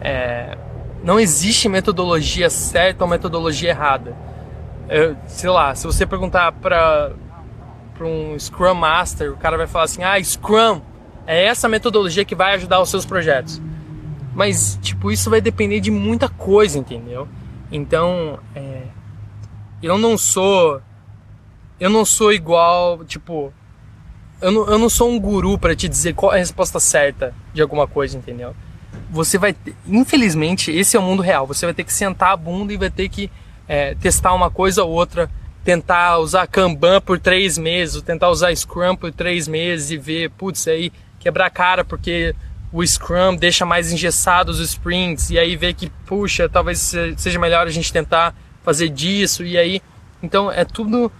É, 0.00 0.56
não 1.02 1.18
existe 1.18 1.68
metodologia 1.68 2.48
certa 2.48 3.02
ou 3.02 3.10
metodologia 3.10 3.70
errada. 3.70 4.16
Eu, 4.88 5.16
sei 5.26 5.50
lá, 5.50 5.74
se 5.74 5.84
você 5.88 6.06
perguntar 6.06 6.52
para 6.52 7.10
um 8.00 8.38
Scrum 8.38 8.74
Master, 8.74 9.32
o 9.32 9.36
cara 9.36 9.56
vai 9.56 9.66
falar 9.66 9.86
assim: 9.86 10.04
ah, 10.04 10.22
Scrum 10.22 10.80
é 11.26 11.46
essa 11.46 11.68
metodologia 11.68 12.24
que 12.24 12.36
vai 12.36 12.54
ajudar 12.54 12.80
os 12.80 12.88
seus 12.88 13.04
projetos. 13.04 13.60
Mas, 14.36 14.78
tipo, 14.80 15.10
isso 15.10 15.28
vai 15.28 15.40
depender 15.40 15.80
de 15.80 15.90
muita 15.90 16.28
coisa, 16.28 16.78
entendeu? 16.78 17.26
Então, 17.72 18.38
é, 18.54 18.82
eu 19.82 19.98
não 19.98 20.16
sou. 20.16 20.80
Eu 21.80 21.90
não 21.90 22.04
sou 22.04 22.32
igual, 22.32 23.04
tipo, 23.04 23.52
eu 24.40 24.52
não, 24.52 24.66
eu 24.66 24.78
não 24.78 24.88
sou 24.88 25.10
um 25.10 25.18
guru 25.18 25.58
para 25.58 25.74
te 25.74 25.88
dizer 25.88 26.14
qual 26.14 26.32
é 26.32 26.36
a 26.36 26.38
resposta 26.38 26.78
certa 26.78 27.34
de 27.54 27.62
alguma 27.62 27.86
coisa, 27.86 28.16
entendeu? 28.16 28.54
Você 29.10 29.38
vai, 29.38 29.52
ter, 29.52 29.74
infelizmente, 29.86 30.70
esse 30.70 30.96
é 30.96 31.00
o 31.00 31.02
mundo 31.02 31.22
real. 31.22 31.46
Você 31.46 31.64
vai 31.64 31.74
ter 31.74 31.84
que 31.84 31.92
sentar 31.92 32.32
a 32.32 32.36
bunda 32.36 32.72
e 32.72 32.76
vai 32.76 32.90
ter 32.90 33.08
que 33.08 33.30
é, 33.68 33.94
testar 33.94 34.34
uma 34.34 34.50
coisa 34.50 34.84
ou 34.84 34.90
outra, 34.90 35.30
tentar 35.64 36.18
usar 36.18 36.46
Kanban 36.46 37.00
por 37.00 37.18
três 37.18 37.56
meses, 37.56 38.00
tentar 38.02 38.28
usar 38.28 38.54
Scrum 38.54 38.96
por 38.96 39.12
três 39.12 39.48
meses 39.48 39.90
e 39.90 39.96
ver, 39.96 40.30
putz, 40.30 40.66
aí 40.68 40.92
quebrar 41.18 41.46
a 41.46 41.50
cara 41.50 41.84
porque 41.84 42.34
o 42.72 42.86
Scrum 42.86 43.36
deixa 43.36 43.64
mais 43.64 43.92
engessados 43.92 44.60
os 44.60 44.70
sprints 44.70 45.30
e 45.30 45.38
aí 45.38 45.56
ver 45.56 45.74
que, 45.74 45.90
puxa, 46.04 46.48
talvez 46.48 46.92
seja 47.16 47.38
melhor 47.38 47.66
a 47.66 47.70
gente 47.70 47.92
tentar 47.92 48.34
fazer 48.62 48.88
disso 48.88 49.44
e 49.44 49.56
aí, 49.56 49.80
então 50.22 50.50
é 50.50 50.64
tudo 50.64 51.10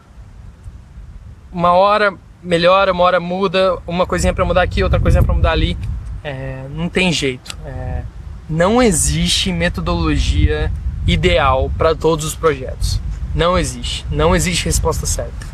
uma 1.52 1.72
hora 1.72 2.16
melhora, 2.46 2.92
uma 2.92 3.04
hora 3.04 3.20
muda, 3.20 3.76
uma 3.86 4.06
coisinha 4.06 4.32
para 4.32 4.44
mudar 4.44 4.62
aqui, 4.62 4.82
outra 4.82 5.00
coisinha 5.00 5.22
para 5.22 5.34
mudar 5.34 5.52
ali. 5.52 5.76
É, 6.22 6.64
não 6.70 6.88
tem 6.88 7.12
jeito. 7.12 7.56
É, 7.64 8.02
não 8.48 8.82
existe 8.82 9.52
metodologia 9.52 10.72
ideal 11.06 11.70
para 11.76 11.94
todos 11.94 12.24
os 12.24 12.34
projetos. 12.34 13.00
Não 13.34 13.58
existe. 13.58 14.06
Não 14.10 14.34
existe 14.34 14.64
resposta 14.64 15.04
certa. 15.06 15.46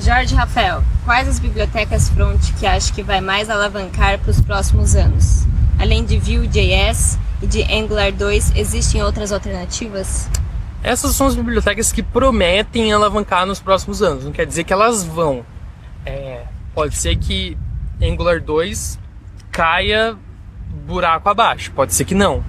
Jorge 0.00 0.34
Rafael, 0.34 0.82
quais 1.04 1.26
as 1.26 1.38
bibliotecas 1.38 2.08
front 2.10 2.40
que 2.58 2.66
acha 2.66 2.92
que 2.92 3.02
vai 3.02 3.20
mais 3.20 3.48
alavancar 3.48 4.18
para 4.18 4.30
os 4.30 4.40
próximos 4.40 4.94
anos? 4.94 5.46
Além 5.78 6.04
de 6.04 6.18
Vue.js 6.18 7.18
e 7.42 7.46
de 7.46 7.62
Angular 7.62 8.12
2, 8.12 8.52
existem 8.56 9.02
outras 9.02 9.32
alternativas? 9.32 10.28
Essas 10.82 11.16
são 11.16 11.26
as 11.26 11.34
bibliotecas 11.34 11.92
que 11.92 12.02
prometem 12.02 12.92
alavancar 12.92 13.46
nos 13.46 13.58
próximos 13.58 14.02
anos. 14.02 14.24
Não 14.24 14.32
quer 14.32 14.46
dizer 14.46 14.64
que 14.64 14.72
elas 14.72 15.02
vão, 15.02 15.44
é, 16.06 16.44
pode 16.72 16.96
ser 16.96 17.16
que 17.16 17.58
Angular 18.00 18.40
2 18.40 18.98
caia 19.50 20.16
buraco 20.86 21.28
abaixo, 21.28 21.72
pode 21.72 21.92
ser 21.92 22.04
que 22.04 22.14
não. 22.14 22.44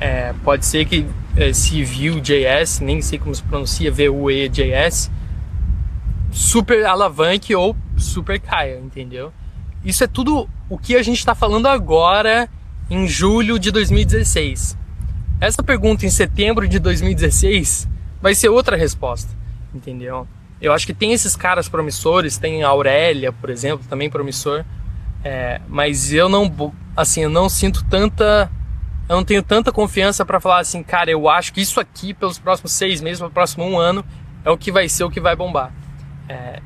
É, 0.00 0.32
pode 0.44 0.64
ser 0.64 0.84
que 0.84 1.06
é, 1.36 1.52
se 1.52 1.82
Vue.js, 1.82 2.80
nem 2.80 3.02
sei 3.02 3.18
como 3.18 3.34
se 3.34 3.42
pronuncia, 3.42 3.90
Vue.js, 3.90 5.10
super 6.30 6.84
alavanque 6.86 7.54
ou 7.54 7.76
super 7.96 8.40
caia, 8.40 8.78
entendeu? 8.78 9.32
Isso 9.84 10.04
é 10.04 10.06
tudo 10.06 10.48
o 10.68 10.78
que 10.78 10.96
a 10.96 11.02
gente 11.02 11.18
está 11.18 11.34
falando 11.34 11.66
agora 11.66 12.48
em 12.88 13.06
julho 13.06 13.58
de 13.58 13.70
2016. 13.70 14.78
Essa 15.40 15.62
pergunta 15.62 16.06
em 16.06 16.10
setembro 16.10 16.66
de 16.68 16.78
2016 16.78 17.88
vai 18.20 18.34
ser 18.34 18.48
outra 18.48 18.76
resposta. 18.76 19.30
entendeu? 19.74 20.26
Eu 20.60 20.72
acho 20.72 20.86
que 20.86 20.94
tem 20.94 21.12
esses 21.12 21.36
caras 21.36 21.68
promissores, 21.68 22.38
tem 22.38 22.62
a 22.62 22.68
Aurélia, 22.68 23.32
por 23.32 23.50
exemplo, 23.50 23.86
também 23.88 24.08
promissor, 24.08 24.64
é, 25.22 25.60
mas 25.68 26.12
eu 26.12 26.28
não, 26.28 26.72
assim, 26.96 27.22
eu 27.22 27.30
não 27.30 27.48
sinto 27.48 27.84
tanta, 27.84 28.50
eu 29.08 29.16
não 29.16 29.24
tenho 29.24 29.42
tanta 29.42 29.72
confiança 29.72 30.24
para 30.24 30.40
falar 30.40 30.60
assim, 30.60 30.82
cara, 30.82 31.10
eu 31.10 31.28
acho 31.28 31.52
que 31.52 31.60
isso 31.60 31.80
aqui 31.80 32.14
pelos 32.14 32.38
próximos 32.38 32.72
seis 32.72 33.00
meses, 33.00 33.18
pelo 33.18 33.30
próximo 33.30 33.64
um 33.64 33.78
ano, 33.78 34.04
é 34.44 34.50
o 34.50 34.56
que 34.56 34.70
vai 34.70 34.88
ser 34.88 35.04
o 35.04 35.10
que 35.10 35.20
vai 35.20 35.34
bombar. 35.34 35.72
É, 36.28 36.60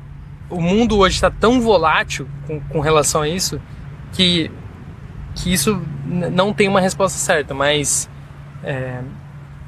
o 0.49 0.61
mundo 0.61 0.97
hoje 0.97 1.15
está 1.15 1.29
tão 1.29 1.61
volátil 1.61 2.27
com, 2.47 2.59
com, 2.59 2.79
relação 2.79 3.21
a 3.21 3.29
isso 3.29 3.61
que, 4.13 4.49
que 5.35 5.53
isso 5.53 5.81
não 6.05 6.53
tem 6.53 6.67
uma 6.67 6.81
resposta 6.81 7.17
certa, 7.17 7.53
mas 7.53 8.09
é, 8.63 9.01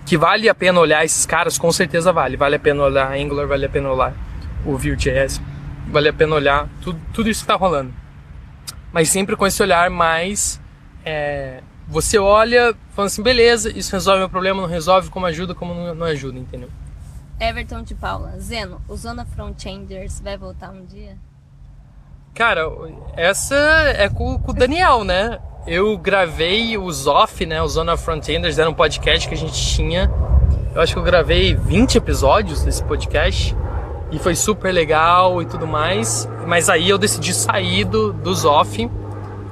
que 0.05 0.17
vale 0.17 0.49
a 0.49 0.55
pena 0.55 0.79
olhar 0.79 1.03
esses 1.05 1.25
caras, 1.25 1.57
com 1.57 1.71
certeza 1.71 2.11
vale. 2.11 2.37
Vale 2.37 2.55
a 2.55 2.59
pena 2.59 2.83
olhar 2.83 3.11
Angular, 3.11 3.47
vale 3.47 3.65
a 3.65 3.69
pena 3.69 3.91
olhar 3.91 4.13
o 4.65 4.77
Vue.js, 4.77 5.41
vale 5.87 6.09
a 6.09 6.13
pena 6.13 6.35
olhar 6.35 6.69
tudo, 6.81 6.99
tudo 7.13 7.29
isso 7.29 7.41
que 7.41 7.51
está 7.51 7.55
rolando. 7.55 7.93
Mas 8.91 9.09
sempre 9.09 9.35
com 9.35 9.45
esse 9.45 9.61
olhar 9.61 9.89
mais. 9.89 10.59
É, 11.03 11.61
você 11.87 12.17
olha 12.17 12.75
falando 12.91 13.07
assim, 13.07 13.23
beleza, 13.23 13.69
isso 13.77 13.91
resolve 13.91 14.19
meu 14.19 14.29
problema, 14.29 14.61
não 14.61 14.67
resolve, 14.67 15.09
como 15.09 15.25
ajuda, 15.25 15.55
como 15.55 15.73
não, 15.73 15.95
não 15.95 16.05
ajuda, 16.05 16.37
entendeu? 16.37 16.69
Everton 17.39 17.81
de 17.81 17.95
Paula, 17.95 18.39
Zeno, 18.39 18.81
o 18.87 18.95
Zona 18.95 19.25
Frontenders 19.25 20.19
vai 20.19 20.37
voltar 20.37 20.69
um 20.69 20.85
dia? 20.85 21.17
Cara, 22.33 22.71
essa 23.15 23.55
é 23.97 24.07
com, 24.07 24.39
com 24.39 24.51
o 24.51 24.53
Daniel, 24.53 25.03
né? 25.03 25.37
Eu 25.67 25.97
gravei 25.97 26.77
os 26.77 27.05
off, 27.05 27.45
né? 27.45 27.61
O 27.61 27.67
Zona 27.67 27.97
Frontenders 27.97 28.57
era 28.57 28.69
um 28.69 28.73
podcast 28.73 29.27
que 29.27 29.33
a 29.33 29.37
gente 29.37 29.53
tinha. 29.53 30.09
Eu 30.73 30.81
acho 30.81 30.93
que 30.93 30.99
eu 30.99 31.03
gravei 31.03 31.53
20 31.53 31.97
episódios 31.97 32.63
desse 32.63 32.83
podcast 32.83 33.55
e 34.11 34.17
foi 34.17 34.33
super 34.35 34.71
legal 34.71 35.41
e 35.41 35.45
tudo 35.45 35.67
mais. 35.67 36.27
Mas 36.47 36.69
aí 36.69 36.89
eu 36.89 36.97
decidi 36.97 37.33
sair 37.33 37.83
do, 37.83 38.13
dos 38.13 38.45
off. 38.45 38.89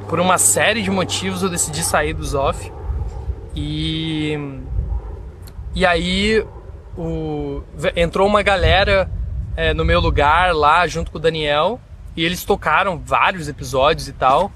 Por 0.07 0.19
uma 0.19 0.37
série 0.37 0.81
de 0.81 0.89
motivos 0.89 1.43
eu 1.43 1.49
decidi 1.49 1.83
sair 1.83 2.13
dos 2.13 2.33
off. 2.33 2.71
E. 3.53 4.39
E 5.75 5.85
aí 5.85 6.45
o, 6.97 7.61
entrou 7.95 8.25
uma 8.25 8.41
galera 8.41 9.11
é, 9.55 9.73
no 9.73 9.83
meu 9.83 9.99
lugar 9.99 10.55
lá 10.55 10.87
junto 10.87 11.11
com 11.11 11.17
o 11.17 11.21
Daniel 11.21 11.79
e 12.19 12.25
eles 12.25 12.43
tocaram 12.43 12.99
vários 12.99 13.47
episódios 13.47 14.09
e 14.09 14.13
tal 14.13 14.51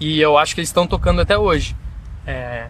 e 0.00 0.18
eu 0.18 0.38
acho 0.38 0.54
que 0.54 0.60
eles 0.60 0.70
estão 0.70 0.86
tocando 0.86 1.20
até 1.20 1.36
hoje. 1.36 1.76
É, 2.26 2.68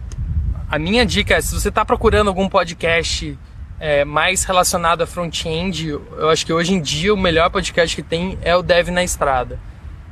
a 0.68 0.80
minha 0.80 1.07
dica 1.07 1.36
é 1.36 1.40
se 1.40 1.55
você 1.55 1.68
está 1.68 1.84
procurando 1.84 2.26
algum 2.26 2.49
podcast 2.49 3.38
é, 3.78 4.05
mais 4.05 4.43
relacionado 4.43 5.01
a 5.03 5.07
front-end, 5.07 5.88
eu 5.88 6.28
acho 6.28 6.45
que 6.45 6.53
hoje 6.53 6.74
em 6.74 6.80
dia 6.80 7.14
o 7.14 7.16
melhor 7.16 7.51
podcast 7.51 7.95
que 7.95 8.03
tem 8.03 8.36
é 8.43 8.57
o 8.57 8.62
Dev 8.62 8.88
na 8.88 9.05
Estrada. 9.05 9.61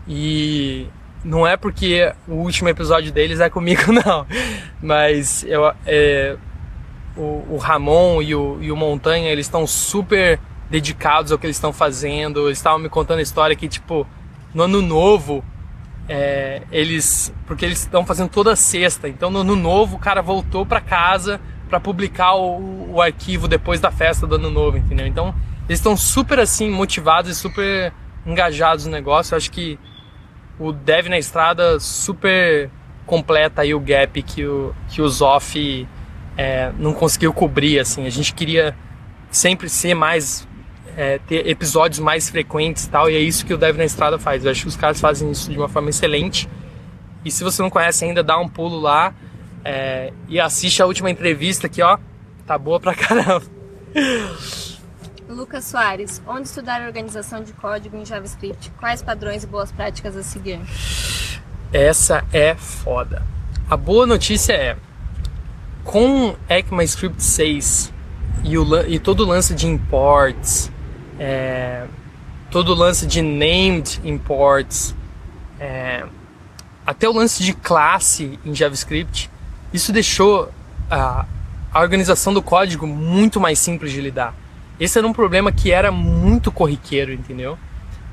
E 0.06 0.86
não 1.24 1.44
é 1.44 1.56
porque 1.56 2.12
o 2.28 2.34
último 2.34 2.68
episódio 2.68 3.10
deles 3.10 3.40
é 3.40 3.50
comigo, 3.50 3.90
não. 3.92 4.24
Mas 4.80 5.42
eu, 5.42 5.74
é, 5.84 6.36
o, 7.16 7.46
o 7.50 7.56
Ramon 7.58 8.22
e 8.22 8.32
o, 8.32 8.58
e 8.62 8.70
o 8.70 8.76
Montanha, 8.76 9.28
eles 9.28 9.46
estão 9.46 9.66
super 9.66 10.38
dedicados 10.70 11.32
ao 11.32 11.38
que 11.38 11.46
eles 11.46 11.56
estão 11.56 11.72
fazendo. 11.72 12.46
Eles 12.46 12.58
estavam 12.58 12.78
me 12.78 12.88
contando 12.88 13.18
a 13.18 13.22
história 13.22 13.54
que, 13.56 13.68
tipo, 13.68 14.06
no 14.54 14.64
ano 14.64 14.82
novo, 14.82 15.44
é, 16.08 16.62
eles. 16.72 17.32
Porque 17.46 17.64
eles 17.64 17.80
estão 17.80 18.04
fazendo 18.04 18.28
toda 18.28 18.56
sexta. 18.56 19.08
Então, 19.08 19.30
no 19.30 19.40
ano 19.40 19.56
novo, 19.56 19.96
o 19.96 19.98
cara 19.98 20.20
voltou 20.20 20.66
para 20.66 20.80
casa 20.80 21.40
para 21.68 21.78
publicar 21.78 22.34
o, 22.34 22.94
o, 22.94 23.00
arquivo 23.00 23.46
depois 23.46 23.80
da 23.80 23.92
festa 23.92 24.26
do 24.26 24.34
ano 24.34 24.50
novo, 24.50 24.76
entendeu? 24.76 25.06
Então, 25.06 25.32
eles 25.68 25.78
estão 25.78 25.96
super, 25.96 26.40
assim, 26.40 26.68
motivados 26.68 27.30
e 27.30 27.34
super 27.34 27.92
engajados 28.26 28.86
no 28.86 28.92
negócio. 28.92 29.34
Eu 29.34 29.36
acho 29.36 29.50
que 29.52 29.78
o 30.58 30.72
Dev 30.72 31.06
na 31.06 31.16
Estrada 31.16 31.78
super 31.78 32.70
completa 33.06 33.62
aí 33.62 33.72
o 33.72 33.80
gap 33.80 34.22
que 34.22 34.44
o, 34.44 34.74
que 34.88 35.00
o 35.00 35.08
Zoff 35.08 35.86
é, 36.36 36.72
não 36.78 36.92
conseguiu 36.92 37.32
cobrir, 37.32 37.78
assim. 37.78 38.06
A 38.06 38.10
gente 38.10 38.34
queria 38.34 38.76
sempre 39.30 39.68
ser 39.68 39.94
mais, 39.94 40.46
é, 40.96 41.18
ter 41.18 41.46
episódios 41.46 41.98
mais 41.98 42.28
frequentes 42.28 42.84
e 42.84 42.90
tal, 42.90 43.10
e 43.10 43.16
é 43.16 43.20
isso 43.20 43.44
que 43.44 43.54
o 43.54 43.58
Dev 43.58 43.76
na 43.76 43.84
Estrada 43.84 44.18
faz. 44.18 44.44
Eu 44.44 44.50
acho 44.50 44.62
que 44.62 44.68
os 44.68 44.76
caras 44.76 45.00
fazem 45.00 45.30
isso 45.30 45.50
de 45.50 45.56
uma 45.56 45.68
forma 45.68 45.90
excelente. 45.90 46.48
E 47.24 47.30
se 47.30 47.44
você 47.44 47.62
não 47.62 47.70
conhece 47.70 48.04
ainda, 48.04 48.22
dá 48.22 48.38
um 48.38 48.48
pulo 48.48 48.80
lá 48.80 49.14
é, 49.64 50.12
e 50.28 50.40
assiste 50.40 50.82
a 50.82 50.86
última 50.86 51.10
entrevista 51.10 51.68
que, 51.68 51.82
ó, 51.82 51.98
tá 52.46 52.56
boa 52.56 52.80
pra 52.80 52.94
caramba. 52.94 53.42
Lucas 55.28 55.64
Soares, 55.64 56.20
onde 56.26 56.48
estudar 56.48 56.82
organização 56.82 57.42
de 57.42 57.52
código 57.52 57.96
em 57.96 58.04
JavaScript? 58.04 58.70
Quais 58.78 59.02
padrões 59.02 59.44
e 59.44 59.46
boas 59.46 59.70
práticas 59.70 60.16
a 60.16 60.22
seguir? 60.22 60.60
Essa 61.72 62.24
é 62.32 62.54
foda. 62.54 63.22
A 63.68 63.76
boa 63.76 64.06
notícia 64.06 64.52
é, 64.52 64.76
com 65.84 66.34
ECMAScript 66.48 67.22
6 67.22 67.92
e, 68.42 68.58
o, 68.58 68.86
e 68.86 68.98
todo 68.98 69.20
o 69.20 69.26
lance 69.26 69.54
de 69.54 69.68
imports, 69.68 70.70
é, 71.20 71.84
todo 72.50 72.70
o 72.70 72.74
lance 72.74 73.06
de 73.06 73.20
named 73.20 74.00
imports, 74.02 74.94
é, 75.60 76.04
até 76.86 77.06
o 77.06 77.12
lance 77.12 77.42
de 77.42 77.52
classe 77.52 78.38
em 78.44 78.54
JavaScript, 78.54 79.30
isso 79.70 79.92
deixou 79.92 80.50
a, 80.90 81.26
a 81.70 81.80
organização 81.80 82.32
do 82.32 82.40
código 82.40 82.86
muito 82.86 83.38
mais 83.38 83.58
simples 83.58 83.92
de 83.92 84.00
lidar. 84.00 84.34
Esse 84.80 84.98
era 84.98 85.06
um 85.06 85.12
problema 85.12 85.52
que 85.52 85.70
era 85.70 85.92
muito 85.92 86.50
corriqueiro, 86.50 87.12
entendeu? 87.12 87.58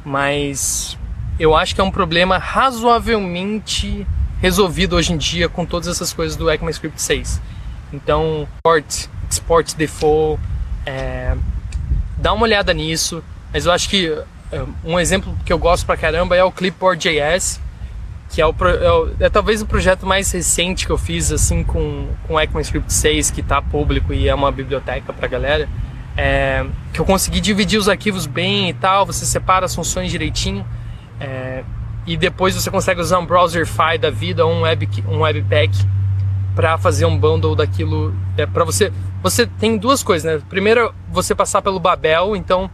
Mas 0.03 0.97
eu 1.39 1.55
acho 1.55 1.73
que 1.73 1.79
é 1.79 1.83
um 1.83 1.91
problema 1.91 2.37
razoavelmente 2.37 4.05
resolvido 4.41 4.97
hoje 4.97 5.13
em 5.13 5.17
dia 5.17 5.47
com 5.47 5.65
todas 5.65 5.87
essas 5.87 6.11
coisas 6.11 6.35
do 6.35 6.51
ECMAScript 6.51 7.01
6. 7.01 7.41
Então, 7.93 8.45
export, 8.57 9.09
export 9.29 9.75
default, 9.75 10.41
é, 10.85 11.35
dá 12.17 12.33
uma 12.33 12.43
olhada 12.43 12.73
nisso. 12.73 13.23
Mas 13.53 13.65
eu 13.65 13.71
acho 13.71 13.89
que 13.89 14.07
é, 14.51 14.63
um 14.83 14.99
exemplo 14.99 15.35
que 15.45 15.51
eu 15.51 15.57
gosto 15.57 15.85
pra 15.85 15.97
caramba 15.97 16.35
é 16.35 16.43
o 16.43 16.51
Clipboard.js, 16.51 17.61
que 18.29 18.41
é, 18.41 18.45
o, 18.45 18.53
é, 18.59 18.91
o, 18.91 19.11
é, 19.19 19.29
talvez 19.29 19.61
o 19.61 19.65
projeto 19.65 20.05
mais 20.05 20.31
recente 20.31 20.85
que 20.85 20.91
eu 20.91 20.97
fiz 20.97 21.31
assim 21.31 21.63
com, 21.63 22.07
com 22.27 22.39
ECMAScript 22.39 22.91
6, 22.91 23.31
que 23.31 23.41
está 23.41 23.61
público 23.61 24.13
e 24.13 24.27
é 24.27 24.35
uma 24.35 24.51
biblioteca 24.51 25.13
pra 25.13 25.27
galera. 25.27 25.67
É, 26.15 26.65
que 26.91 26.99
eu 26.99 27.05
consegui 27.05 27.39
dividir 27.39 27.79
os 27.79 27.87
arquivos 27.87 28.25
bem 28.25 28.69
e 28.69 28.73
tal, 28.73 29.05
você 29.05 29.25
separa 29.25 29.65
as 29.65 29.75
funções 29.75 30.11
direitinho. 30.11 30.65
É, 31.19 31.63
e 32.05 32.15
depois 32.15 32.55
você 32.55 32.71
consegue 32.71 33.01
usar 33.01 33.19
um 33.19 33.25
browserify 33.25 33.97
da 33.99 34.09
vida 34.09 34.45
ou 34.45 34.51
um, 34.51 34.61
web, 34.61 34.89
um 35.09 35.19
webpack 35.19 35.71
para 36.57 36.75
fazer 36.75 37.05
um 37.05 37.15
bundle 37.15 37.55
daquilo. 37.55 38.15
É, 38.35 38.47
para 38.47 38.63
você. 38.63 38.91
Você 39.21 39.45
tem 39.45 39.77
duas 39.77 40.01
coisas, 40.01 40.33
né? 40.33 40.41
Primeiro, 40.49 40.91
você 41.11 41.35
passar 41.35 41.61
pelo 41.61 41.79
Babel, 41.79 42.35
então 42.35 42.67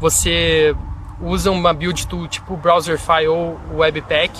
você 0.00 0.74
usa 1.20 1.48
uma 1.52 1.72
build 1.72 2.04
tool 2.08 2.26
tipo 2.26 2.56
Browserify 2.56 3.28
ou 3.28 3.56
Webpack, 3.74 4.32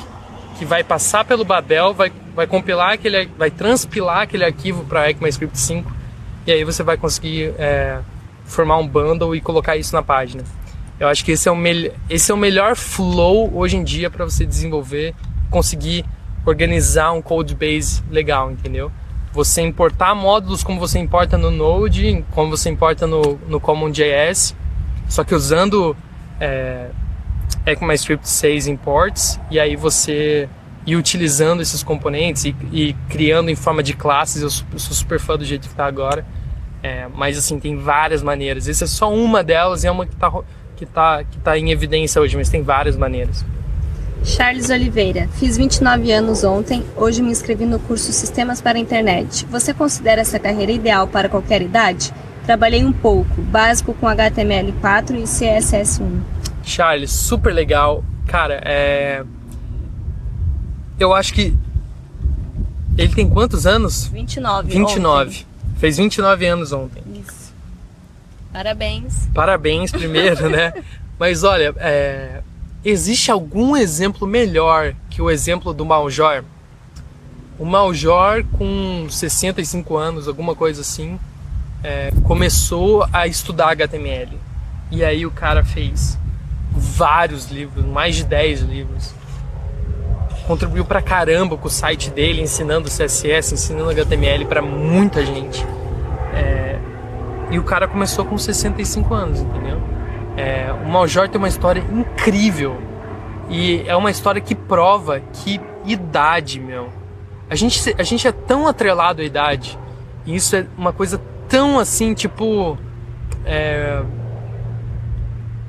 que 0.59 0.65
vai 0.65 0.83
passar 0.83 1.25
pelo 1.25 1.45
Babel, 1.45 1.95
vai, 1.95 2.13
vai 2.35 2.47
compilar 2.49 2.95
aquele, 2.95 3.27
vai 3.39 3.53
transpilar 3.53 4.23
aquele 4.23 4.45
arquivo 4.45 4.85
para 4.85 5.11
ECMAScript 5.11 5.57
5 5.57 5.93
e 6.47 6.53
aí 6.53 6.65
você 6.65 6.83
vai 6.83 6.97
conseguir 6.97 7.55
é, 7.59 7.99
formar 8.45 8.79
um 8.79 8.87
bundle 8.87 9.35
e 9.35 9.41
colocar 9.41 9.77
isso 9.77 9.95
na 9.95 10.03
página. 10.03 10.43
Eu 10.99 11.07
acho 11.07 11.25
que 11.25 11.33
esse 11.33 11.49
é 11.49 11.53
o, 11.53 11.57
esse 12.11 12.33
é 12.33 12.35
o 12.35 12.39
melhor 12.39 12.75
flow 12.75 13.57
hoje 13.57 13.77
em 13.77 13.85
dia 13.85 14.11
para 14.11 14.25
você 14.25 14.45
desenvolver, 14.45 15.15
conseguir 15.51 16.05
organizar 16.49 17.13
um 17.13 17.23
code 17.23 17.55
base 17.55 18.03
legal, 18.11 18.51
entendeu? 18.51 18.91
Você 19.33 19.61
importar 19.63 20.15
módulos 20.15 20.65
como 20.65 20.81
você 20.81 20.99
importa 20.99 21.37
no 21.37 21.51
Node, 21.51 22.25
como 22.33 22.51
você 22.51 22.71
importa 22.71 23.07
no, 23.07 23.39
no 23.47 23.61
CommonJS, 23.61 24.55
só 25.09 25.23
que 25.25 25.35
usando 25.35 25.97
é, 26.41 26.89
ECMAScript 27.67 28.29
6 28.29 28.67
imports, 28.67 29.39
e 29.51 29.61
aí 29.61 29.77
você 29.77 30.49
ir 30.87 30.97
utilizando 30.97 31.61
esses 31.61 31.83
componentes 31.83 32.47
e, 32.47 32.57
e 32.73 32.93
criando 33.11 33.51
em 33.51 33.57
forma 33.57 33.83
de 33.83 33.93
classes. 33.93 34.41
Eu, 34.41 34.67
eu, 34.73 34.79
sou 34.79 34.95
super 34.95 35.21
fã 35.21 35.37
do 35.37 35.45
jeito 35.45 35.63
que 35.63 35.75
está 35.75 35.85
agora, 35.85 36.25
é, 36.83 37.07
mas 37.15 37.37
assim, 37.37 37.61
tem 37.61 37.77
várias 37.77 38.23
maneiras. 38.23 38.67
Essa 38.69 38.85
é 38.85 38.87
só 38.87 39.13
uma 39.13 39.45
delas 39.45 39.85
e 39.85 39.87
é 39.87 39.91
uma 39.91 40.07
que 40.07 40.15
está 40.15 40.33
que 40.77 40.87
tá, 40.87 41.25
que 41.25 41.39
tá 41.39 41.59
em 41.59 41.71
evidência 41.73 42.23
hoje, 42.23 42.37
mas 42.37 42.49
tem 42.49 42.63
várias 42.63 42.97
maneiras. 42.97 43.45
Charles 44.25 44.71
Oliveira, 44.71 45.29
fiz 45.35 45.57
29 45.57 46.13
anos 46.13 46.45
ontem, 46.45 46.85
hoje 46.97 47.23
me 47.23 47.31
inscrevi 47.31 47.65
no 47.65 47.79
curso 47.79 48.13
Sistemas 48.13 48.61
para 48.61 48.77
a 48.77 48.81
Internet. 48.81 49.47
Você 49.47 49.73
considera 49.73 50.21
essa 50.21 50.39
carreira 50.39 50.73
ideal 50.73 51.07
para 51.07 51.29
qualquer 51.29 51.63
idade? 51.63 52.13
Trabalhei 52.45 52.85
um 52.85 52.93
pouco, 52.93 53.41
básico 53.43 53.95
com 53.95 54.07
HTML4 54.07 55.17
e 55.17 55.23
CSS1. 55.23 56.21
Charles, 56.63 57.11
super 57.11 57.53
legal. 57.53 58.05
Cara, 58.27 58.61
é. 58.65 59.25
Eu 60.99 61.15
acho 61.15 61.33
que. 61.33 61.57
Ele 62.97 63.15
tem 63.15 63.29
quantos 63.29 63.67
anos? 63.67 64.07
29. 64.09 64.71
29. 64.71 65.31
Ontem. 65.31 65.47
Fez 65.79 65.97
29 65.97 66.47
anos 66.47 66.73
ontem. 66.73 67.03
Isso. 67.15 67.55
Parabéns. 68.53 69.29
Parabéns 69.33 69.93
primeiro, 69.93 70.51
né? 70.51 70.73
Mas 71.19 71.43
olha, 71.45 71.75
é, 71.79 72.43
existe 72.85 73.31
algum 73.31 73.77
exemplo 73.77 74.27
melhor 74.27 74.95
que 75.11 75.21
o 75.21 75.31
exemplo 75.31 75.73
do 75.73 75.85
Maljor? 75.85 76.45
O 77.59 77.65
Maljor, 77.65 78.45
com 78.57 79.07
65 79.11 79.97
anos, 79.97 80.29
alguma 80.29 80.55
coisa 80.55 80.81
assim, 80.83 81.19
é, 81.83 82.13
começou 82.23 83.07
a 83.13 83.27
estudar 83.27 83.71
HTML. 83.71 84.39
E 84.91 85.05
aí 85.05 85.27
o 85.27 85.31
cara 85.31 85.65
fez 85.65 86.19
vários 86.73 87.51
livros, 87.51 87.85
mais 87.85 88.17
de 88.17 88.25
10 88.25 88.61
livros. 88.61 89.13
Contribuiu 90.47 90.85
pra 90.85 91.03
caramba 91.03 91.57
com 91.57 91.67
o 91.67 91.71
site 91.71 92.11
dele, 92.11 92.41
ensinando 92.41 92.89
CSS, 92.89 93.55
ensinando 93.55 93.91
HTML 93.91 94.47
para 94.47 94.63
muita 94.63 95.27
gente. 95.27 95.67
É, 96.33 96.79
e 97.51 97.59
o 97.59 97.65
cara 97.65 97.89
começou 97.89 98.25
com 98.25 98.39
65 98.39 99.13
anos, 99.13 99.41
entendeu? 99.41 99.98
É, 100.39 100.73
o 100.73 100.89
Maljor 100.89 101.29
tem 101.29 101.37
uma 101.37 101.49
história 101.49 101.83
incrível. 101.93 102.81
E 103.51 103.83
é 103.87 103.97
uma 103.97 104.09
história 104.11 104.41
que 104.41 104.55
prova 104.55 105.21
que 105.33 105.61
idade, 105.85 106.61
meu. 106.61 106.91
A 107.51 107.57
gente, 107.57 107.93
a 107.99 108.03
gente 108.05 108.29
é 108.29 108.31
tão 108.31 108.69
atrelado 108.69 109.21
à 109.21 109.25
idade. 109.25 109.77
E 110.25 110.37
isso 110.37 110.55
é 110.55 110.65
uma 110.77 110.93
coisa 110.93 111.21
tão 111.49 111.79
assim, 111.79 112.15
tipo. 112.15 112.79
É, 113.45 114.01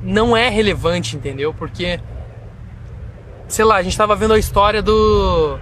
não 0.03 0.37
é 0.37 0.49
relevante, 0.49 1.15
entendeu? 1.15 1.51
Porque. 1.51 1.99
Sei 3.47 3.65
lá, 3.65 3.77
a 3.77 3.81
gente 3.81 3.97
tava 3.97 4.15
vendo 4.15 4.35
a 4.35 4.37
história 4.37 4.83
do. 4.83 5.57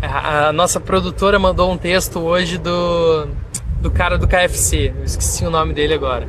A, 0.00 0.48
a 0.48 0.52
nossa 0.52 0.78
produtora 0.78 1.36
mandou 1.36 1.72
um 1.72 1.76
texto 1.76 2.20
hoje 2.20 2.58
do. 2.58 3.26
Do 3.80 3.90
cara 3.90 4.16
do 4.16 4.28
KFC. 4.28 4.94
Eu 4.96 5.04
esqueci 5.04 5.44
o 5.44 5.50
nome 5.50 5.74
dele 5.74 5.94
agora. 5.94 6.28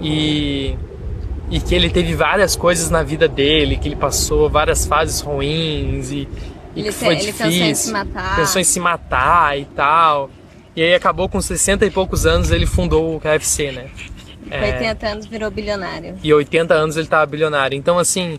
E 0.00 0.78
e 1.50 1.60
que 1.60 1.74
ele 1.74 1.90
teve 1.90 2.14
várias 2.14 2.54
coisas 2.54 2.88
na 2.90 3.02
vida 3.02 3.26
dele, 3.26 3.76
que 3.76 3.88
ele 3.88 3.96
passou 3.96 4.48
várias 4.48 4.86
fases 4.86 5.20
ruins 5.20 6.10
e, 6.12 6.28
e 6.76 6.84
que 6.84 6.92
foi 6.92 7.14
ele 7.14 7.32
difícil. 7.32 7.44
Pensou 7.44 7.66
em 7.66 7.74
se 7.74 7.90
matar. 7.90 8.36
Pensou 8.36 8.60
em 8.60 8.64
se 8.64 8.80
matar 8.80 9.58
e 9.58 9.64
tal. 9.64 10.30
E 10.76 10.82
aí 10.82 10.94
acabou 10.94 11.28
com 11.28 11.40
60 11.40 11.84
e 11.84 11.90
poucos 11.90 12.24
anos 12.24 12.52
ele 12.52 12.66
fundou 12.66 13.16
o 13.16 13.20
KFC, 13.20 13.72
né? 13.72 13.90
Com 14.48 14.54
é, 14.54 14.74
80 14.74 15.06
anos 15.08 15.26
virou 15.26 15.50
bilionário. 15.50 16.14
E 16.22 16.32
80 16.32 16.72
anos 16.72 16.96
ele 16.96 17.08
tava 17.08 17.26
bilionário. 17.26 17.76
Então 17.76 17.98
assim, 17.98 18.38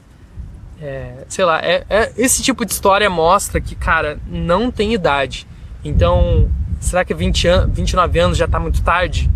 é, 0.82 1.26
sei 1.28 1.44
lá, 1.44 1.60
é, 1.60 1.86
é, 1.90 2.12
esse 2.18 2.42
tipo 2.42 2.66
de 2.66 2.72
história 2.72 3.10
mostra 3.10 3.60
que, 3.60 3.76
cara, 3.76 4.20
não 4.26 4.72
tem 4.72 4.94
idade. 4.94 5.46
Então, 5.84 6.50
será 6.80 7.04
que 7.04 7.14
20 7.14 7.48
an 7.48 7.68
29 7.68 8.20
anos 8.20 8.38
já 8.38 8.48
tá 8.48 8.60
muito 8.60 8.82
tarde? 8.82 9.30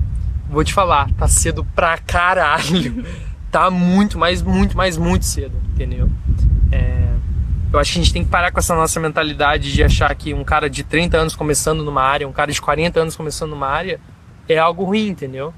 Vou 0.49 0.63
te 0.63 0.73
falar, 0.73 1.11
tá 1.13 1.27
cedo 1.27 1.65
pra 1.75 1.97
caralho. 1.97 3.05
tá 3.55 3.71
muito, 3.71 4.19
mais, 4.19 4.41
muito, 4.41 4.75
mais, 4.75 4.97
muito 4.97 5.23
cedo, 5.23 5.53
entendeu? 5.73 6.09
É, 6.73 7.07
eu 7.71 7.79
acho 7.79 7.93
que 7.93 7.99
a 7.99 8.03
gente 8.03 8.11
tem 8.11 8.25
que 8.25 8.29
parar 8.29 8.51
com 8.51 8.59
essa 8.59 8.75
nossa 8.75 8.99
mentalidade 8.99 9.71
de 9.71 9.81
achar 9.81 10.13
que 10.13 10.33
um 10.33 10.43
cara 10.43 10.69
de 10.69 10.83
30 10.83 11.17
anos 11.17 11.37
começando 11.37 11.81
numa 11.81 12.01
área, 12.01 12.27
um 12.27 12.33
cara 12.33 12.51
de 12.51 12.61
40 12.61 12.99
anos 12.99 13.15
começando 13.15 13.51
numa 13.51 13.69
área, 13.69 13.97
é 14.49 14.57
algo 14.57 14.83
ruim, 14.83 15.07
entendeu? 15.07 15.53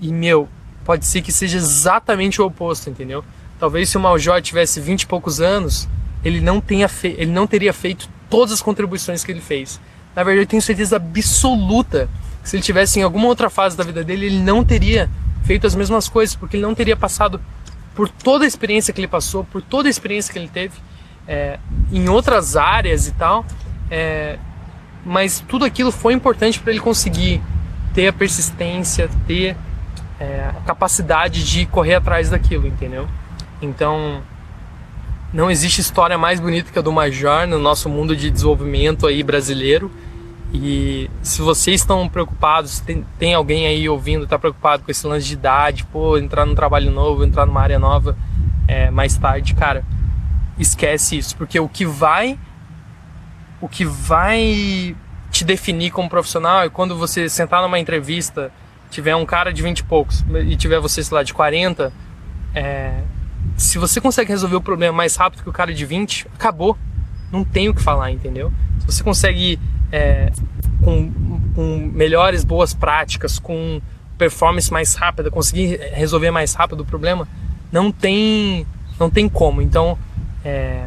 E, 0.00 0.12
meu, 0.12 0.48
pode 0.84 1.06
ser 1.06 1.22
que 1.22 1.30
seja 1.30 1.56
exatamente 1.56 2.42
o 2.42 2.46
oposto, 2.46 2.90
entendeu? 2.90 3.24
Talvez 3.60 3.88
se 3.88 3.96
o 3.96 4.00
Maljor 4.00 4.42
tivesse 4.42 4.80
20 4.80 5.02
e 5.02 5.06
poucos 5.06 5.40
anos, 5.40 5.88
ele 6.24 6.40
não, 6.40 6.60
tenha 6.60 6.88
fe... 6.88 7.14
ele 7.16 7.30
não 7.30 7.46
teria 7.46 7.72
feito 7.72 8.08
todas 8.28 8.54
as 8.54 8.60
contribuições 8.60 9.22
que 9.22 9.30
ele 9.30 9.40
fez. 9.40 9.80
Na 10.16 10.24
verdade, 10.24 10.46
eu 10.46 10.48
tenho 10.48 10.60
certeza 10.60 10.96
absoluta 10.96 12.08
que 12.42 12.48
se 12.48 12.56
ele 12.56 12.62
tivesse 12.64 12.98
em 12.98 13.04
alguma 13.04 13.28
outra 13.28 13.48
fase 13.48 13.76
da 13.76 13.84
vida 13.84 14.02
dele, 14.02 14.26
ele 14.26 14.40
não 14.40 14.64
teria 14.64 15.08
feito 15.44 15.66
as 15.66 15.74
mesmas 15.74 16.08
coisas, 16.08 16.34
porque 16.34 16.56
ele 16.56 16.62
não 16.62 16.74
teria 16.74 16.96
passado 16.96 17.40
por 17.94 18.08
toda 18.08 18.44
a 18.44 18.48
experiência 18.48 18.92
que 18.92 19.00
ele 19.00 19.08
passou, 19.08 19.44
por 19.44 19.60
toda 19.60 19.88
a 19.88 19.90
experiência 19.90 20.32
que 20.32 20.38
ele 20.38 20.48
teve 20.48 20.74
é, 21.26 21.58
em 21.92 22.08
outras 22.08 22.56
áreas 22.56 23.06
e 23.06 23.12
tal. 23.12 23.44
É, 23.90 24.38
mas 25.04 25.40
tudo 25.46 25.64
aquilo 25.64 25.90
foi 25.90 26.14
importante 26.14 26.60
para 26.60 26.70
ele 26.72 26.80
conseguir 26.80 27.42
ter 27.92 28.08
a 28.08 28.12
persistência, 28.12 29.10
ter 29.26 29.56
é, 30.18 30.50
a 30.56 30.60
capacidade 30.64 31.44
de 31.44 31.66
correr 31.66 31.94
atrás 31.94 32.30
daquilo, 32.30 32.66
entendeu? 32.66 33.08
Então, 33.60 34.22
não 35.32 35.50
existe 35.50 35.80
história 35.80 36.16
mais 36.16 36.38
bonita 36.38 36.70
que 36.70 36.78
a 36.78 36.82
do 36.82 36.92
Major 36.92 37.46
no 37.46 37.58
nosso 37.58 37.88
mundo 37.88 38.14
de 38.14 38.30
desenvolvimento 38.30 39.06
aí 39.06 39.22
brasileiro. 39.22 39.90
E 40.52 41.10
se 41.22 41.40
vocês 41.40 41.80
estão 41.80 42.06
preocupados, 42.08 42.80
tem, 42.80 43.04
tem 43.18 43.34
alguém 43.34 43.66
aí 43.66 43.88
ouvindo, 43.88 44.24
está 44.24 44.38
preocupado 44.38 44.82
com 44.82 44.90
esse 44.90 45.06
lance 45.06 45.26
de 45.26 45.32
idade, 45.32 45.84
pô, 45.84 46.18
entrar 46.18 46.44
num 46.44 46.54
trabalho 46.54 46.90
novo, 46.90 47.24
entrar 47.24 47.46
numa 47.46 47.60
área 47.60 47.78
nova 47.78 48.16
é, 48.68 48.90
mais 48.90 49.16
tarde, 49.16 49.54
cara, 49.54 49.82
esquece 50.58 51.16
isso, 51.16 51.36
porque 51.36 51.58
o 51.58 51.68
que 51.68 51.86
vai, 51.86 52.38
o 53.60 53.68
que 53.68 53.84
vai 53.84 54.94
te 55.30 55.42
definir 55.42 55.90
como 55.90 56.08
profissional 56.08 56.62
é 56.62 56.68
quando 56.68 56.96
você 56.96 57.28
sentar 57.30 57.62
numa 57.62 57.78
entrevista, 57.78 58.52
tiver 58.90 59.16
um 59.16 59.24
cara 59.24 59.52
de 59.52 59.62
20 59.62 59.78
e 59.78 59.84
poucos 59.84 60.22
e 60.46 60.54
tiver 60.54 60.78
você, 60.78 61.02
sei 61.02 61.16
lá, 61.16 61.22
de 61.22 61.32
40, 61.32 61.90
é, 62.54 63.00
se 63.56 63.78
você 63.78 64.00
consegue 64.00 64.30
resolver 64.30 64.56
o 64.56 64.60
problema 64.60 64.96
mais 64.96 65.16
rápido 65.16 65.42
que 65.42 65.48
o 65.48 65.52
cara 65.52 65.72
de 65.72 65.84
20, 65.84 66.28
acabou. 66.34 66.76
Não 67.30 67.44
tem 67.44 67.68
o 67.68 67.74
que 67.74 67.82
falar, 67.82 68.10
entendeu? 68.10 68.52
Se 68.80 68.86
você 68.86 69.02
consegue 69.02 69.58
é, 69.92 70.32
com, 70.82 71.12
com 71.54 71.90
melhores 71.92 72.42
boas 72.42 72.72
práticas, 72.72 73.38
com 73.38 73.80
performance 74.16 74.72
mais 74.72 74.94
rápida, 74.94 75.30
conseguir 75.30 75.76
resolver 75.92 76.30
mais 76.30 76.54
rápido 76.54 76.80
o 76.80 76.84
problema, 76.84 77.28
não 77.70 77.92
tem, 77.92 78.66
não 78.98 79.10
tem 79.10 79.28
como. 79.28 79.60
Então, 79.60 79.98
é, 80.44 80.86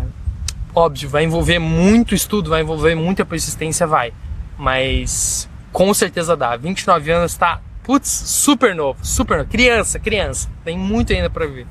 óbvio, 0.74 1.08
vai 1.08 1.24
envolver 1.24 1.60
muito 1.60 2.16
estudo, 2.16 2.50
vai 2.50 2.62
envolver 2.62 2.96
muita 2.96 3.24
persistência, 3.24 3.86
vai. 3.86 4.14
Mas 4.58 5.50
com 5.72 5.94
certeza 5.94 6.36
dá. 6.36 6.56
29 6.56 7.12
anos 7.12 7.34
está, 7.34 7.62
putz, 7.84 8.10
super 8.10 8.74
novo, 8.74 9.06
super 9.06 9.40
novo. 9.40 9.50
Criança, 9.50 10.00
criança. 10.00 10.50
Tem 10.64 10.78
muito 10.78 11.14
ainda 11.14 11.30
para 11.30 11.46
ver. 11.46 11.68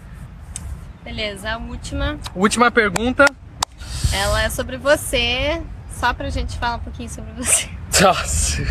Beleza, 1.03 1.53
a 1.53 1.59
última. 1.59 2.19
Última 2.35 2.71
pergunta. 2.71 3.25
Ela 4.13 4.43
é 4.43 4.51
sobre 4.51 4.77
você, 4.77 5.61
só 6.05 6.13
pra 6.13 6.29
gente 6.29 6.59
falar 6.59 6.77
um 6.77 6.81
pouquinho 6.81 7.09
sobre 7.09 7.33
você. 7.33 7.67
Nossa. 8.05 8.63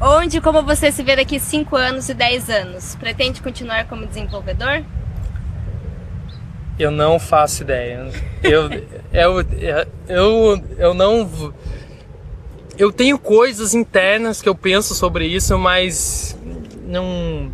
Onde 0.00 0.40
como 0.40 0.60
você 0.64 0.90
se 0.90 1.04
vê 1.04 1.14
daqui 1.14 1.38
5 1.38 1.76
anos 1.76 2.08
e 2.08 2.14
10 2.14 2.50
anos? 2.50 2.96
Pretende 2.96 3.40
continuar 3.40 3.86
como 3.86 4.04
desenvolvedor? 4.06 4.82
Eu 6.76 6.90
não 6.90 7.20
faço 7.20 7.62
ideia. 7.62 8.10
Eu, 8.42 8.68
eu, 9.12 9.40
eu, 10.08 10.64
eu 10.78 10.94
não. 10.94 11.54
Eu 12.76 12.90
tenho 12.90 13.16
coisas 13.20 13.72
internas 13.72 14.42
que 14.42 14.48
eu 14.48 14.54
penso 14.54 14.92
sobre 14.92 15.26
isso, 15.26 15.56
mas 15.56 16.36
não. 16.86 17.52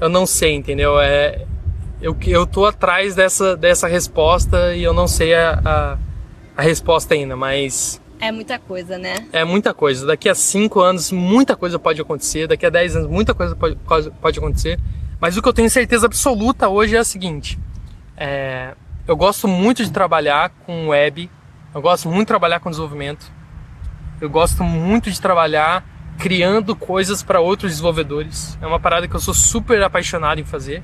Eu 0.00 0.08
não 0.08 0.26
sei, 0.26 0.54
entendeu? 0.54 1.00
É, 1.00 1.44
eu, 2.00 2.16
eu 2.24 2.46
tô 2.46 2.66
atrás 2.66 3.16
dessa, 3.16 3.56
dessa 3.56 3.88
resposta 3.88 4.76
e 4.76 4.82
eu 4.84 4.92
não 4.92 5.08
sei 5.08 5.34
a, 5.34 5.60
a 5.64 5.98
a 6.56 6.62
resposta 6.62 7.14
ainda, 7.14 7.36
mas. 7.36 8.00
É 8.20 8.30
muita 8.30 8.58
coisa, 8.58 8.96
né? 8.96 9.26
É 9.32 9.44
muita 9.44 9.74
coisa. 9.74 10.06
Daqui 10.06 10.28
a 10.28 10.34
5 10.34 10.80
anos, 10.80 11.10
muita 11.10 11.56
coisa 11.56 11.78
pode 11.78 12.00
acontecer. 12.00 12.46
Daqui 12.46 12.64
a 12.64 12.70
10 12.70 12.96
anos, 12.96 13.10
muita 13.10 13.34
coisa 13.34 13.56
pode, 13.56 13.76
pode 14.10 14.38
acontecer. 14.38 14.78
Mas 15.20 15.36
o 15.36 15.42
que 15.42 15.48
eu 15.48 15.52
tenho 15.52 15.68
certeza 15.68 16.06
absoluta 16.06 16.68
hoje 16.68 16.96
é 16.96 16.98
a 16.98 17.04
seguinte: 17.04 17.58
é, 18.16 18.74
eu 19.06 19.16
gosto 19.16 19.48
muito 19.48 19.84
de 19.84 19.90
trabalhar 19.90 20.50
com 20.64 20.88
web, 20.88 21.28
eu 21.74 21.82
gosto 21.82 22.08
muito 22.08 22.20
de 22.20 22.26
trabalhar 22.26 22.60
com 22.60 22.70
desenvolvimento, 22.70 23.30
eu 24.20 24.30
gosto 24.30 24.62
muito 24.62 25.10
de 25.10 25.20
trabalhar 25.20 25.84
criando 26.16 26.76
coisas 26.76 27.22
para 27.22 27.40
outros 27.40 27.72
desenvolvedores. 27.72 28.56
É 28.62 28.66
uma 28.66 28.78
parada 28.78 29.08
que 29.08 29.14
eu 29.14 29.20
sou 29.20 29.34
super 29.34 29.82
apaixonado 29.82 30.40
em 30.40 30.44
fazer. 30.44 30.82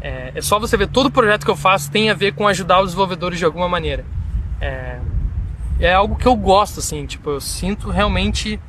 É, 0.00 0.30
é 0.36 0.40
só 0.40 0.60
você 0.60 0.76
ver 0.76 0.86
todo 0.86 1.06
o 1.06 1.10
projeto 1.10 1.44
que 1.44 1.50
eu 1.50 1.56
faço 1.56 1.90
tem 1.90 2.08
a 2.08 2.14
ver 2.14 2.32
com 2.32 2.46
ajudar 2.46 2.80
os 2.80 2.90
desenvolvedores 2.90 3.40
de 3.40 3.44
alguma 3.44 3.68
maneira 3.68 4.04
é, 4.60 4.98
é 5.80 5.92
algo 5.92 6.16
que 6.16 6.26
eu 6.26 6.34
gosto, 6.34 6.80
assim, 6.80 7.06
tipo, 7.06 7.30
eu 7.30 7.40
sinto 7.40 7.90
realmente 7.90 8.60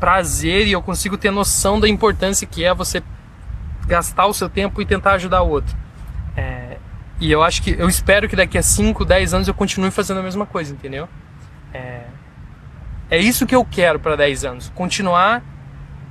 prazer 0.00 0.66
e 0.66 0.72
eu 0.72 0.82
consigo 0.82 1.16
ter 1.16 1.30
noção 1.30 1.78
da 1.78 1.88
importância 1.88 2.46
que 2.46 2.64
é 2.64 2.74
você 2.74 3.02
gastar 3.86 4.26
o 4.26 4.34
seu 4.34 4.48
tempo 4.48 4.82
e 4.82 4.86
tentar 4.86 5.12
ajudar 5.12 5.42
o 5.42 5.48
outro. 5.48 5.76
É, 6.36 6.78
e 7.20 7.30
eu 7.30 7.42
acho 7.42 7.62
que, 7.62 7.70
eu 7.70 7.88
espero 7.88 8.28
que 8.28 8.34
daqui 8.34 8.58
a 8.58 8.62
5, 8.62 9.04
10 9.04 9.34
anos 9.34 9.48
eu 9.48 9.54
continue 9.54 9.90
fazendo 9.90 10.18
a 10.20 10.22
mesma 10.22 10.44
coisa, 10.44 10.72
entendeu? 10.72 11.08
É, 11.72 12.02
é 13.10 13.18
isso 13.18 13.46
que 13.46 13.54
eu 13.54 13.64
quero 13.64 14.00
para 14.00 14.16
10 14.16 14.44
anos, 14.44 14.72
continuar 14.74 15.42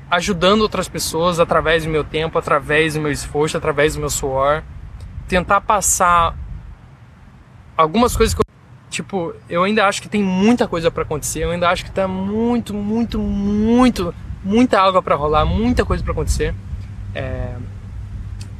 ajudando 0.09 0.61
outras 0.61 0.89
pessoas 0.89 1.39
através 1.39 1.85
do 1.85 1.89
meu 1.89 2.03
tempo, 2.03 2.37
através 2.37 2.93
do 2.93 3.01
meu 3.01 3.11
esforço, 3.11 3.57
através 3.57 3.95
do 3.95 3.99
meu 3.99 4.09
suor, 4.09 4.61
tentar 5.27 5.61
passar 5.61 6.35
algumas 7.77 8.15
coisas 8.15 8.33
que 8.33 8.41
eu 8.41 8.50
tipo, 8.91 9.33
eu 9.49 9.63
ainda 9.63 9.87
acho 9.87 10.01
que 10.01 10.09
tem 10.09 10.21
muita 10.21 10.67
coisa 10.67 10.91
para 10.91 11.03
acontecer, 11.03 11.43
eu 11.43 11.51
ainda 11.51 11.69
acho 11.69 11.83
que 11.85 11.91
tá 11.91 12.07
muito, 12.07 12.73
muito, 12.73 13.17
muito, 13.17 14.13
muita 14.43 14.79
água 14.79 15.01
para 15.01 15.15
rolar, 15.15 15.45
muita 15.45 15.83
coisa 15.83 16.03
para 16.03 16.11
acontecer. 16.11 16.53
É, 17.15 17.55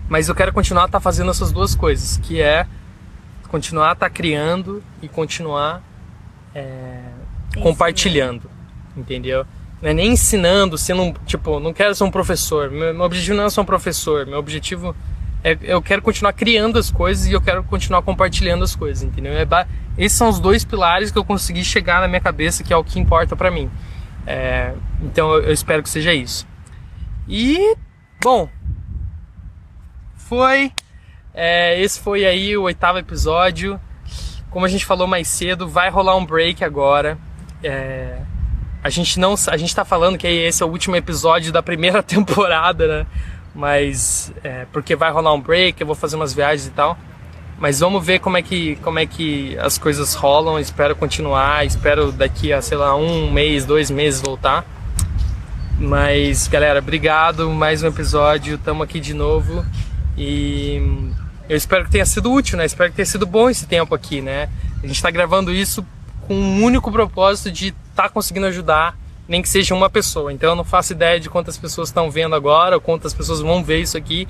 mas 0.10 0.30
eu 0.30 0.34
quero 0.34 0.52
continuar 0.54 0.84
a 0.84 0.86
estar 0.86 1.00
tá 1.00 1.04
fazendo 1.04 1.30
essas 1.30 1.52
duas 1.52 1.76
coisas, 1.76 2.18
que 2.18 2.42
é 2.42 2.66
continuar 3.50 3.90
a 3.90 3.94
estar 3.94 4.10
tá 4.10 4.10
criando 4.10 4.82
e 5.02 5.10
continuar 5.10 5.84
é, 6.56 7.02
compartilhando, 7.62 8.50
entendeu? 8.96 9.46
Não 9.82 9.90
é 9.90 9.94
nem 9.94 10.14
ensinando, 10.14 10.78
sendo 10.78 11.02
um, 11.02 11.14
tipo, 11.26 11.60
não 11.60 11.74
quero 11.74 11.94
ser 11.94 12.04
um 12.04 12.12
professor. 12.12 12.72
Meu, 12.72 12.94
meu 12.94 13.04
objetivo 13.04 13.36
não 13.36 13.46
é 13.46 13.50
ser 13.50 13.60
um 13.60 13.66
professor. 13.66 14.26
Meu 14.28 14.38
objetivo 14.38 14.96
é 15.44 15.58
eu 15.62 15.82
quero 15.82 16.02
continuar 16.02 16.34
criando 16.34 16.78
as 16.78 16.92
coisas 16.92 17.26
e 17.26 17.34
eu 17.34 17.42
quero 17.42 17.64
continuar 17.64 18.02
compartilhando 18.02 18.64
as 18.64 18.76
coisas, 18.76 19.04
entendeu? 19.04 19.34
É, 19.34 19.46
esses 19.98 20.18
são 20.18 20.30
os 20.30 20.40
dois 20.40 20.64
pilares 20.64 21.12
que 21.12 21.18
eu 21.18 21.26
consegui 21.26 21.64
chegar 21.64 22.02
na 22.02 22.08
minha 22.08 22.22
cabeça, 22.22 22.64
que 22.64 22.72
é 22.72 22.78
o 22.78 22.84
que 22.84 23.00
importa 23.00 23.36
para 23.36 23.50
mim. 23.50 23.70
É, 24.26 24.74
então 25.02 25.34
eu, 25.34 25.52
espero 25.52 25.82
que 25.82 25.90
seja 25.90 26.14
isso. 26.14 26.48
E 27.28 27.76
bom, 28.22 28.48
foi. 30.16 30.72
É, 31.34 31.80
esse 31.82 32.00
foi 32.00 32.26
aí 32.26 32.56
o 32.56 32.64
oitavo 32.64 33.00
episódio. 33.00 33.80
Como 34.50 34.66
a 34.66 34.70
gente 34.70 34.86
falou 34.86 35.08
mais 35.08 35.28
cedo, 35.28 35.68
vai 35.68 35.90
rolar 35.90 36.16
um 36.18 36.26
break 36.26 36.64
agora. 36.64 37.18
É, 37.64 38.20
a 38.84 38.90
gente 38.90 39.20
não, 39.20 39.36
a 39.48 39.58
gente 39.58 39.76
tá 39.76 39.86
falando 39.86 40.18
que 40.18 40.28
esse 40.28 40.62
é 40.62 40.66
o 40.66 40.70
último 40.70 40.96
episódio 40.96 41.52
da 41.52 41.64
primeira 41.64 42.02
temporada, 42.04 42.88
né? 42.88 43.08
Mas 43.54 44.32
é, 44.44 44.66
porque 44.72 44.96
vai 44.96 45.12
rolar 45.12 45.34
um 45.34 45.42
break, 45.42 45.80
eu 45.80 45.88
vou 45.88 45.96
fazer 45.96 46.16
umas 46.16 46.34
viagens 46.34 46.68
e 46.68 46.72
tal. 46.72 46.98
Mas 47.60 47.80
vamos 47.80 48.04
ver 48.04 48.20
como 48.20 48.38
é 48.38 48.42
que 48.42 48.76
como 48.78 48.98
é 48.98 49.06
que 49.06 49.58
as 49.60 49.78
coisas 49.78 50.16
rolam. 50.16 50.60
Espero 50.60 50.96
continuar, 50.96 51.66
espero 51.66 52.12
daqui 52.12 52.52
a 52.52 52.62
sei 52.62 52.78
lá 52.78 52.96
um 52.96 53.32
mês, 53.32 53.66
dois 53.66 53.92
meses 53.92 54.22
voltar. 54.22 54.66
Mas 55.78 56.48
galera, 56.48 56.80
obrigado 56.80 57.50
mais 57.50 57.84
um 57.84 57.88
episódio. 57.88 58.58
Tamo 58.58 58.84
aqui 58.84 59.00
de 59.00 59.14
novo 59.14 59.66
e 60.18 61.12
eu 61.50 61.58
espero 61.58 61.86
que 61.86 61.92
tenha 61.92 62.06
sido 62.06 62.32
útil, 62.32 62.58
né? 62.58 62.66
Espero 62.66 62.90
que 62.90 62.96
tenha 62.96 63.06
sido 63.06 63.26
bom 63.26 63.50
esse 63.50 63.66
tempo 63.66 63.94
aqui, 63.94 64.22
né? 64.22 64.50
A 64.82 64.88
gente 64.88 64.96
está 64.96 65.12
gravando 65.12 65.54
isso 65.54 65.86
com 66.28 66.34
um 66.34 66.64
único 66.64 66.92
propósito 66.92 67.52
de 67.52 67.68
estar 67.68 68.04
tá 68.04 68.10
conseguindo 68.10 68.48
ajudar, 68.48 68.96
nem 69.32 69.42
que 69.42 69.48
seja 69.48 69.74
uma 69.74 69.90
pessoa. 69.90 70.34
Então 70.34 70.50
eu 70.50 70.56
não 70.58 70.66
faço 70.66 70.92
ideia 70.92 71.18
de 71.18 71.30
quantas 71.30 71.58
pessoas 71.58 71.88
estão 71.88 72.12
vendo 72.12 72.36
agora, 72.36 72.76
ou 72.76 72.82
quantas 72.82 73.14
pessoas 73.14 73.40
vão 73.40 73.64
ver 73.64 73.80
isso 73.80 73.98
aqui, 73.98 74.28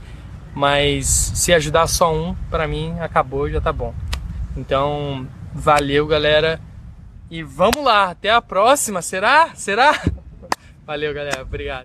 mas 0.54 1.08
se 1.08 1.52
ajudar 1.52 1.88
só 1.88 2.14
um, 2.14 2.36
para 2.52 2.68
mim 2.68 2.96
acabou, 3.00 3.50
já 3.50 3.60
tá 3.60 3.74
bom. 3.74 3.96
Então, 4.56 5.28
valeu, 5.56 6.06
galera. 6.06 6.62
E 7.32 7.42
vamos 7.42 7.84
lá, 7.84 8.12
até 8.12 8.30
a 8.30 8.44
próxima, 8.44 9.02
será? 9.02 9.50
Será? 9.56 10.00
Valeu, 10.86 11.14
galera. 11.14 11.44
Obrigado. 11.44 11.80